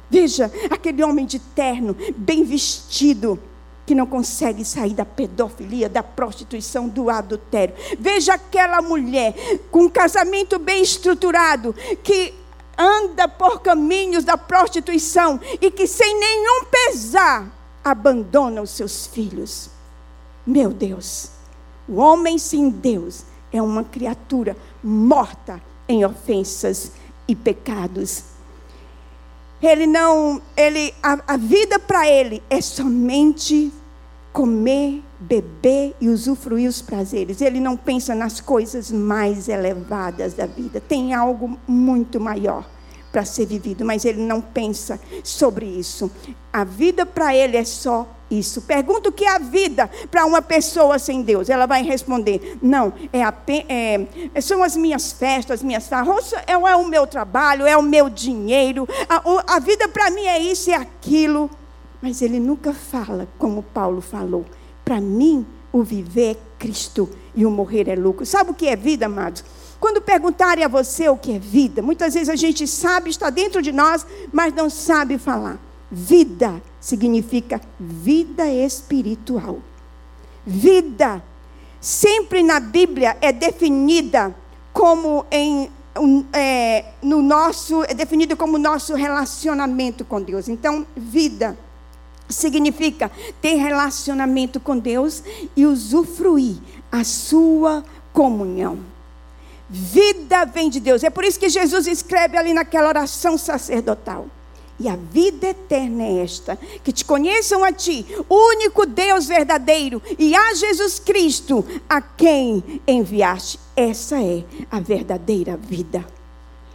Veja, 0.09 0.53
aquele 0.71 1.03
homem 1.03 1.27
de 1.27 1.41
terno, 1.41 1.97
bem 2.17 2.45
vestido 2.45 3.41
que 3.87 3.95
não 3.95 4.05
consegue 4.05 4.65
sair 4.65 4.93
da 4.93 5.05
pedofilia, 5.05 5.89
da 5.89 6.03
prostituição, 6.03 6.89
do 6.89 7.09
adultério. 7.09 7.75
Veja 7.99 8.35
aquela 8.35 8.83
mulher 8.83 9.33
com 9.71 9.85
um 9.85 9.89
casamento 9.89 10.59
bem 10.59 10.83
estruturado, 10.83 11.73
que 12.03 12.35
anda 12.77 13.29
por 13.29 13.61
caminhos 13.61 14.25
da 14.25 14.37
prostituição 14.37 15.41
e 15.61 15.71
que 15.71 15.87
sem 15.87 16.19
nenhum 16.19 16.65
pesar 16.65 17.51
abandona 17.83 18.61
os 18.61 18.71
seus 18.71 19.07
filhos. 19.07 19.71
Meu 20.45 20.71
Deus, 20.71 21.31
o 21.89 21.97
homem 21.97 22.37
sem 22.39 22.69
Deus 22.69 23.25
é 23.53 23.63
uma 23.63 23.85
criatura 23.85 24.57
morta 24.83 25.63
em 25.89 26.05
ofensas 26.05 26.93
e 27.29 27.35
pecados. 27.35 28.36
Ele 29.63 29.87
não, 29.87 30.41
ele, 30.57 30.93
a, 31.03 31.19
a 31.35 31.37
vida 31.37 31.79
para 31.79 32.09
ele 32.09 32.43
é 32.51 32.61
somente 32.61 33.73
comer, 34.33 35.03
beber 35.19 35.97
e 36.01 36.09
usufruir 36.09 36.69
os 36.69 36.83
prazeres. 36.83 37.41
Ele 37.41 37.59
não 37.59 37.77
pensa 37.77 38.15
nas 38.15 38.41
coisas 38.41 38.91
mais 38.91 39.49
elevadas 39.49 40.35
da 40.35 40.47
vida. 40.47 40.81
Tem 40.81 41.15
algo 41.15 41.59
muito 41.67 42.21
maior 42.21 42.76
para 43.17 43.25
ser 43.25 43.47
vivido, 43.47 43.83
mas 43.83 44.05
ele 44.05 44.21
não 44.21 44.43
pensa 44.43 45.01
sobre 45.25 45.65
isso. 45.65 46.11
A 46.53 46.65
vida 46.65 47.07
para 47.07 47.35
ele 47.35 47.57
é 47.57 47.65
só 47.65 48.07
isso. 48.31 48.61
Pergunta 48.61 49.09
o 49.09 49.13
que 49.13 49.25
é 49.25 49.35
a 49.35 49.39
vida 49.39 49.91
para 50.11 50.27
uma 50.27 50.43
pessoa 50.43 50.99
sem 50.99 51.23
Deus. 51.23 51.49
Ela 51.49 51.65
vai 51.65 51.83
responder: 51.83 52.59
não, 52.61 52.93
é, 53.11 53.23
a, 53.23 53.33
é 53.71 54.39
são 54.43 54.63
as 54.63 54.77
minhas 54.77 55.13
festas, 55.13 55.61
as 55.61 55.63
minhas 55.63 55.89
farras, 55.89 56.35
é, 56.47 56.53
é, 56.53 56.77
o 56.77 56.87
meu 56.87 57.07
trabalho, 57.07 57.67
é 57.67 57.75
o 57.75 57.83
meu 57.83 58.11
dinheiro. 58.11 58.87
A, 59.09 59.55
a 59.57 59.59
vida 59.61 59.89
para 59.89 60.11
mim 60.11 60.27
é 60.27 60.39
isso 60.39 60.69
e 60.69 60.75
é 60.75 60.77
aquilo. 60.77 61.49
Mas 62.03 62.21
ele 62.21 62.39
nunca 62.39 62.75
fala 62.75 63.27
como 63.39 63.63
Paulo 63.63 64.03
falou. 64.03 64.45
Para 64.85 65.01
mim, 65.01 65.47
o 65.73 65.83
viver 65.83 66.33
é 66.33 66.37
Cristo 66.59 67.09
e 67.35 67.47
o 67.47 67.51
morrer 67.51 67.89
é 67.89 67.97
lucro. 67.97 68.27
Sabe 68.27 68.51
o 68.51 68.55
que 68.55 68.69
é 68.69 68.77
vida, 68.77 69.07
amados? 69.07 69.43
Quando 69.79 70.01
perguntarem 70.01 70.65
a 70.65 70.69
você 70.69 71.09
o 71.09 71.17
que 71.17 71.37
é 71.37 71.39
vida, 71.39 71.83
muitas 71.83 72.15
vezes 72.15 72.29
a 72.29 72.37
gente 72.37 72.67
sabe, 72.67 73.11
está 73.11 73.31
dentro 73.31 73.61
de 73.61 73.73
nós, 73.73 74.07
mas 74.33 74.55
não 74.55 74.71
sabe 74.71 75.19
falar. 75.19 75.59
Vida 75.91 76.63
significa 76.81 77.61
vida 77.79 78.49
espiritual. 78.49 79.61
Vida, 80.45 81.23
sempre 81.81 82.43
na 82.43 82.59
Bíblia, 82.59 83.17
é 83.21 83.33
definida 83.33 84.35
como 84.73 85.27
em 85.31 85.71
é, 86.33 86.93
no 87.03 87.23
nosso, 87.23 87.83
é 87.85 87.95
definido 87.95 88.37
como 88.37 88.59
nosso 88.59 88.95
relacionamento 88.95 90.05
com 90.05 90.21
Deus. 90.21 90.49
Então, 90.49 90.87
vida 90.95 91.57
significa 92.29 93.11
ter 93.41 93.55
relacionamento 93.55 94.61
com 94.61 94.77
Deus 94.77 95.23
e 95.57 95.65
usufruir 95.65 96.57
a 96.91 97.05
sua 97.05 97.85
comunhão. 98.13 98.79
Vida 99.69 100.45
vem 100.45 100.71
de 100.71 100.79
Deus. 100.79 101.03
É 101.03 101.11
por 101.11 101.25
isso 101.25 101.41
que 101.41 101.49
Jesus 101.49 101.87
escreve 101.87 102.37
ali 102.37 102.55
naquela 102.55 102.89
oração 102.89 103.37
sacerdotal. 103.37 104.27
E 104.79 104.89
a 104.89 104.97
vida 104.97 105.49
eterna 105.49 106.05
é 106.05 106.23
esta: 106.23 106.57
que 106.85 106.93
te 106.93 107.05
conheçam 107.05 107.65
a 107.65 107.73
ti, 107.73 108.07
único 108.29 108.87
Deus 108.87 109.27
verdadeiro, 109.27 110.03
e 110.19 110.35
a 110.37 110.55
Jesus 110.55 110.99
Cristo, 110.99 111.65
a 111.89 112.01
quem 112.01 112.81
enviaste. 112.87 113.59
Essa 113.75 114.21
é 114.21 114.45
a 114.71 114.79
verdadeira 114.79 115.57
vida. 115.57 116.07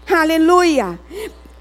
Aleluia! 0.09 0.99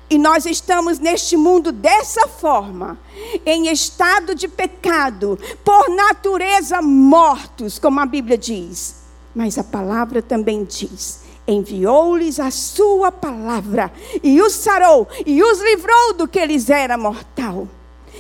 E 0.09 0.19
nós 0.19 0.45
estamos 0.45 0.99
neste 0.99 1.37
mundo 1.37 1.71
dessa 1.71 2.27
forma, 2.27 2.99
em 3.47 3.69
estado 3.69 4.35
de 4.35 4.49
pecado, 4.49 5.39
por 5.65 5.89
natureza 5.89 6.83
mortos, 6.83 7.79
como 7.79 8.01
a 8.01 8.07
Bíblia 8.07 8.37
diz. 8.37 9.00
Mas 9.35 9.59
a 9.59 9.65
palavra 9.65 10.21
também 10.21 10.65
diz: 10.65 11.23
enviou-lhes 11.47 12.39
a 12.41 12.51
sua 12.51 13.11
palavra, 13.11 13.93
e 14.23 14.41
os 14.41 14.53
sarou, 14.53 15.09
e 15.27 15.43
os 15.43 15.61
livrou 15.61 16.15
do 16.15 16.29
que 16.29 16.45
lhes 16.45 16.71
era 16.71 16.97
mortal. 16.97 17.67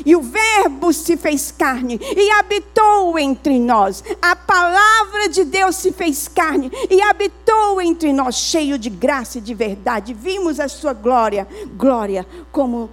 E 0.07 0.17
o 0.17 0.23
Verbo 0.23 0.93
se 0.93 1.17
fez 1.17 1.51
carne 1.51 2.01
e 2.01 2.31
habitou 2.33 3.19
entre 3.19 3.59
nós. 3.59 4.03
A 4.23 4.35
palavra 4.35 5.29
de 5.29 5.45
Deus 5.45 5.77
se 5.77 5.93
fez 5.93 6.27
carne 6.29 6.71
e 6.89 7.03
habitou 7.03 7.81
entre 7.83 8.13
nós, 8.13 8.37
cheio 8.37 8.79
de 8.79 8.89
graça 8.89 9.39
e 9.39 9.41
de 9.41 9.53
verdade. 9.53 10.15
Vimos 10.15 10.59
a 10.59 10.69
sua 10.69 10.93
glória, 10.93 11.47
glória 11.77 12.27
como 12.51 12.89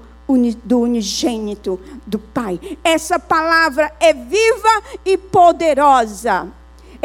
do 0.66 0.80
unigênito 0.80 1.80
do 2.06 2.20
Pai. 2.20 2.60
Essa 2.84 3.18
palavra 3.18 3.94
é 4.00 4.12
viva 4.12 4.84
e 5.06 5.18
poderosa. 5.18 6.52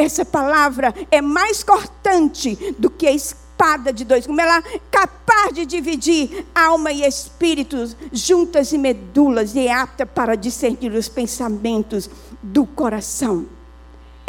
Essa 0.02 0.24
palavra 0.24 0.92
é 1.12 1.22
mais 1.22 1.62
cortante 1.62 2.74
do 2.76 2.90
que 2.90 3.06
a 3.06 3.12
espada 3.12 3.92
de 3.92 4.04
dois, 4.04 4.26
como 4.26 4.40
ela 4.40 4.58
é 4.58 4.80
capaz 4.90 5.52
de 5.54 5.64
dividir 5.64 6.44
alma 6.52 6.90
e 6.90 7.04
espírito, 7.04 7.76
juntas 8.12 8.72
e 8.72 8.78
medulas, 8.78 9.54
e 9.54 9.68
é 9.68 9.72
apta 9.72 10.04
para 10.04 10.34
discernir 10.34 10.92
os 10.92 11.08
pensamentos 11.08 12.10
do 12.42 12.66
coração. 12.66 13.46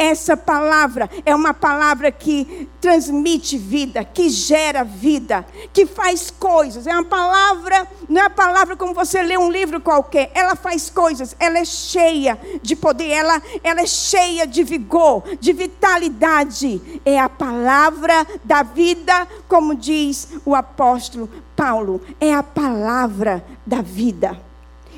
Essa 0.04 0.36
palavra 0.36 1.08
é 1.24 1.34
uma 1.34 1.54
palavra 1.54 2.12
que 2.12 2.68
transmite 2.78 3.56
vida, 3.56 4.04
que 4.04 4.28
gera 4.28 4.84
vida, 4.84 5.46
que 5.72 5.86
faz 5.86 6.30
coisas. 6.30 6.86
É 6.86 6.92
uma 6.92 7.06
palavra, 7.06 7.88
não 8.06 8.20
é 8.20 8.24
uma 8.24 8.30
palavra 8.30 8.76
como 8.76 8.92
você 8.92 9.22
lê 9.22 9.38
um 9.38 9.50
livro 9.50 9.80
qualquer. 9.80 10.30
Ela 10.34 10.54
faz 10.56 10.90
coisas, 10.90 11.34
ela 11.40 11.58
é 11.58 11.64
cheia 11.64 12.38
de 12.60 12.76
poder, 12.76 13.08
ela, 13.08 13.40
ela 13.62 13.80
é 13.80 13.86
cheia 13.86 14.46
de 14.46 14.62
vigor, 14.62 15.24
de 15.40 15.54
vitalidade. 15.54 17.00
É 17.02 17.18
a 17.18 17.30
palavra 17.30 18.26
da 18.44 18.62
vida, 18.62 19.26
como 19.48 19.74
diz 19.74 20.28
o 20.44 20.54
apóstolo 20.54 21.30
Paulo. 21.56 21.98
É 22.20 22.34
a 22.34 22.42
palavra 22.42 23.42
da 23.66 23.80
vida. 23.80 24.38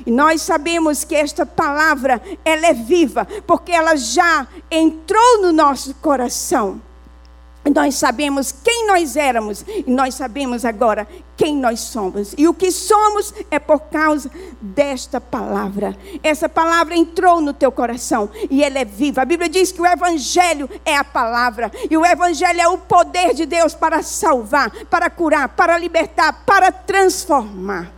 E 0.07 0.11
nós 0.11 0.41
sabemos 0.41 1.03
que 1.03 1.13
esta 1.13 1.45
palavra, 1.45 2.21
ela 2.45 2.67
é 2.67 2.73
viva, 2.73 3.27
porque 3.45 3.73
ela 3.73 3.97
já 3.97 4.47
entrou 4.71 5.41
no 5.41 5.51
nosso 5.51 5.93
coração. 5.95 6.81
Nós 7.75 7.95
sabemos 7.95 8.53
quem 8.63 8.87
nós 8.87 9.17
éramos 9.17 9.65
e 9.67 9.83
nós 9.91 10.15
sabemos 10.15 10.63
agora 10.63 11.05
quem 11.35 11.57
nós 11.57 11.81
somos. 11.81 12.33
E 12.37 12.47
o 12.47 12.53
que 12.53 12.71
somos 12.71 13.33
é 13.51 13.59
por 13.59 13.81
causa 13.81 14.31
desta 14.61 15.19
palavra. 15.19 15.93
Essa 16.23 16.47
palavra 16.47 16.95
entrou 16.95 17.41
no 17.41 17.51
teu 17.51 17.69
coração 17.69 18.29
e 18.49 18.63
ela 18.63 18.79
é 18.79 18.85
viva. 18.85 19.23
A 19.23 19.25
Bíblia 19.25 19.49
diz 19.49 19.73
que 19.73 19.81
o 19.81 19.85
Evangelho 19.85 20.69
é 20.85 20.95
a 20.95 21.03
palavra. 21.03 21.69
E 21.91 21.97
o 21.97 22.05
Evangelho 22.05 22.61
é 22.61 22.67
o 22.69 22.77
poder 22.77 23.33
de 23.33 23.45
Deus 23.45 23.75
para 23.75 24.01
salvar, 24.01 24.71
para 24.85 25.09
curar, 25.09 25.49
para 25.49 25.77
libertar, 25.77 26.45
para 26.45 26.71
transformar. 26.71 27.96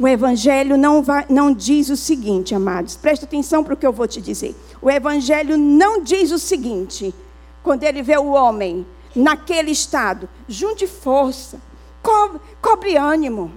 O 0.00 0.08
Evangelho 0.08 0.78
não, 0.78 1.02
vai, 1.02 1.26
não 1.28 1.52
diz 1.52 1.90
o 1.90 1.96
seguinte, 1.96 2.54
amados, 2.54 2.96
presta 2.96 3.26
atenção 3.26 3.62
para 3.62 3.74
o 3.74 3.76
que 3.76 3.86
eu 3.86 3.92
vou 3.92 4.08
te 4.08 4.18
dizer. 4.18 4.56
O 4.80 4.90
Evangelho 4.90 5.58
não 5.58 6.02
diz 6.02 6.32
o 6.32 6.38
seguinte, 6.38 7.14
quando 7.62 7.82
ele 7.82 8.02
vê 8.02 8.16
o 8.16 8.32
homem 8.32 8.86
naquele 9.14 9.70
estado, 9.70 10.26
junte 10.48 10.86
força, 10.86 11.60
cobre, 12.02 12.40
cobre 12.62 12.96
ânimo, 12.96 13.52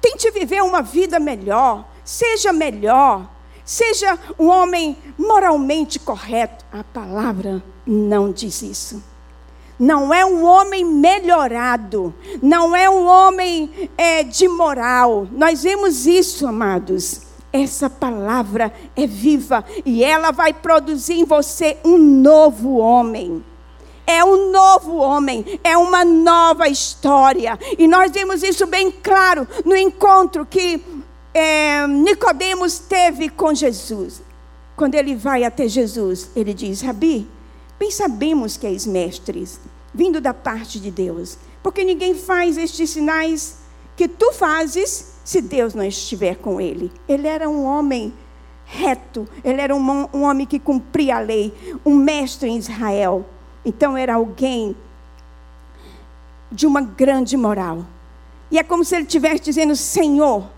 tente 0.00 0.30
viver 0.30 0.62
uma 0.62 0.82
vida 0.82 1.18
melhor, 1.18 1.84
seja 2.04 2.52
melhor, 2.52 3.28
seja 3.64 4.16
um 4.38 4.46
homem 4.46 4.96
moralmente 5.18 5.98
correto. 5.98 6.64
A 6.72 6.84
palavra 6.84 7.60
não 7.84 8.30
diz 8.30 8.62
isso 8.62 9.15
não 9.78 10.12
é 10.12 10.24
um 10.24 10.44
homem 10.44 10.84
melhorado, 10.84 12.14
não 12.42 12.74
é 12.74 12.88
um 12.88 13.06
homem 13.06 13.90
é, 13.96 14.22
de 14.22 14.48
moral. 14.48 15.26
Nós 15.32 15.62
vemos 15.62 16.06
isso, 16.06 16.46
amados. 16.46 17.22
Essa 17.52 17.88
palavra 17.88 18.72
é 18.94 19.06
viva 19.06 19.64
e 19.84 20.04
ela 20.04 20.30
vai 20.30 20.52
produzir 20.52 21.14
em 21.14 21.24
você 21.24 21.78
um 21.84 21.96
novo 21.96 22.76
homem. 22.76 23.44
É 24.06 24.24
um 24.24 24.52
novo 24.52 24.96
homem, 24.96 25.58
é 25.64 25.76
uma 25.76 26.04
nova 26.04 26.68
história. 26.68 27.58
E 27.76 27.88
nós 27.88 28.12
vemos 28.12 28.42
isso 28.42 28.66
bem 28.66 28.90
claro 28.90 29.48
no 29.64 29.76
encontro 29.76 30.46
que 30.46 30.80
é, 31.34 31.86
Nicodemos 31.86 32.78
teve 32.78 33.28
com 33.28 33.52
Jesus. 33.52 34.22
Quando 34.76 34.94
ele 34.94 35.16
vai 35.16 35.42
até 35.42 35.66
Jesus, 35.66 36.30
ele 36.36 36.54
diz: 36.54 36.82
Rabi, 36.82 37.26
Bem 37.78 37.90
sabemos 37.90 38.56
que 38.56 38.66
és 38.66 38.86
mestres, 38.86 39.60
vindo 39.92 40.20
da 40.20 40.32
parte 40.32 40.80
de 40.80 40.90
Deus, 40.90 41.38
porque 41.62 41.84
ninguém 41.84 42.14
faz 42.14 42.56
estes 42.56 42.90
sinais 42.90 43.58
que 43.96 44.08
tu 44.08 44.32
fazes 44.32 45.14
se 45.24 45.40
Deus 45.40 45.74
não 45.74 45.84
estiver 45.84 46.36
com 46.36 46.60
ele. 46.60 46.92
Ele 47.08 47.26
era 47.26 47.48
um 47.48 47.64
homem 47.64 48.12
reto, 48.64 49.28
ele 49.44 49.60
era 49.60 49.74
um, 49.74 50.08
um 50.12 50.22
homem 50.22 50.46
que 50.46 50.58
cumpria 50.58 51.16
a 51.16 51.20
lei, 51.20 51.52
um 51.84 51.94
mestre 51.94 52.48
em 52.48 52.56
Israel. 52.56 53.26
Então 53.64 53.96
era 53.96 54.14
alguém 54.14 54.76
de 56.50 56.66
uma 56.66 56.80
grande 56.80 57.36
moral. 57.36 57.84
E 58.50 58.58
é 58.58 58.62
como 58.62 58.84
se 58.84 58.94
ele 58.94 59.04
estivesse 59.04 59.42
dizendo: 59.42 59.74
Senhor, 59.74 60.48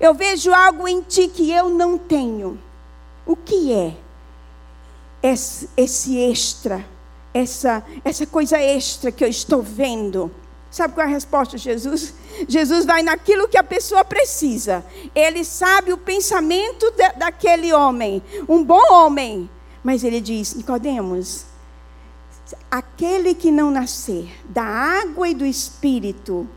eu 0.00 0.14
vejo 0.14 0.52
algo 0.52 0.88
em 0.88 1.02
ti 1.02 1.28
que 1.28 1.50
eu 1.50 1.68
não 1.70 1.96
tenho. 1.96 2.58
O 3.24 3.36
que 3.36 3.72
é? 3.72 3.96
Esse, 5.22 5.68
esse 5.76 6.18
extra, 6.18 6.84
essa, 7.32 7.84
essa 8.04 8.26
coisa 8.26 8.58
extra 8.58 9.12
que 9.12 9.24
eu 9.24 9.28
estou 9.28 9.62
vendo. 9.62 10.30
Sabe 10.70 10.94
qual 10.94 11.06
é 11.06 11.10
a 11.10 11.12
resposta 11.12 11.56
de 11.56 11.62
Jesus? 11.62 12.14
Jesus 12.48 12.86
vai 12.86 13.02
naquilo 13.02 13.46
que 13.46 13.58
a 13.58 13.62
pessoa 13.62 14.04
precisa. 14.04 14.84
Ele 15.14 15.44
sabe 15.44 15.92
o 15.92 15.98
pensamento 15.98 16.90
de, 16.92 17.12
daquele 17.12 17.72
homem, 17.72 18.22
um 18.48 18.64
bom 18.64 18.92
homem. 18.92 19.48
Mas 19.84 20.02
ele 20.02 20.20
diz: 20.20 20.54
Nicodemos, 20.54 21.44
aquele 22.70 23.34
que 23.34 23.50
não 23.50 23.70
nascer 23.70 24.32
da 24.48 24.64
água 24.64 25.28
e 25.28 25.34
do 25.34 25.44
espírito 25.44 26.48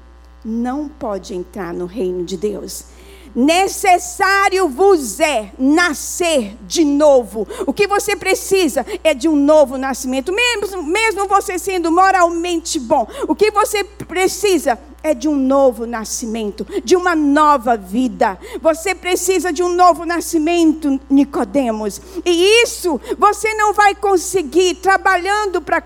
não 0.44 0.88
pode 0.88 1.34
entrar 1.34 1.74
no 1.74 1.86
reino 1.86 2.24
de 2.24 2.38
Deus 2.38 2.95
necessário 3.36 4.70
vos 4.70 5.20
é 5.20 5.52
nascer 5.60 6.56
de 6.62 6.86
novo. 6.86 7.48
O 7.68 7.74
que 7.74 7.88
você 7.88 8.16
precisa 8.16 8.86
é 9.04 9.14
de 9.14 9.28
um 9.28 9.36
novo 9.36 9.78
nascimento, 9.78 10.32
mesmo, 10.32 10.82
mesmo 10.84 11.28
você 11.28 11.60
sendo 11.60 11.92
moralmente 11.92 12.80
bom. 12.80 13.06
O 13.28 13.36
que 13.36 13.52
você 13.52 13.84
precisa 13.84 14.80
de 15.14 15.28
um 15.28 15.36
novo 15.36 15.86
nascimento, 15.86 16.66
de 16.84 16.96
uma 16.96 17.16
nova 17.16 17.78
vida. 17.78 18.38
Você 18.62 18.96
precisa 18.96 19.52
de 19.52 19.62
um 19.62 19.70
novo 19.70 20.06
nascimento, 20.06 21.00
Nicodemos. 21.10 22.02
E 22.26 22.64
isso 22.64 23.00
você 23.18 23.54
não 23.54 23.74
vai 23.74 23.94
conseguir 23.96 24.76
trabalhando 24.76 25.62
para 25.62 25.84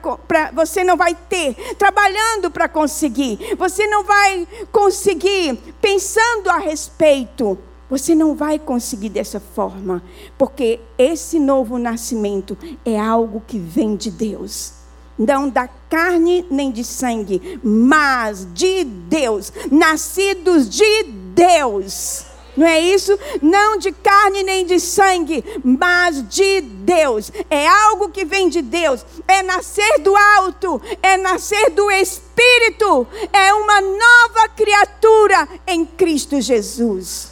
você 0.54 0.84
não 0.84 0.96
vai 0.96 1.16
ter 1.16 1.56
trabalhando 1.78 2.50
para 2.52 2.70
conseguir. 2.70 3.56
Você 3.58 3.88
não 3.88 4.04
vai 4.04 4.48
conseguir 4.72 5.58
pensando 5.82 6.50
a 6.50 6.58
respeito. 6.58 7.58
Você 7.90 8.14
não 8.14 8.36
vai 8.36 8.60
conseguir 8.60 9.10
dessa 9.10 9.40
forma, 9.40 10.04
porque 10.38 10.80
esse 10.96 11.40
novo 11.40 11.80
nascimento 11.80 12.56
é 12.86 13.00
algo 13.00 13.42
que 13.48 13.58
vem 13.58 13.96
de 13.96 14.12
Deus 14.12 14.79
não 15.20 15.50
da 15.50 15.68
carne 15.68 16.46
nem 16.50 16.72
de 16.72 16.84
sangue, 16.86 17.60
mas 17.62 18.48
de 18.54 18.86
Deus, 18.86 19.52
nascidos 19.70 20.70
de 20.70 21.04
Deus. 21.04 22.26
Não 22.56 22.66
é 22.66 22.80
isso? 22.80 23.18
Não 23.42 23.78
de 23.78 23.92
carne 23.92 24.44
nem 24.44 24.66
de 24.66 24.80
sangue, 24.80 25.44
mas 25.64 26.28
de 26.28 26.62
Deus. 26.62 27.32
É 27.50 27.68
algo 27.68 28.10
que 28.10 28.26
vem 28.26 28.50
de 28.50 28.62
Deus. 28.62 29.06
É 29.28 29.42
nascer 29.44 30.00
do 30.00 30.14
alto, 30.16 30.82
é 31.02 31.16
nascer 31.16 31.70
do 31.70 31.90
Espírito. 31.90 33.08
É 33.32 33.54
uma 33.54 33.80
nova 33.80 34.50
criatura 34.56 35.48
em 35.68 35.86
Cristo 35.86 36.42
Jesus. 36.42 37.29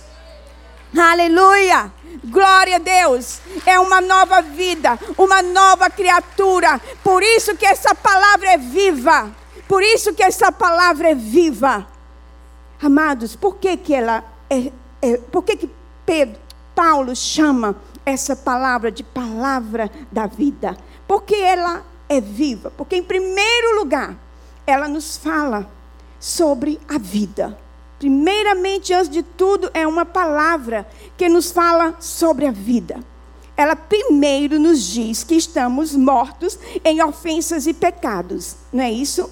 Aleluia! 0.96 1.92
Glória 2.24 2.76
a 2.76 2.80
Deus. 2.80 3.40
É 3.66 3.80
uma 3.80 4.02
nova 4.02 4.42
vida, 4.42 5.00
uma 5.18 5.42
nova 5.42 5.90
criatura. 5.90 6.80
Por 7.04 7.24
isso 7.24 7.56
que 7.56 7.66
essa 7.66 7.94
palavra 7.96 8.54
é 8.54 8.58
viva. 8.58 9.36
Por 9.68 9.84
isso 9.84 10.14
que 10.14 10.24
essa 10.24 10.52
palavra 10.52 11.12
é 11.12 11.16
viva. 11.16 11.88
Amados, 12.82 13.36
por 13.36 13.58
que 13.58 13.76
que 13.78 13.94
ela 13.94 14.24
é, 14.50 14.72
é 15.02 15.18
por 15.18 15.44
que 15.44 15.58
que 15.58 15.70
Pedro, 16.06 16.40
Paulo 16.76 17.16
chama 17.16 17.76
essa 18.06 18.36
palavra 18.36 18.92
de 18.92 19.04
palavra 19.04 19.92
da 20.12 20.28
vida? 20.28 20.78
Porque 21.08 21.36
ela 21.36 21.84
é 22.08 22.22
viva. 22.22 22.72
Porque 22.72 22.96
em 22.96 23.04
primeiro 23.04 23.80
lugar, 23.80 24.16
ela 24.66 24.88
nos 24.88 25.18
fala 25.18 25.70
sobre 26.20 26.80
a 26.88 26.98
vida. 26.98 27.58
Primeiramente, 28.00 28.94
antes 28.94 29.10
de 29.10 29.24
tudo, 29.24 29.72
é 29.74 29.88
uma 29.88 30.06
palavra 30.06 30.88
que 31.18 31.28
nos 31.28 31.52
fala 31.52 31.96
sobre 32.00 32.46
a 32.46 32.52
vida. 32.52 33.00
Ela 33.56 33.76
primeiro 33.76 34.60
nos 34.60 34.84
diz 34.84 35.24
que 35.24 35.34
estamos 35.34 35.96
mortos 35.96 36.60
em 36.86 37.02
ofensas 37.02 37.66
e 37.66 37.74
pecados, 37.74 38.56
não 38.72 38.84
é 38.84 38.92
isso? 38.92 39.28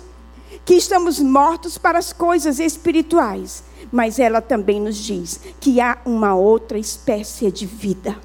Que 0.66 0.74
estamos 0.74 1.20
mortos 1.20 1.78
para 1.78 2.00
as 2.00 2.12
coisas 2.12 2.60
espirituais. 2.60 3.64
Mas 3.92 4.18
ela 4.18 4.42
também 4.42 4.82
nos 4.82 4.98
diz 4.98 5.40
que 5.60 5.80
há 5.80 6.00
uma 6.04 6.34
outra 6.34 6.80
espécie 6.80 7.52
de 7.52 7.68
vida. 7.68 8.20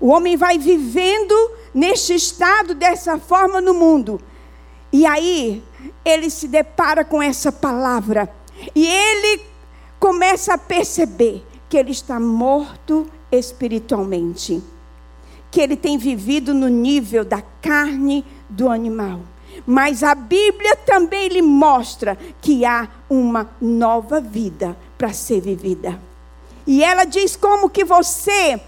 O 0.00 0.08
homem 0.08 0.36
vai 0.36 0.58
vivendo 0.58 1.34
neste 1.74 2.14
estado, 2.14 2.72
dessa 2.72 3.18
forma 3.18 3.60
no 3.60 3.74
mundo. 3.74 4.20
E 4.92 5.04
aí, 5.04 5.62
ele 6.04 6.30
se 6.30 6.46
depara 6.46 7.04
com 7.04 7.20
essa 7.20 7.50
palavra 7.50 8.28
e 8.74 8.86
ele 8.86 9.42
começa 9.98 10.54
a 10.54 10.58
perceber 10.58 11.44
que 11.68 11.76
ele 11.76 11.90
está 11.90 12.20
morto 12.20 13.06
espiritualmente, 13.30 14.62
que 15.50 15.60
ele 15.60 15.76
tem 15.76 15.96
vivido 15.96 16.52
no 16.52 16.68
nível 16.68 17.24
da 17.24 17.42
carne 17.60 18.24
do 18.48 18.68
animal. 18.68 19.20
Mas 19.66 20.02
a 20.02 20.14
Bíblia 20.14 20.76
também 20.76 21.28
lhe 21.28 21.42
mostra 21.42 22.18
que 22.40 22.64
há 22.64 22.88
uma 23.08 23.50
nova 23.60 24.20
vida 24.20 24.76
para 24.96 25.12
ser 25.12 25.40
vivida. 25.40 26.00
E 26.66 26.82
ela 26.82 27.04
diz 27.04 27.36
como 27.36 27.70
que 27.70 27.84
você 27.84 28.60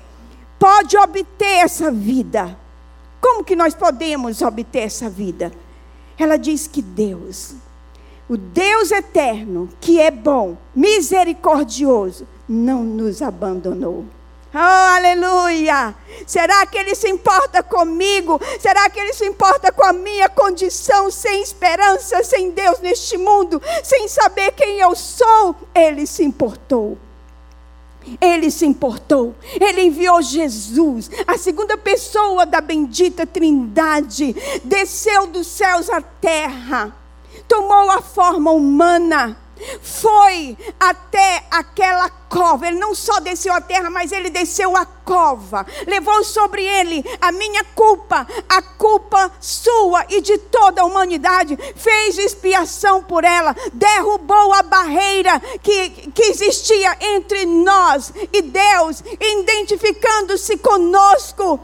pode 0.59 0.97
obter 0.97 1.64
essa 1.64 1.90
vida. 1.90 2.57
Como 3.20 3.45
que 3.45 3.57
nós 3.57 3.74
podemos 3.74 4.42
obter 4.42 4.80
essa 4.80 5.09
vida? 5.09 5.53
Ela 6.18 6.36
diz 6.36 6.66
que 6.66 6.82
Deus 6.82 7.55
o 8.29 8.37
Deus 8.37 8.91
eterno, 8.91 9.68
que 9.81 10.01
é 10.01 10.11
bom, 10.11 10.57
misericordioso, 10.75 12.27
não 12.49 12.83
nos 12.83 13.20
abandonou. 13.20 14.05
Oh, 14.55 14.59
aleluia! 14.59 15.95
Será 16.27 16.64
que 16.64 16.79
Ele 16.79 16.95
se 16.95 17.09
importa 17.09 17.62
comigo? 17.62 18.41
Será 18.61 18.89
que 18.89 19.01
Ele 19.01 19.12
se 19.12 19.27
importa 19.27 19.72
com 19.72 19.85
a 19.85 19.93
minha 19.93 20.29
condição 20.29 21.11
sem 21.11 21.43
esperança, 21.43 22.22
sem 22.22 22.51
Deus 22.51 22.79
neste 22.79 23.18
mundo, 23.18 23.61
sem 23.83 24.07
saber 24.09 24.53
quem 24.53 24.79
eu 24.79 24.95
sou? 24.95 25.57
Ele 25.75 26.07
se 26.07 26.22
importou. 26.22 26.97
Ele 28.20 28.51
se 28.51 28.64
importou. 28.64 29.35
Ele 29.61 29.83
enviou 29.83 30.22
Jesus, 30.22 31.11
a 31.27 31.37
segunda 31.37 31.77
pessoa 31.77 32.47
da 32.47 32.61
bendita 32.61 33.27
Trindade, 33.27 34.37
desceu 34.62 35.27
dos 35.27 35.49
céus 35.49 35.91
à 35.91 36.01
terra 36.01 37.04
tomou 37.49 37.90
a 37.90 38.03
forma 38.03 38.51
humana 38.51 39.36
foi 39.80 40.57
até 40.78 41.45
aquela 41.51 42.09
cova. 42.09 42.66
Ele 42.66 42.78
não 42.78 42.95
só 42.95 43.20
desceu 43.20 43.53
a 43.53 43.61
terra, 43.61 43.88
mas 43.88 44.12
ele 44.12 44.30
desceu 44.30 44.76
a 44.76 44.84
cova. 44.84 45.66
Levou 45.86 46.24
sobre 46.24 46.64
ele 46.64 47.05
a 47.20 47.30
minha 47.32 47.64
culpa, 47.74 48.26
a 48.49 48.62
culpa 48.62 49.30
sua 49.40 50.05
e 50.09 50.20
de 50.20 50.38
toda 50.38 50.82
a 50.82 50.84
humanidade. 50.84 51.57
Fez 51.76 52.18
expiação 52.18 53.03
por 53.03 53.24
ela, 53.24 53.55
derrubou 53.72 54.53
a 54.53 54.62
barreira 54.62 55.40
que, 55.62 55.90
que 56.11 56.22
existia 56.22 56.97
entre 57.01 57.47
nós 57.47 58.12
e 58.32 58.42
Deus, 58.42 59.03
identificando-se 59.20 60.59
conosco. 60.59 61.61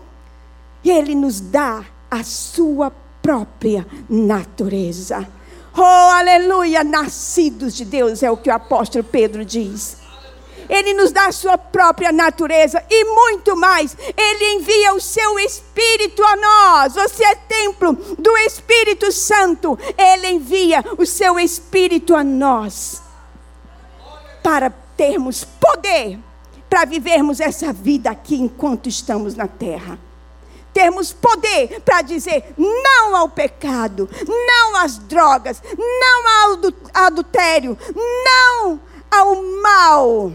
E 0.82 0.90
ele 0.90 1.14
nos 1.14 1.40
dá 1.40 1.84
a 2.10 2.22
sua 2.24 2.90
própria 3.20 3.86
natureza. 4.08 5.28
Oh, 5.76 5.82
aleluia, 5.82 6.82
nascidos 6.82 7.74
de 7.74 7.84
Deus, 7.84 8.22
é 8.22 8.30
o 8.30 8.36
que 8.36 8.50
o 8.50 8.54
apóstolo 8.54 9.04
Pedro 9.04 9.44
diz. 9.44 9.98
Ele 10.68 10.94
nos 10.94 11.10
dá 11.10 11.26
a 11.26 11.32
sua 11.32 11.58
própria 11.58 12.12
natureza 12.12 12.84
e 12.88 13.04
muito 13.04 13.56
mais. 13.56 13.96
Ele 14.16 14.54
envia 14.54 14.94
o 14.94 15.00
seu 15.00 15.38
Espírito 15.40 16.22
a 16.22 16.36
nós. 16.36 16.94
Você 16.94 17.24
é 17.24 17.34
templo 17.34 17.92
do 18.16 18.36
Espírito 18.38 19.10
Santo. 19.10 19.76
Ele 19.98 20.28
envia 20.28 20.84
o 20.96 21.04
seu 21.04 21.40
Espírito 21.40 22.14
a 22.14 22.22
nós 22.22 23.02
para 24.44 24.70
termos 24.96 25.44
poder 25.44 26.18
para 26.68 26.84
vivermos 26.84 27.40
essa 27.40 27.72
vida 27.72 28.10
aqui 28.10 28.36
enquanto 28.36 28.88
estamos 28.88 29.34
na 29.34 29.48
terra 29.48 29.98
termos 30.80 31.12
poder 31.12 31.82
para 31.82 32.00
dizer 32.00 32.54
não 32.56 33.14
ao 33.14 33.28
pecado, 33.28 34.08
não 34.26 34.76
às 34.76 34.96
drogas, 34.96 35.62
não 35.76 36.26
ao 36.26 37.04
adultério, 37.04 37.76
não 38.24 38.80
ao 39.10 39.36
mal. 39.62 40.32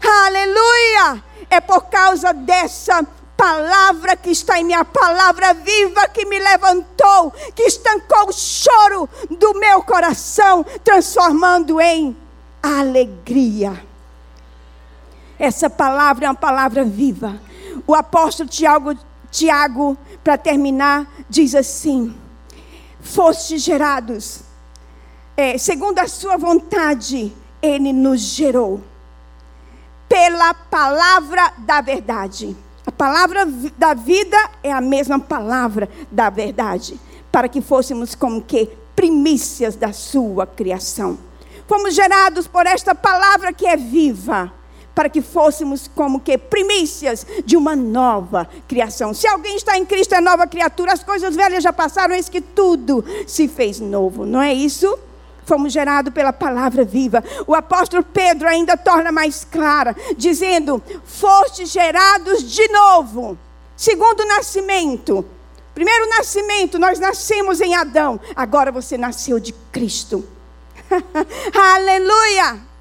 Aleluia! 0.00 1.24
É 1.50 1.60
por 1.60 1.86
causa 1.86 2.32
dessa 2.32 3.04
palavra 3.36 4.14
que 4.14 4.30
está 4.30 4.60
em 4.60 4.64
minha 4.64 4.84
palavra 4.84 5.52
viva 5.54 6.06
que 6.06 6.24
me 6.24 6.38
levantou, 6.38 7.32
que 7.54 7.64
estancou 7.64 8.28
o 8.28 8.32
choro 8.32 9.08
do 9.28 9.54
meu 9.54 9.82
coração, 9.82 10.64
transformando 10.84 11.80
em 11.80 12.16
alegria. 12.62 13.84
Essa 15.36 15.68
palavra 15.68 16.26
é 16.26 16.28
uma 16.28 16.34
palavra 16.36 16.84
viva. 16.84 17.40
O 17.86 17.94
apóstolo 17.94 18.48
Tiago 18.48 18.96
Tiago, 19.30 19.96
para 20.22 20.38
terminar, 20.38 21.06
diz 21.28 21.54
assim: 21.54 22.14
Foste 23.00 23.58
gerados, 23.58 24.40
é, 25.36 25.58
segundo 25.58 25.98
a 25.98 26.08
sua 26.08 26.36
vontade, 26.36 27.32
Ele 27.60 27.92
nos 27.92 28.20
gerou, 28.20 28.80
pela 30.08 30.54
palavra 30.54 31.52
da 31.58 31.80
verdade. 31.80 32.56
A 32.86 32.92
palavra 32.92 33.44
da 33.76 33.94
vida 33.94 34.36
é 34.62 34.72
a 34.72 34.80
mesma 34.80 35.18
palavra 35.18 35.88
da 36.10 36.30
verdade, 36.30 37.00
para 37.32 37.48
que 37.48 37.60
fôssemos 37.60 38.14
como 38.14 38.40
que 38.40 38.70
primícias 38.94 39.76
da 39.76 39.92
sua 39.92 40.46
criação. 40.46 41.18
Fomos 41.68 41.94
gerados 41.94 42.46
por 42.46 42.64
esta 42.66 42.94
palavra 42.94 43.52
que 43.52 43.66
é 43.66 43.76
viva 43.76 44.52
para 44.96 45.10
que 45.10 45.20
fôssemos 45.20 45.90
como 45.94 46.20
que 46.20 46.38
primícias 46.38 47.26
de 47.44 47.54
uma 47.54 47.76
nova 47.76 48.48
criação. 48.66 49.12
Se 49.12 49.28
alguém 49.28 49.54
está 49.54 49.76
em 49.76 49.84
Cristo 49.84 50.14
é 50.14 50.22
nova 50.22 50.46
criatura, 50.46 50.94
as 50.94 51.04
coisas 51.04 51.36
velhas 51.36 51.62
já 51.62 51.70
passaram, 51.70 52.14
eis 52.14 52.30
que 52.30 52.40
tudo 52.40 53.04
se 53.26 53.46
fez 53.46 53.78
novo. 53.78 54.24
Não 54.24 54.40
é 54.40 54.54
isso? 54.54 54.98
Fomos 55.44 55.70
gerados 55.70 56.14
pela 56.14 56.32
palavra 56.32 56.82
viva. 56.82 57.22
O 57.46 57.54
apóstolo 57.54 58.02
Pedro 58.02 58.48
ainda 58.48 58.74
torna 58.74 59.12
mais 59.12 59.44
clara, 59.44 59.94
dizendo: 60.16 60.82
Foste 61.04 61.66
gerados 61.66 62.42
de 62.42 62.66
novo, 62.68 63.36
segundo 63.76 64.24
nascimento. 64.24 65.26
Primeiro 65.74 66.08
nascimento, 66.08 66.78
nós 66.78 66.98
nascemos 66.98 67.60
em 67.60 67.74
Adão, 67.74 68.18
agora 68.34 68.72
você 68.72 68.96
nasceu 68.96 69.38
de 69.38 69.52
Cristo. 69.70 70.26
Aleluia! 71.54 72.75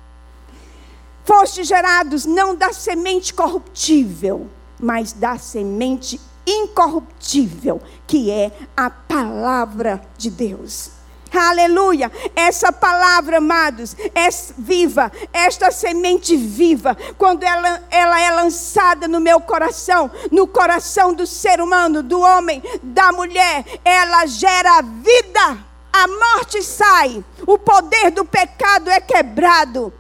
Foste 1.26 1.64
gerados 1.64 2.24
não 2.24 2.56
da 2.56 2.72
semente 2.72 3.34
corruptível, 3.34 4.48
mas 4.80 5.12
da 5.12 5.40
semente 5.40 6.22
incorruptível, 6.46 7.82
que 8.06 8.30
é 8.30 8.52
a 8.78 8.92
palavra 8.92 10.00
de 10.16 10.30
Deus. 10.30 10.92
Aleluia! 11.34 12.12
Essa 12.36 12.72
palavra, 12.72 13.40
amados, 13.40 13.96
é 14.14 14.30
viva, 14.56 15.12
esta 15.34 15.72
semente 15.72 16.38
viva, 16.38 16.96
quando 17.18 17.44
ela, 17.44 17.84
ela 17.90 18.22
é 18.22 18.30
lançada 18.30 19.08
no 19.08 19.20
meu 19.20 19.42
coração, 19.42 20.12
no 20.32 20.48
coração 20.48 21.12
do 21.12 21.26
ser 21.26 21.60
humano, 21.60 22.04
do 22.04 22.22
homem, 22.22 22.62
da 22.84 23.12
mulher, 23.12 23.66
ela 23.84 24.28
gera 24.28 24.84
vida. 24.84 25.58
A 25.92 26.08
morte 26.08 26.62
sai, 26.62 27.24
o 27.48 27.58
poder 27.58 28.12
do 28.12 28.24
pecado 28.24 28.92
é 28.92 29.02
quebrado 29.02 29.92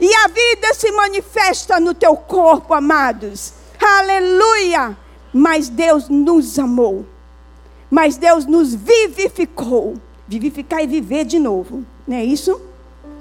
e 0.00 0.14
a 0.14 0.28
vida 0.28 0.72
se 0.74 0.90
manifesta 0.92 1.78
no 1.78 1.92
teu 1.92 2.16
corpo, 2.16 2.72
amados. 2.72 3.52
Aleluia! 3.78 4.96
Mas 5.32 5.68
Deus 5.68 6.08
nos 6.08 6.58
amou. 6.58 7.06
Mas 7.90 8.16
Deus 8.16 8.46
nos 8.46 8.74
vivificou. 8.74 9.94
Vivificar 10.26 10.82
e 10.82 10.86
viver 10.86 11.24
de 11.24 11.38
novo. 11.38 11.84
Não 12.06 12.16
é 12.16 12.24
isso? 12.24 12.60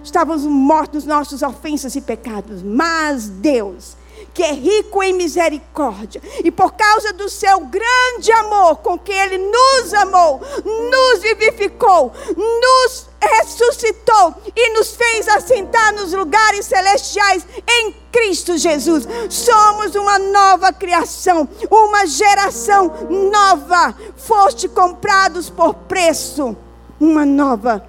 Estávamos 0.04 0.46
mortos 0.46 1.06
nossos 1.06 1.42
ofensas 1.42 1.96
e 1.96 2.02
pecados. 2.02 2.64
Mas 2.64 3.28
Deus, 3.28 3.98
que 4.34 4.44
é 4.44 4.54
rico 4.54 5.04
em 5.04 5.14
misericórdia, 5.14 6.22
e 6.44 6.50
por 6.50 6.74
causa 6.74 7.12
do 7.14 7.28
seu 7.28 7.60
grande 7.62 8.32
amor 8.32 8.78
com 8.78 8.98
que 8.98 9.12
Ele 9.12 9.38
nos 9.38 9.94
amou, 9.94 10.40
nos 10.64 11.22
vivificou, 11.22 12.14
nos 12.38 13.09
ressuscitou 13.22 14.36
e 14.55 14.74
nos 14.74 14.95
fez 14.95 15.28
assentar 15.28 15.93
nos 15.93 16.13
lugares 16.13 16.65
celestiais 16.65 17.45
em 17.67 17.93
Cristo 18.11 18.57
Jesus. 18.57 19.07
Somos 19.30 19.95
uma 19.95 20.17
nova 20.20 20.72
criação, 20.74 21.47
uma 21.70 22.05
geração 22.05 22.91
nova. 23.09 23.95
Foste 24.15 24.67
comprados 24.67 25.49
por 25.49 25.74
preço. 25.74 26.55
Uma 26.99 27.26
nova 27.26 27.86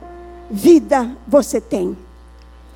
vida 0.50 1.16
você 1.26 1.60
tem. 1.60 1.96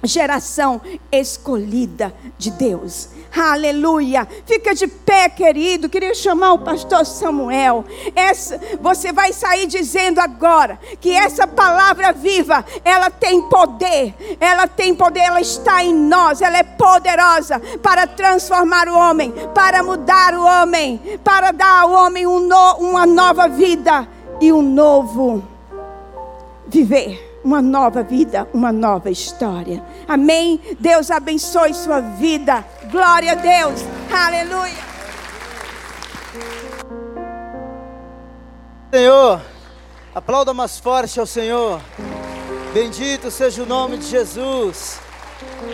Geração 0.04 0.80
escolhida 1.10 2.14
de 2.36 2.50
Deus. 2.50 3.08
Aleluia. 3.36 4.28
Fica 4.46 4.74
de 4.74 4.86
pé, 4.86 5.28
querido. 5.28 5.88
Queria 5.88 6.14
chamar 6.14 6.52
o 6.52 6.58
pastor 6.60 7.04
Samuel. 7.04 7.84
Essa, 8.14 8.60
você 8.80 9.12
vai 9.12 9.32
sair 9.32 9.66
dizendo 9.66 10.20
agora 10.20 10.78
que 11.00 11.10
essa 11.10 11.46
palavra 11.46 12.12
viva, 12.12 12.64
ela 12.84 13.10
tem 13.10 13.42
poder. 13.48 14.14
Ela 14.38 14.68
tem 14.68 14.94
poder, 14.94 15.20
ela 15.20 15.40
está 15.40 15.82
em 15.82 15.92
nós. 15.92 16.40
Ela 16.42 16.58
é 16.58 16.62
poderosa 16.62 17.60
para 17.82 18.06
transformar 18.06 18.88
o 18.88 18.96
homem, 18.96 19.32
para 19.52 19.82
mudar 19.82 20.34
o 20.34 20.44
homem, 20.44 21.18
para 21.24 21.50
dar 21.50 21.82
ao 21.82 21.90
homem 21.90 22.26
um 22.26 22.38
no, 22.38 22.76
uma 22.76 23.04
nova 23.04 23.48
vida 23.48 24.06
e 24.40 24.52
um 24.52 24.62
novo 24.62 25.42
viver 26.68 27.33
uma 27.44 27.60
nova 27.60 28.02
vida, 28.02 28.48
uma 28.54 28.72
nova 28.72 29.10
história. 29.10 29.84
Amém? 30.08 30.60
Deus 30.80 31.10
abençoe 31.10 31.74
sua 31.74 32.00
vida. 32.00 32.64
Glória 32.90 33.32
a 33.32 33.34
Deus. 33.34 33.82
Aleluia. 34.10 34.82
Senhor, 38.90 39.42
aplauda 40.14 40.54
mais 40.54 40.78
forte 40.78 41.20
ao 41.20 41.26
Senhor. 41.26 41.80
Bendito 42.72 43.30
seja 43.30 43.62
o 43.62 43.66
nome 43.66 43.98
de 43.98 44.06
Jesus. 44.06 44.98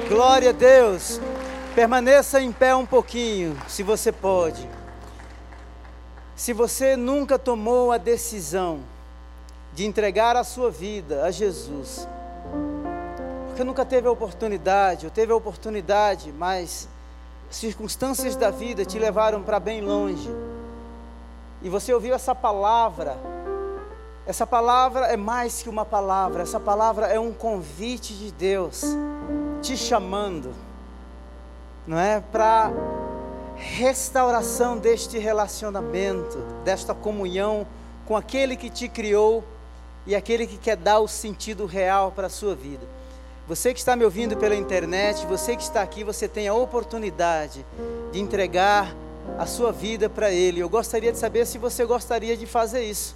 Glória 0.08 0.50
a 0.50 0.52
Deus. 0.52 1.20
Permaneça 1.74 2.40
em 2.40 2.50
pé 2.50 2.74
um 2.74 2.84
pouquinho, 2.84 3.56
se 3.68 3.84
você 3.84 4.10
pode. 4.10 4.68
Se 6.34 6.52
você 6.52 6.96
nunca 6.96 7.38
tomou 7.38 7.92
a 7.92 7.98
decisão 7.98 8.80
de 9.80 9.86
entregar 9.86 10.36
a 10.36 10.44
sua 10.44 10.70
vida 10.70 11.24
a 11.24 11.30
Jesus, 11.30 12.06
porque 13.46 13.64
nunca 13.64 13.82
teve 13.82 14.06
a 14.06 14.10
oportunidade, 14.10 15.06
ou 15.06 15.10
teve 15.10 15.32
a 15.32 15.34
oportunidade, 15.34 16.30
mas 16.32 16.86
circunstâncias 17.48 18.36
da 18.36 18.50
vida 18.50 18.84
te 18.84 18.98
levaram 18.98 19.42
para 19.42 19.58
bem 19.58 19.80
longe, 19.80 20.30
e 21.62 21.70
você 21.70 21.94
ouviu 21.94 22.14
essa 22.14 22.34
palavra, 22.34 23.16
essa 24.26 24.46
palavra 24.46 25.06
é 25.06 25.16
mais 25.16 25.62
que 25.62 25.70
uma 25.70 25.86
palavra, 25.86 26.42
essa 26.42 26.60
palavra 26.60 27.06
é 27.06 27.18
um 27.18 27.32
convite 27.32 28.12
de 28.12 28.30
Deus 28.32 28.82
te 29.62 29.78
chamando, 29.78 30.52
não 31.86 31.98
é? 31.98 32.22
Para 32.30 32.70
restauração 33.56 34.76
deste 34.76 35.18
relacionamento, 35.18 36.36
desta 36.64 36.94
comunhão 36.94 37.66
com 38.06 38.14
aquele 38.14 38.56
que 38.56 38.68
te 38.68 38.86
criou 38.86 39.42
e 40.10 40.14
aquele 40.16 40.44
que 40.44 40.58
quer 40.58 40.76
dar 40.76 40.98
o 40.98 41.06
sentido 41.06 41.66
real 41.66 42.10
para 42.10 42.26
a 42.26 42.30
sua 42.30 42.52
vida. 42.52 42.84
Você 43.46 43.72
que 43.72 43.78
está 43.78 43.94
me 43.94 44.04
ouvindo 44.04 44.36
pela 44.36 44.56
internet, 44.56 45.24
você 45.24 45.54
que 45.54 45.62
está 45.62 45.82
aqui, 45.82 46.02
você 46.02 46.26
tem 46.26 46.48
a 46.48 46.54
oportunidade 46.54 47.64
de 48.10 48.18
entregar 48.18 48.92
a 49.38 49.46
sua 49.46 49.70
vida 49.70 50.10
para 50.10 50.32
Ele. 50.32 50.58
Eu 50.58 50.68
gostaria 50.68 51.12
de 51.12 51.18
saber 51.18 51.46
se 51.46 51.58
você 51.58 51.84
gostaria 51.84 52.36
de 52.36 52.44
fazer 52.44 52.82
isso. 52.82 53.14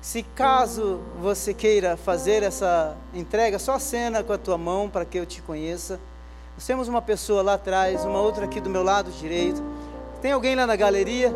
Se 0.00 0.24
caso 0.24 1.00
você 1.22 1.54
queira 1.54 1.96
fazer 1.96 2.42
essa 2.42 2.96
entrega, 3.14 3.56
só 3.56 3.74
acena 3.74 4.24
com 4.24 4.32
a 4.32 4.38
tua 4.38 4.58
mão 4.58 4.90
para 4.90 5.04
que 5.04 5.16
eu 5.16 5.24
te 5.24 5.40
conheça. 5.40 6.00
Nós 6.56 6.66
temos 6.66 6.88
uma 6.88 7.00
pessoa 7.00 7.42
lá 7.42 7.54
atrás, 7.54 8.04
uma 8.04 8.20
outra 8.20 8.46
aqui 8.46 8.60
do 8.60 8.68
meu 8.68 8.82
lado 8.82 9.12
direito. 9.12 9.62
Tem 10.20 10.32
alguém 10.32 10.56
lá 10.56 10.66
na 10.66 10.74
galeria? 10.74 11.32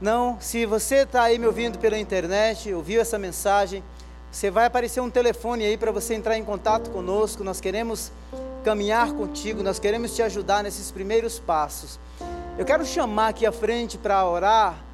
Não? 0.00 0.38
Se 0.40 0.66
você 0.66 0.96
está 0.96 1.22
aí 1.22 1.38
me 1.38 1.46
ouvindo 1.46 1.78
pela 1.78 1.98
internet, 1.98 2.72
ouviu 2.72 3.00
essa 3.00 3.18
mensagem, 3.18 3.82
você 4.30 4.50
vai 4.50 4.66
aparecer 4.66 5.00
um 5.00 5.08
telefone 5.08 5.64
aí 5.64 5.78
para 5.78 5.90
você 5.90 6.14
entrar 6.14 6.36
em 6.36 6.44
contato 6.44 6.90
conosco. 6.90 7.42
Nós 7.42 7.60
queremos 7.60 8.12
caminhar 8.62 9.12
contigo, 9.12 9.62
nós 9.62 9.78
queremos 9.78 10.14
te 10.14 10.22
ajudar 10.22 10.62
nesses 10.62 10.90
primeiros 10.90 11.38
passos. 11.38 11.98
Eu 12.58 12.64
quero 12.64 12.84
chamar 12.84 13.28
aqui 13.28 13.46
à 13.46 13.52
frente 13.52 13.96
para 13.96 14.28
orar 14.28 14.84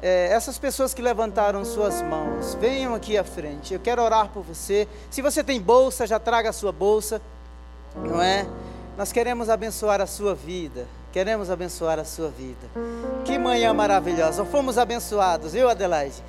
é, 0.00 0.28
essas 0.30 0.58
pessoas 0.58 0.94
que 0.94 1.02
levantaram 1.02 1.64
suas 1.64 2.00
mãos. 2.02 2.54
Venham 2.54 2.94
aqui 2.94 3.18
à 3.18 3.24
frente. 3.24 3.74
Eu 3.74 3.80
quero 3.80 4.02
orar 4.02 4.28
por 4.28 4.42
você. 4.42 4.86
Se 5.10 5.20
você 5.20 5.42
tem 5.42 5.60
bolsa, 5.60 6.06
já 6.06 6.20
traga 6.20 6.50
a 6.50 6.52
sua 6.52 6.70
bolsa, 6.70 7.20
não 7.96 8.22
é? 8.22 8.46
Nós 8.96 9.10
queremos 9.12 9.48
abençoar 9.48 10.00
a 10.00 10.06
sua 10.06 10.34
vida. 10.34 10.86
Queremos 11.12 11.50
abençoar 11.50 11.98
a 11.98 12.04
sua 12.04 12.28
vida. 12.28 12.68
Que 13.24 13.38
manhã 13.38 13.72
maravilhosa. 13.72 14.44
Fomos 14.44 14.76
abençoados, 14.76 15.52
viu, 15.52 15.68
Adelaide? 15.68 16.22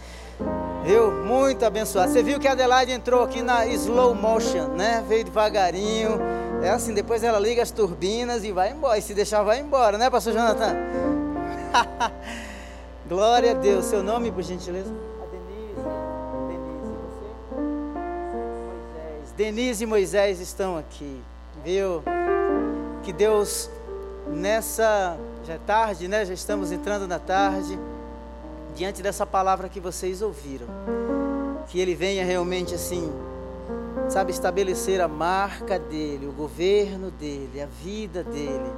Viu? 0.86 1.12
Muito 1.12 1.66
abençoado. 1.66 2.12
Você 2.12 2.24
viu 2.24 2.40
que 2.40 2.48
a 2.48 2.54
Adelaide 2.54 2.92
entrou 2.92 3.24
aqui 3.24 3.42
na 3.42 3.68
slow 3.68 4.16
motion, 4.16 4.70
né? 4.70 5.04
Veio 5.08 5.26
devagarinho. 5.26 6.20
É 6.64 6.70
assim, 6.70 6.94
depois 6.94 7.24
ela 7.24 7.40
liga 7.40 7.62
as 7.62 7.72
turbinas 7.72 8.44
e 8.44 8.52
vai 8.52 8.72
embora. 8.72 8.98
E 8.98 9.02
se 9.02 9.14
deixar, 9.14 9.44
vai 9.44 9.60
embora, 9.60 9.98
né, 9.98 10.10
pastor 10.10 10.34
Jonathan? 10.34 10.76
Glória 13.08 13.52
a 13.52 13.54
Deus. 13.56 13.86
Seu 13.86 14.02
nome, 14.02 14.32
por 14.32 14.44
gentileza? 14.44 14.90
A 15.22 15.26
Denise. 15.26 15.82
Denise, 16.48 16.94
você? 17.04 17.56
Moisés. 17.56 19.32
Denise 19.36 19.84
e 19.84 19.88
Moisés 19.88 20.40
estão 20.40 20.78
aqui, 20.78 21.22
viu? 21.64 22.02
Que 23.04 23.14
Deus, 23.14 23.70
nessa. 24.34 25.18
Já 25.46 25.54
é 25.54 25.60
tarde, 25.60 26.08
né? 26.08 26.26
Já 26.26 26.34
estamos 26.34 26.72
entrando 26.72 27.08
na 27.08 27.20
tarde 27.20 27.80
diante 28.76 29.02
dessa 29.02 29.26
palavra 29.26 29.68
que 29.68 29.80
vocês 29.80 30.22
ouviram, 30.22 30.68
que 31.68 31.80
Ele 31.80 31.96
venha 31.96 32.24
realmente 32.24 32.76
assim, 32.76 33.12
sabe, 34.10 34.32
estabelecer 34.32 35.02
a 35.02 35.08
marca 35.08 35.80
dele, 35.80 36.28
o 36.28 36.32
governo 36.32 37.12
dele, 37.12 37.62
a 37.62 37.66
vida 37.66 38.24
dele, 38.24 38.72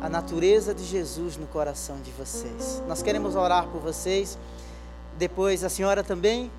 a 0.00 0.08
natureza 0.08 0.74
de 0.74 0.84
Jesus 0.84 1.36
no 1.36 1.46
coração 1.46 1.96
de 2.02 2.10
vocês. 2.12 2.82
Nós 2.88 3.02
queremos 3.02 3.36
orar 3.36 3.66
por 3.68 3.80
vocês. 3.80 4.38
Depois 5.16 5.64
a 5.64 5.68
senhora 5.68 6.04
também. 6.04 6.50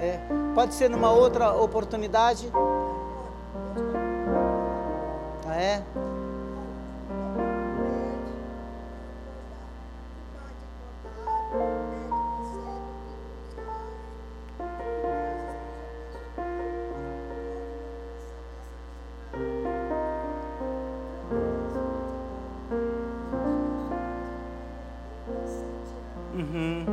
É, 0.00 0.20
pode 0.54 0.74
ser 0.74 0.88
numa 0.88 1.10
outra 1.10 1.52
oportunidade. 1.52 2.50
Ah, 5.54 5.60
é? 5.60 5.86
Amém. 26.32 26.84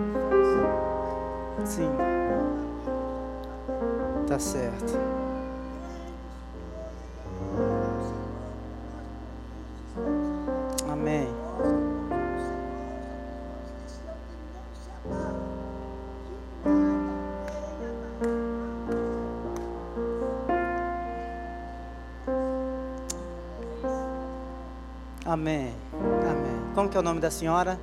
Nome 27.11 27.19
da 27.19 27.29
senhora? 27.29 27.77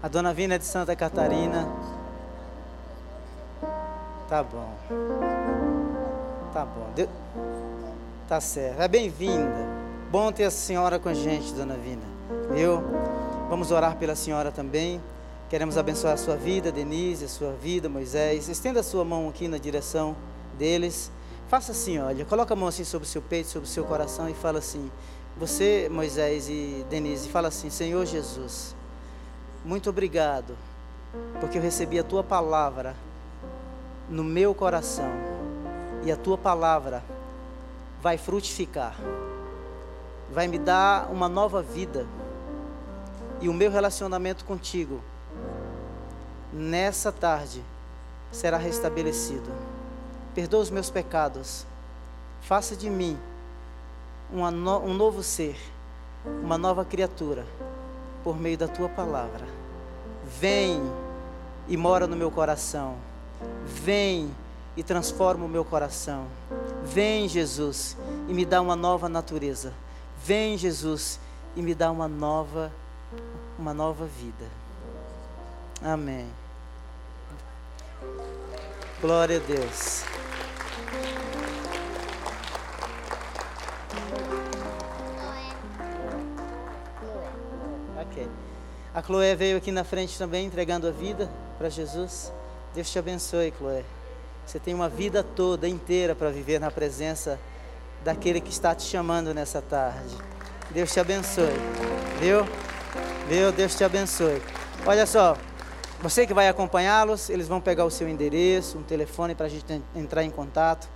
A 0.00 0.06
dona 0.06 0.32
Vina 0.32 0.56
de 0.56 0.64
Santa 0.64 0.94
Catarina. 0.94 1.66
Tá 4.28 4.44
bom. 4.44 4.72
Tá 6.52 6.64
bom. 6.64 6.86
Tá 8.28 8.40
certo. 8.40 8.80
É 8.80 8.86
bem-vinda. 8.86 9.66
Bom 10.08 10.30
ter 10.30 10.44
a 10.44 10.52
senhora 10.52 11.00
com 11.00 11.08
a 11.08 11.14
gente, 11.14 11.52
dona 11.52 11.74
Vina. 11.74 12.04
Viu? 12.54 12.80
Vamos 13.48 13.72
orar 13.72 13.96
pela 13.96 14.14
senhora 14.14 14.52
também. 14.52 15.02
Queremos 15.50 15.76
abençoar 15.76 16.14
a 16.14 16.16
sua 16.16 16.36
vida, 16.36 16.70
Denise, 16.70 17.24
a 17.24 17.28
sua 17.28 17.50
vida, 17.54 17.88
Moisés. 17.88 18.48
Estenda 18.48 18.80
a 18.80 18.84
sua 18.84 19.04
mão 19.04 19.28
aqui 19.28 19.48
na 19.48 19.58
direção 19.58 20.14
deles. 20.56 21.10
Faça 21.48 21.72
assim, 21.72 21.98
olha, 21.98 22.24
coloca 22.24 22.54
a 22.54 22.56
mão 22.56 22.68
assim 22.68 22.84
sobre 22.84 23.04
o 23.04 23.10
seu 23.10 23.20
peito, 23.20 23.48
sobre 23.48 23.68
o 23.68 23.70
seu 23.70 23.82
coração 23.84 24.28
e 24.28 24.34
fala 24.34 24.60
assim: 24.60 24.92
você, 25.36 25.88
Moisés 25.90 26.48
e 26.48 26.84
Denise, 26.90 27.28
fala 27.28 27.48
assim: 27.48 27.70
Senhor 27.70 28.04
Jesus, 28.04 28.74
muito 29.64 29.90
obrigado, 29.90 30.56
porque 31.40 31.58
eu 31.58 31.62
recebi 31.62 31.98
a 31.98 32.04
tua 32.04 32.22
palavra 32.22 32.94
no 34.08 34.22
meu 34.22 34.54
coração, 34.54 35.10
e 36.04 36.12
a 36.12 36.16
tua 36.16 36.36
palavra 36.36 37.02
vai 38.02 38.18
frutificar, 38.18 38.94
vai 40.30 40.48
me 40.48 40.58
dar 40.58 41.10
uma 41.10 41.28
nova 41.28 41.62
vida, 41.62 42.06
e 43.40 43.48
o 43.48 43.54
meu 43.54 43.70
relacionamento 43.70 44.44
contigo, 44.44 45.00
nessa 46.52 47.10
tarde, 47.10 47.62
será 48.30 48.58
restabelecido. 48.58 49.50
Perdoa 50.34 50.60
os 50.60 50.70
meus 50.70 50.90
pecados, 50.90 51.66
faça 52.40 52.76
de 52.76 52.88
mim 52.90 53.18
no, 54.32 54.78
um 54.84 54.94
novo 54.94 55.22
ser, 55.22 55.56
uma 56.42 56.56
nova 56.56 56.84
criatura, 56.84 57.44
por 58.24 58.38
meio 58.38 58.56
da 58.56 58.68
tua 58.68 58.88
palavra. 58.88 59.46
Vem 60.40 60.80
e 61.68 61.76
mora 61.76 62.06
no 62.06 62.16
meu 62.16 62.30
coração. 62.30 62.96
Vem 63.64 64.30
e 64.76 64.82
transforma 64.82 65.44
o 65.44 65.48
meu 65.48 65.64
coração. 65.64 66.26
Vem, 66.84 67.28
Jesus, 67.28 67.96
e 68.28 68.32
me 68.32 68.44
dá 68.44 68.60
uma 68.60 68.76
nova 68.76 69.08
natureza. 69.08 69.72
Vem, 70.24 70.56
Jesus, 70.56 71.18
e 71.54 71.62
me 71.62 71.74
dá 71.74 71.90
uma 71.90 72.08
nova 72.08 72.72
uma 73.58 73.74
nova 73.74 74.06
vida. 74.06 74.46
Amém. 75.82 76.26
Glória 79.00 79.38
a 79.38 79.40
Deus. 79.40 80.04
A 88.94 89.02
Chloé 89.02 89.34
veio 89.34 89.56
aqui 89.56 89.72
na 89.72 89.84
frente 89.84 90.18
também 90.18 90.44
entregando 90.44 90.86
a 90.86 90.90
vida 90.90 91.30
para 91.56 91.70
Jesus. 91.70 92.30
Deus 92.74 92.90
te 92.90 92.98
abençoe, 92.98 93.52
Chloé. 93.56 93.84
Você 94.44 94.58
tem 94.58 94.74
uma 94.74 94.88
vida 94.88 95.22
toda 95.22 95.66
inteira 95.66 96.14
para 96.14 96.28
viver 96.28 96.60
na 96.60 96.70
presença 96.70 97.40
daquele 98.04 98.38
que 98.38 98.50
está 98.50 98.74
te 98.74 98.82
chamando 98.82 99.32
nessa 99.32 99.62
tarde. 99.62 100.14
Deus 100.70 100.92
te 100.92 101.00
abençoe. 101.00 101.56
Viu? 102.20 102.44
Viu? 103.28 103.50
Deus 103.50 103.74
te 103.74 103.82
abençoe. 103.82 104.42
Olha 104.84 105.06
só, 105.06 105.38
você 106.02 106.26
que 106.26 106.34
vai 106.34 106.48
acompanhá-los, 106.48 107.30
eles 107.30 107.48
vão 107.48 107.62
pegar 107.62 107.86
o 107.86 107.90
seu 107.90 108.06
endereço, 108.06 108.76
um 108.76 108.82
telefone 108.82 109.34
para 109.34 109.46
a 109.46 109.48
gente 109.48 109.80
entrar 109.96 110.22
em 110.22 110.30
contato. 110.30 110.86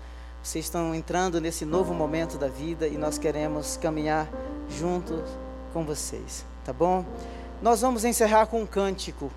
Vocês 0.42 0.66
estão 0.66 0.94
entrando 0.94 1.40
nesse 1.40 1.64
novo 1.64 1.94
momento 1.94 2.36
da 2.36 2.48
vida 2.48 2.86
e 2.86 2.98
nós 2.98 3.16
queremos 3.16 3.78
caminhar 3.78 4.28
juntos 4.68 5.22
com 5.72 5.82
vocês, 5.82 6.44
tá 6.62 6.74
bom? 6.74 7.06
Nós 7.62 7.80
vamos 7.80 8.04
encerrar 8.04 8.46
com 8.46 8.62
um 8.62 8.66
cântico. 8.66 9.30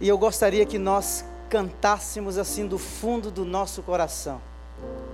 E 0.00 0.08
eu 0.08 0.16
gostaria 0.16 0.64
que 0.64 0.78
nós 0.78 1.24
cantássemos 1.48 2.38
assim 2.38 2.66
do 2.66 2.78
fundo 2.78 3.30
do 3.30 3.44
nosso 3.44 3.82
coração. 3.82 4.40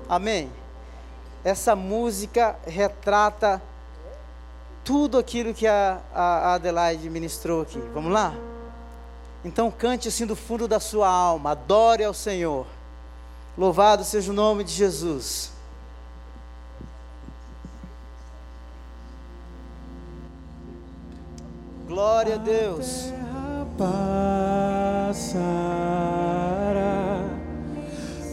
Amém? 0.09 0.51
Essa 1.45 1.75
música 1.75 2.57
retrata 2.67 3.61
tudo 4.85 5.19
aquilo 5.19 5.53
que 5.53 5.67
a, 5.67 6.01
a 6.15 6.55
Adelaide 6.55 7.11
ministrou 7.11 7.63
aqui. 7.63 7.79
Vamos 7.93 8.13
lá? 8.13 8.35
Então 9.45 9.71
cante 9.71 10.09
assim 10.09 10.27
do 10.27 10.37
fundo 10.37 10.67
da 10.67 10.81
sua 10.81 11.09
alma, 11.09 11.51
adore 11.51 12.05
ao 12.05 12.15
Senhor. 12.15 12.67
Louvado 13.57 14.05
seja 14.05 14.31
o 14.31 14.35
nome 14.35 14.65
de 14.65 14.73
Jesus. 14.73 15.53
Glória 21.89 22.35
a 22.35 22.39
Deus. 22.39 23.11
Passará, 23.79 25.15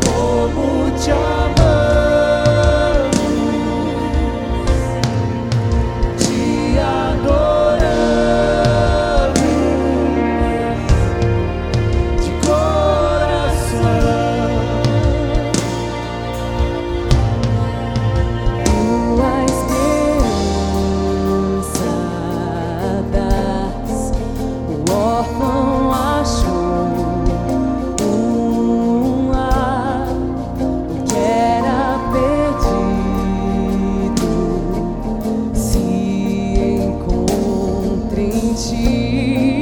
como 0.00 0.90
te 1.04 1.12
amamos. 1.12 1.63
情 38.54 39.53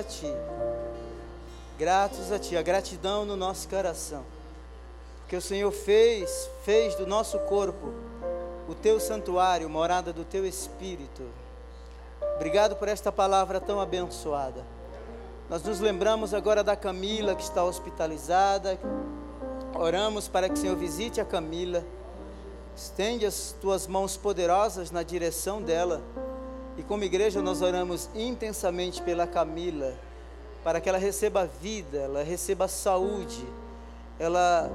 a 0.00 0.02
Ti. 0.02 0.32
Gratos 1.78 2.32
a 2.32 2.38
Ti, 2.38 2.56
a 2.56 2.62
gratidão 2.62 3.24
no 3.24 3.36
nosso 3.36 3.68
coração. 3.68 4.24
Porque 5.20 5.36
o 5.36 5.40
Senhor 5.40 5.70
fez, 5.70 6.48
fez 6.64 6.94
do 6.96 7.06
nosso 7.06 7.38
corpo 7.40 7.92
o 8.68 8.74
Teu 8.74 8.98
santuário, 8.98 9.68
morada 9.68 10.12
do 10.12 10.24
Teu 10.24 10.46
Espírito. 10.46 11.22
Obrigado 12.36 12.76
por 12.76 12.88
esta 12.88 13.12
palavra 13.12 13.60
tão 13.60 13.80
abençoada. 13.80 14.64
Nós 15.48 15.62
nos 15.62 15.80
lembramos 15.80 16.32
agora 16.32 16.64
da 16.64 16.76
Camila 16.76 17.34
que 17.34 17.42
está 17.42 17.62
hospitalizada. 17.62 18.78
Oramos 19.74 20.28
para 20.28 20.48
que 20.48 20.54
o 20.54 20.58
Senhor 20.58 20.76
visite 20.76 21.20
a 21.20 21.24
Camila. 21.24 21.84
Estende 22.74 23.26
as 23.26 23.54
tuas 23.60 23.86
mãos 23.86 24.16
poderosas 24.16 24.90
na 24.90 25.02
direção 25.02 25.60
dela. 25.60 26.00
Como 26.90 27.04
igreja 27.04 27.40
nós 27.40 27.62
oramos 27.62 28.10
intensamente 28.16 29.00
pela 29.00 29.24
Camila, 29.24 29.94
para 30.64 30.80
que 30.80 30.88
ela 30.88 30.98
receba 30.98 31.46
vida, 31.46 31.98
ela 31.98 32.24
receba 32.24 32.66
saúde, 32.66 33.46
ela 34.18 34.68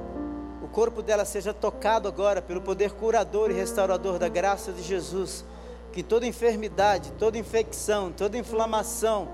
o 0.62 0.66
corpo 0.66 1.02
dela 1.02 1.26
seja 1.26 1.52
tocado 1.52 2.08
agora 2.08 2.40
pelo 2.40 2.62
poder 2.62 2.92
curador 2.92 3.50
e 3.50 3.52
restaurador 3.52 4.18
da 4.18 4.30
graça 4.30 4.72
de 4.72 4.82
Jesus. 4.82 5.44
Que 5.92 6.02
toda 6.02 6.26
enfermidade, 6.26 7.12
toda 7.18 7.36
infecção, 7.36 8.10
toda 8.10 8.38
inflamação, 8.38 9.28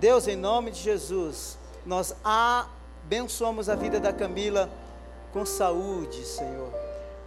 Deus, 0.00 0.26
em 0.26 0.34
nome 0.34 0.72
de 0.72 0.80
Jesus, 0.80 1.56
nós 1.86 2.12
abençoamos 2.24 3.68
a 3.68 3.76
vida 3.76 4.00
da 4.00 4.12
Camila 4.12 4.68
com 5.32 5.46
saúde, 5.46 6.24
Senhor. 6.24 6.72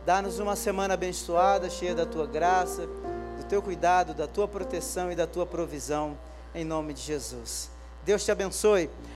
Dá-nos 0.05 0.39
uma 0.39 0.57
semana 0.57 0.95
abençoada, 0.95 1.69
cheia 1.69 1.95
da 1.95 2.05
tua 2.05 2.27
graça, 2.27 2.85
teu 3.49 3.61
cuidado, 3.63 4.13
da 4.13 4.27
tua 4.27 4.47
proteção 4.47 5.11
e 5.11 5.15
da 5.15 5.26
tua 5.26 5.43
provisão, 5.43 6.15
em 6.53 6.63
nome 6.63 6.93
de 6.93 7.01
Jesus. 7.01 7.71
Deus 8.05 8.23
te 8.23 8.31
abençoe. 8.31 8.89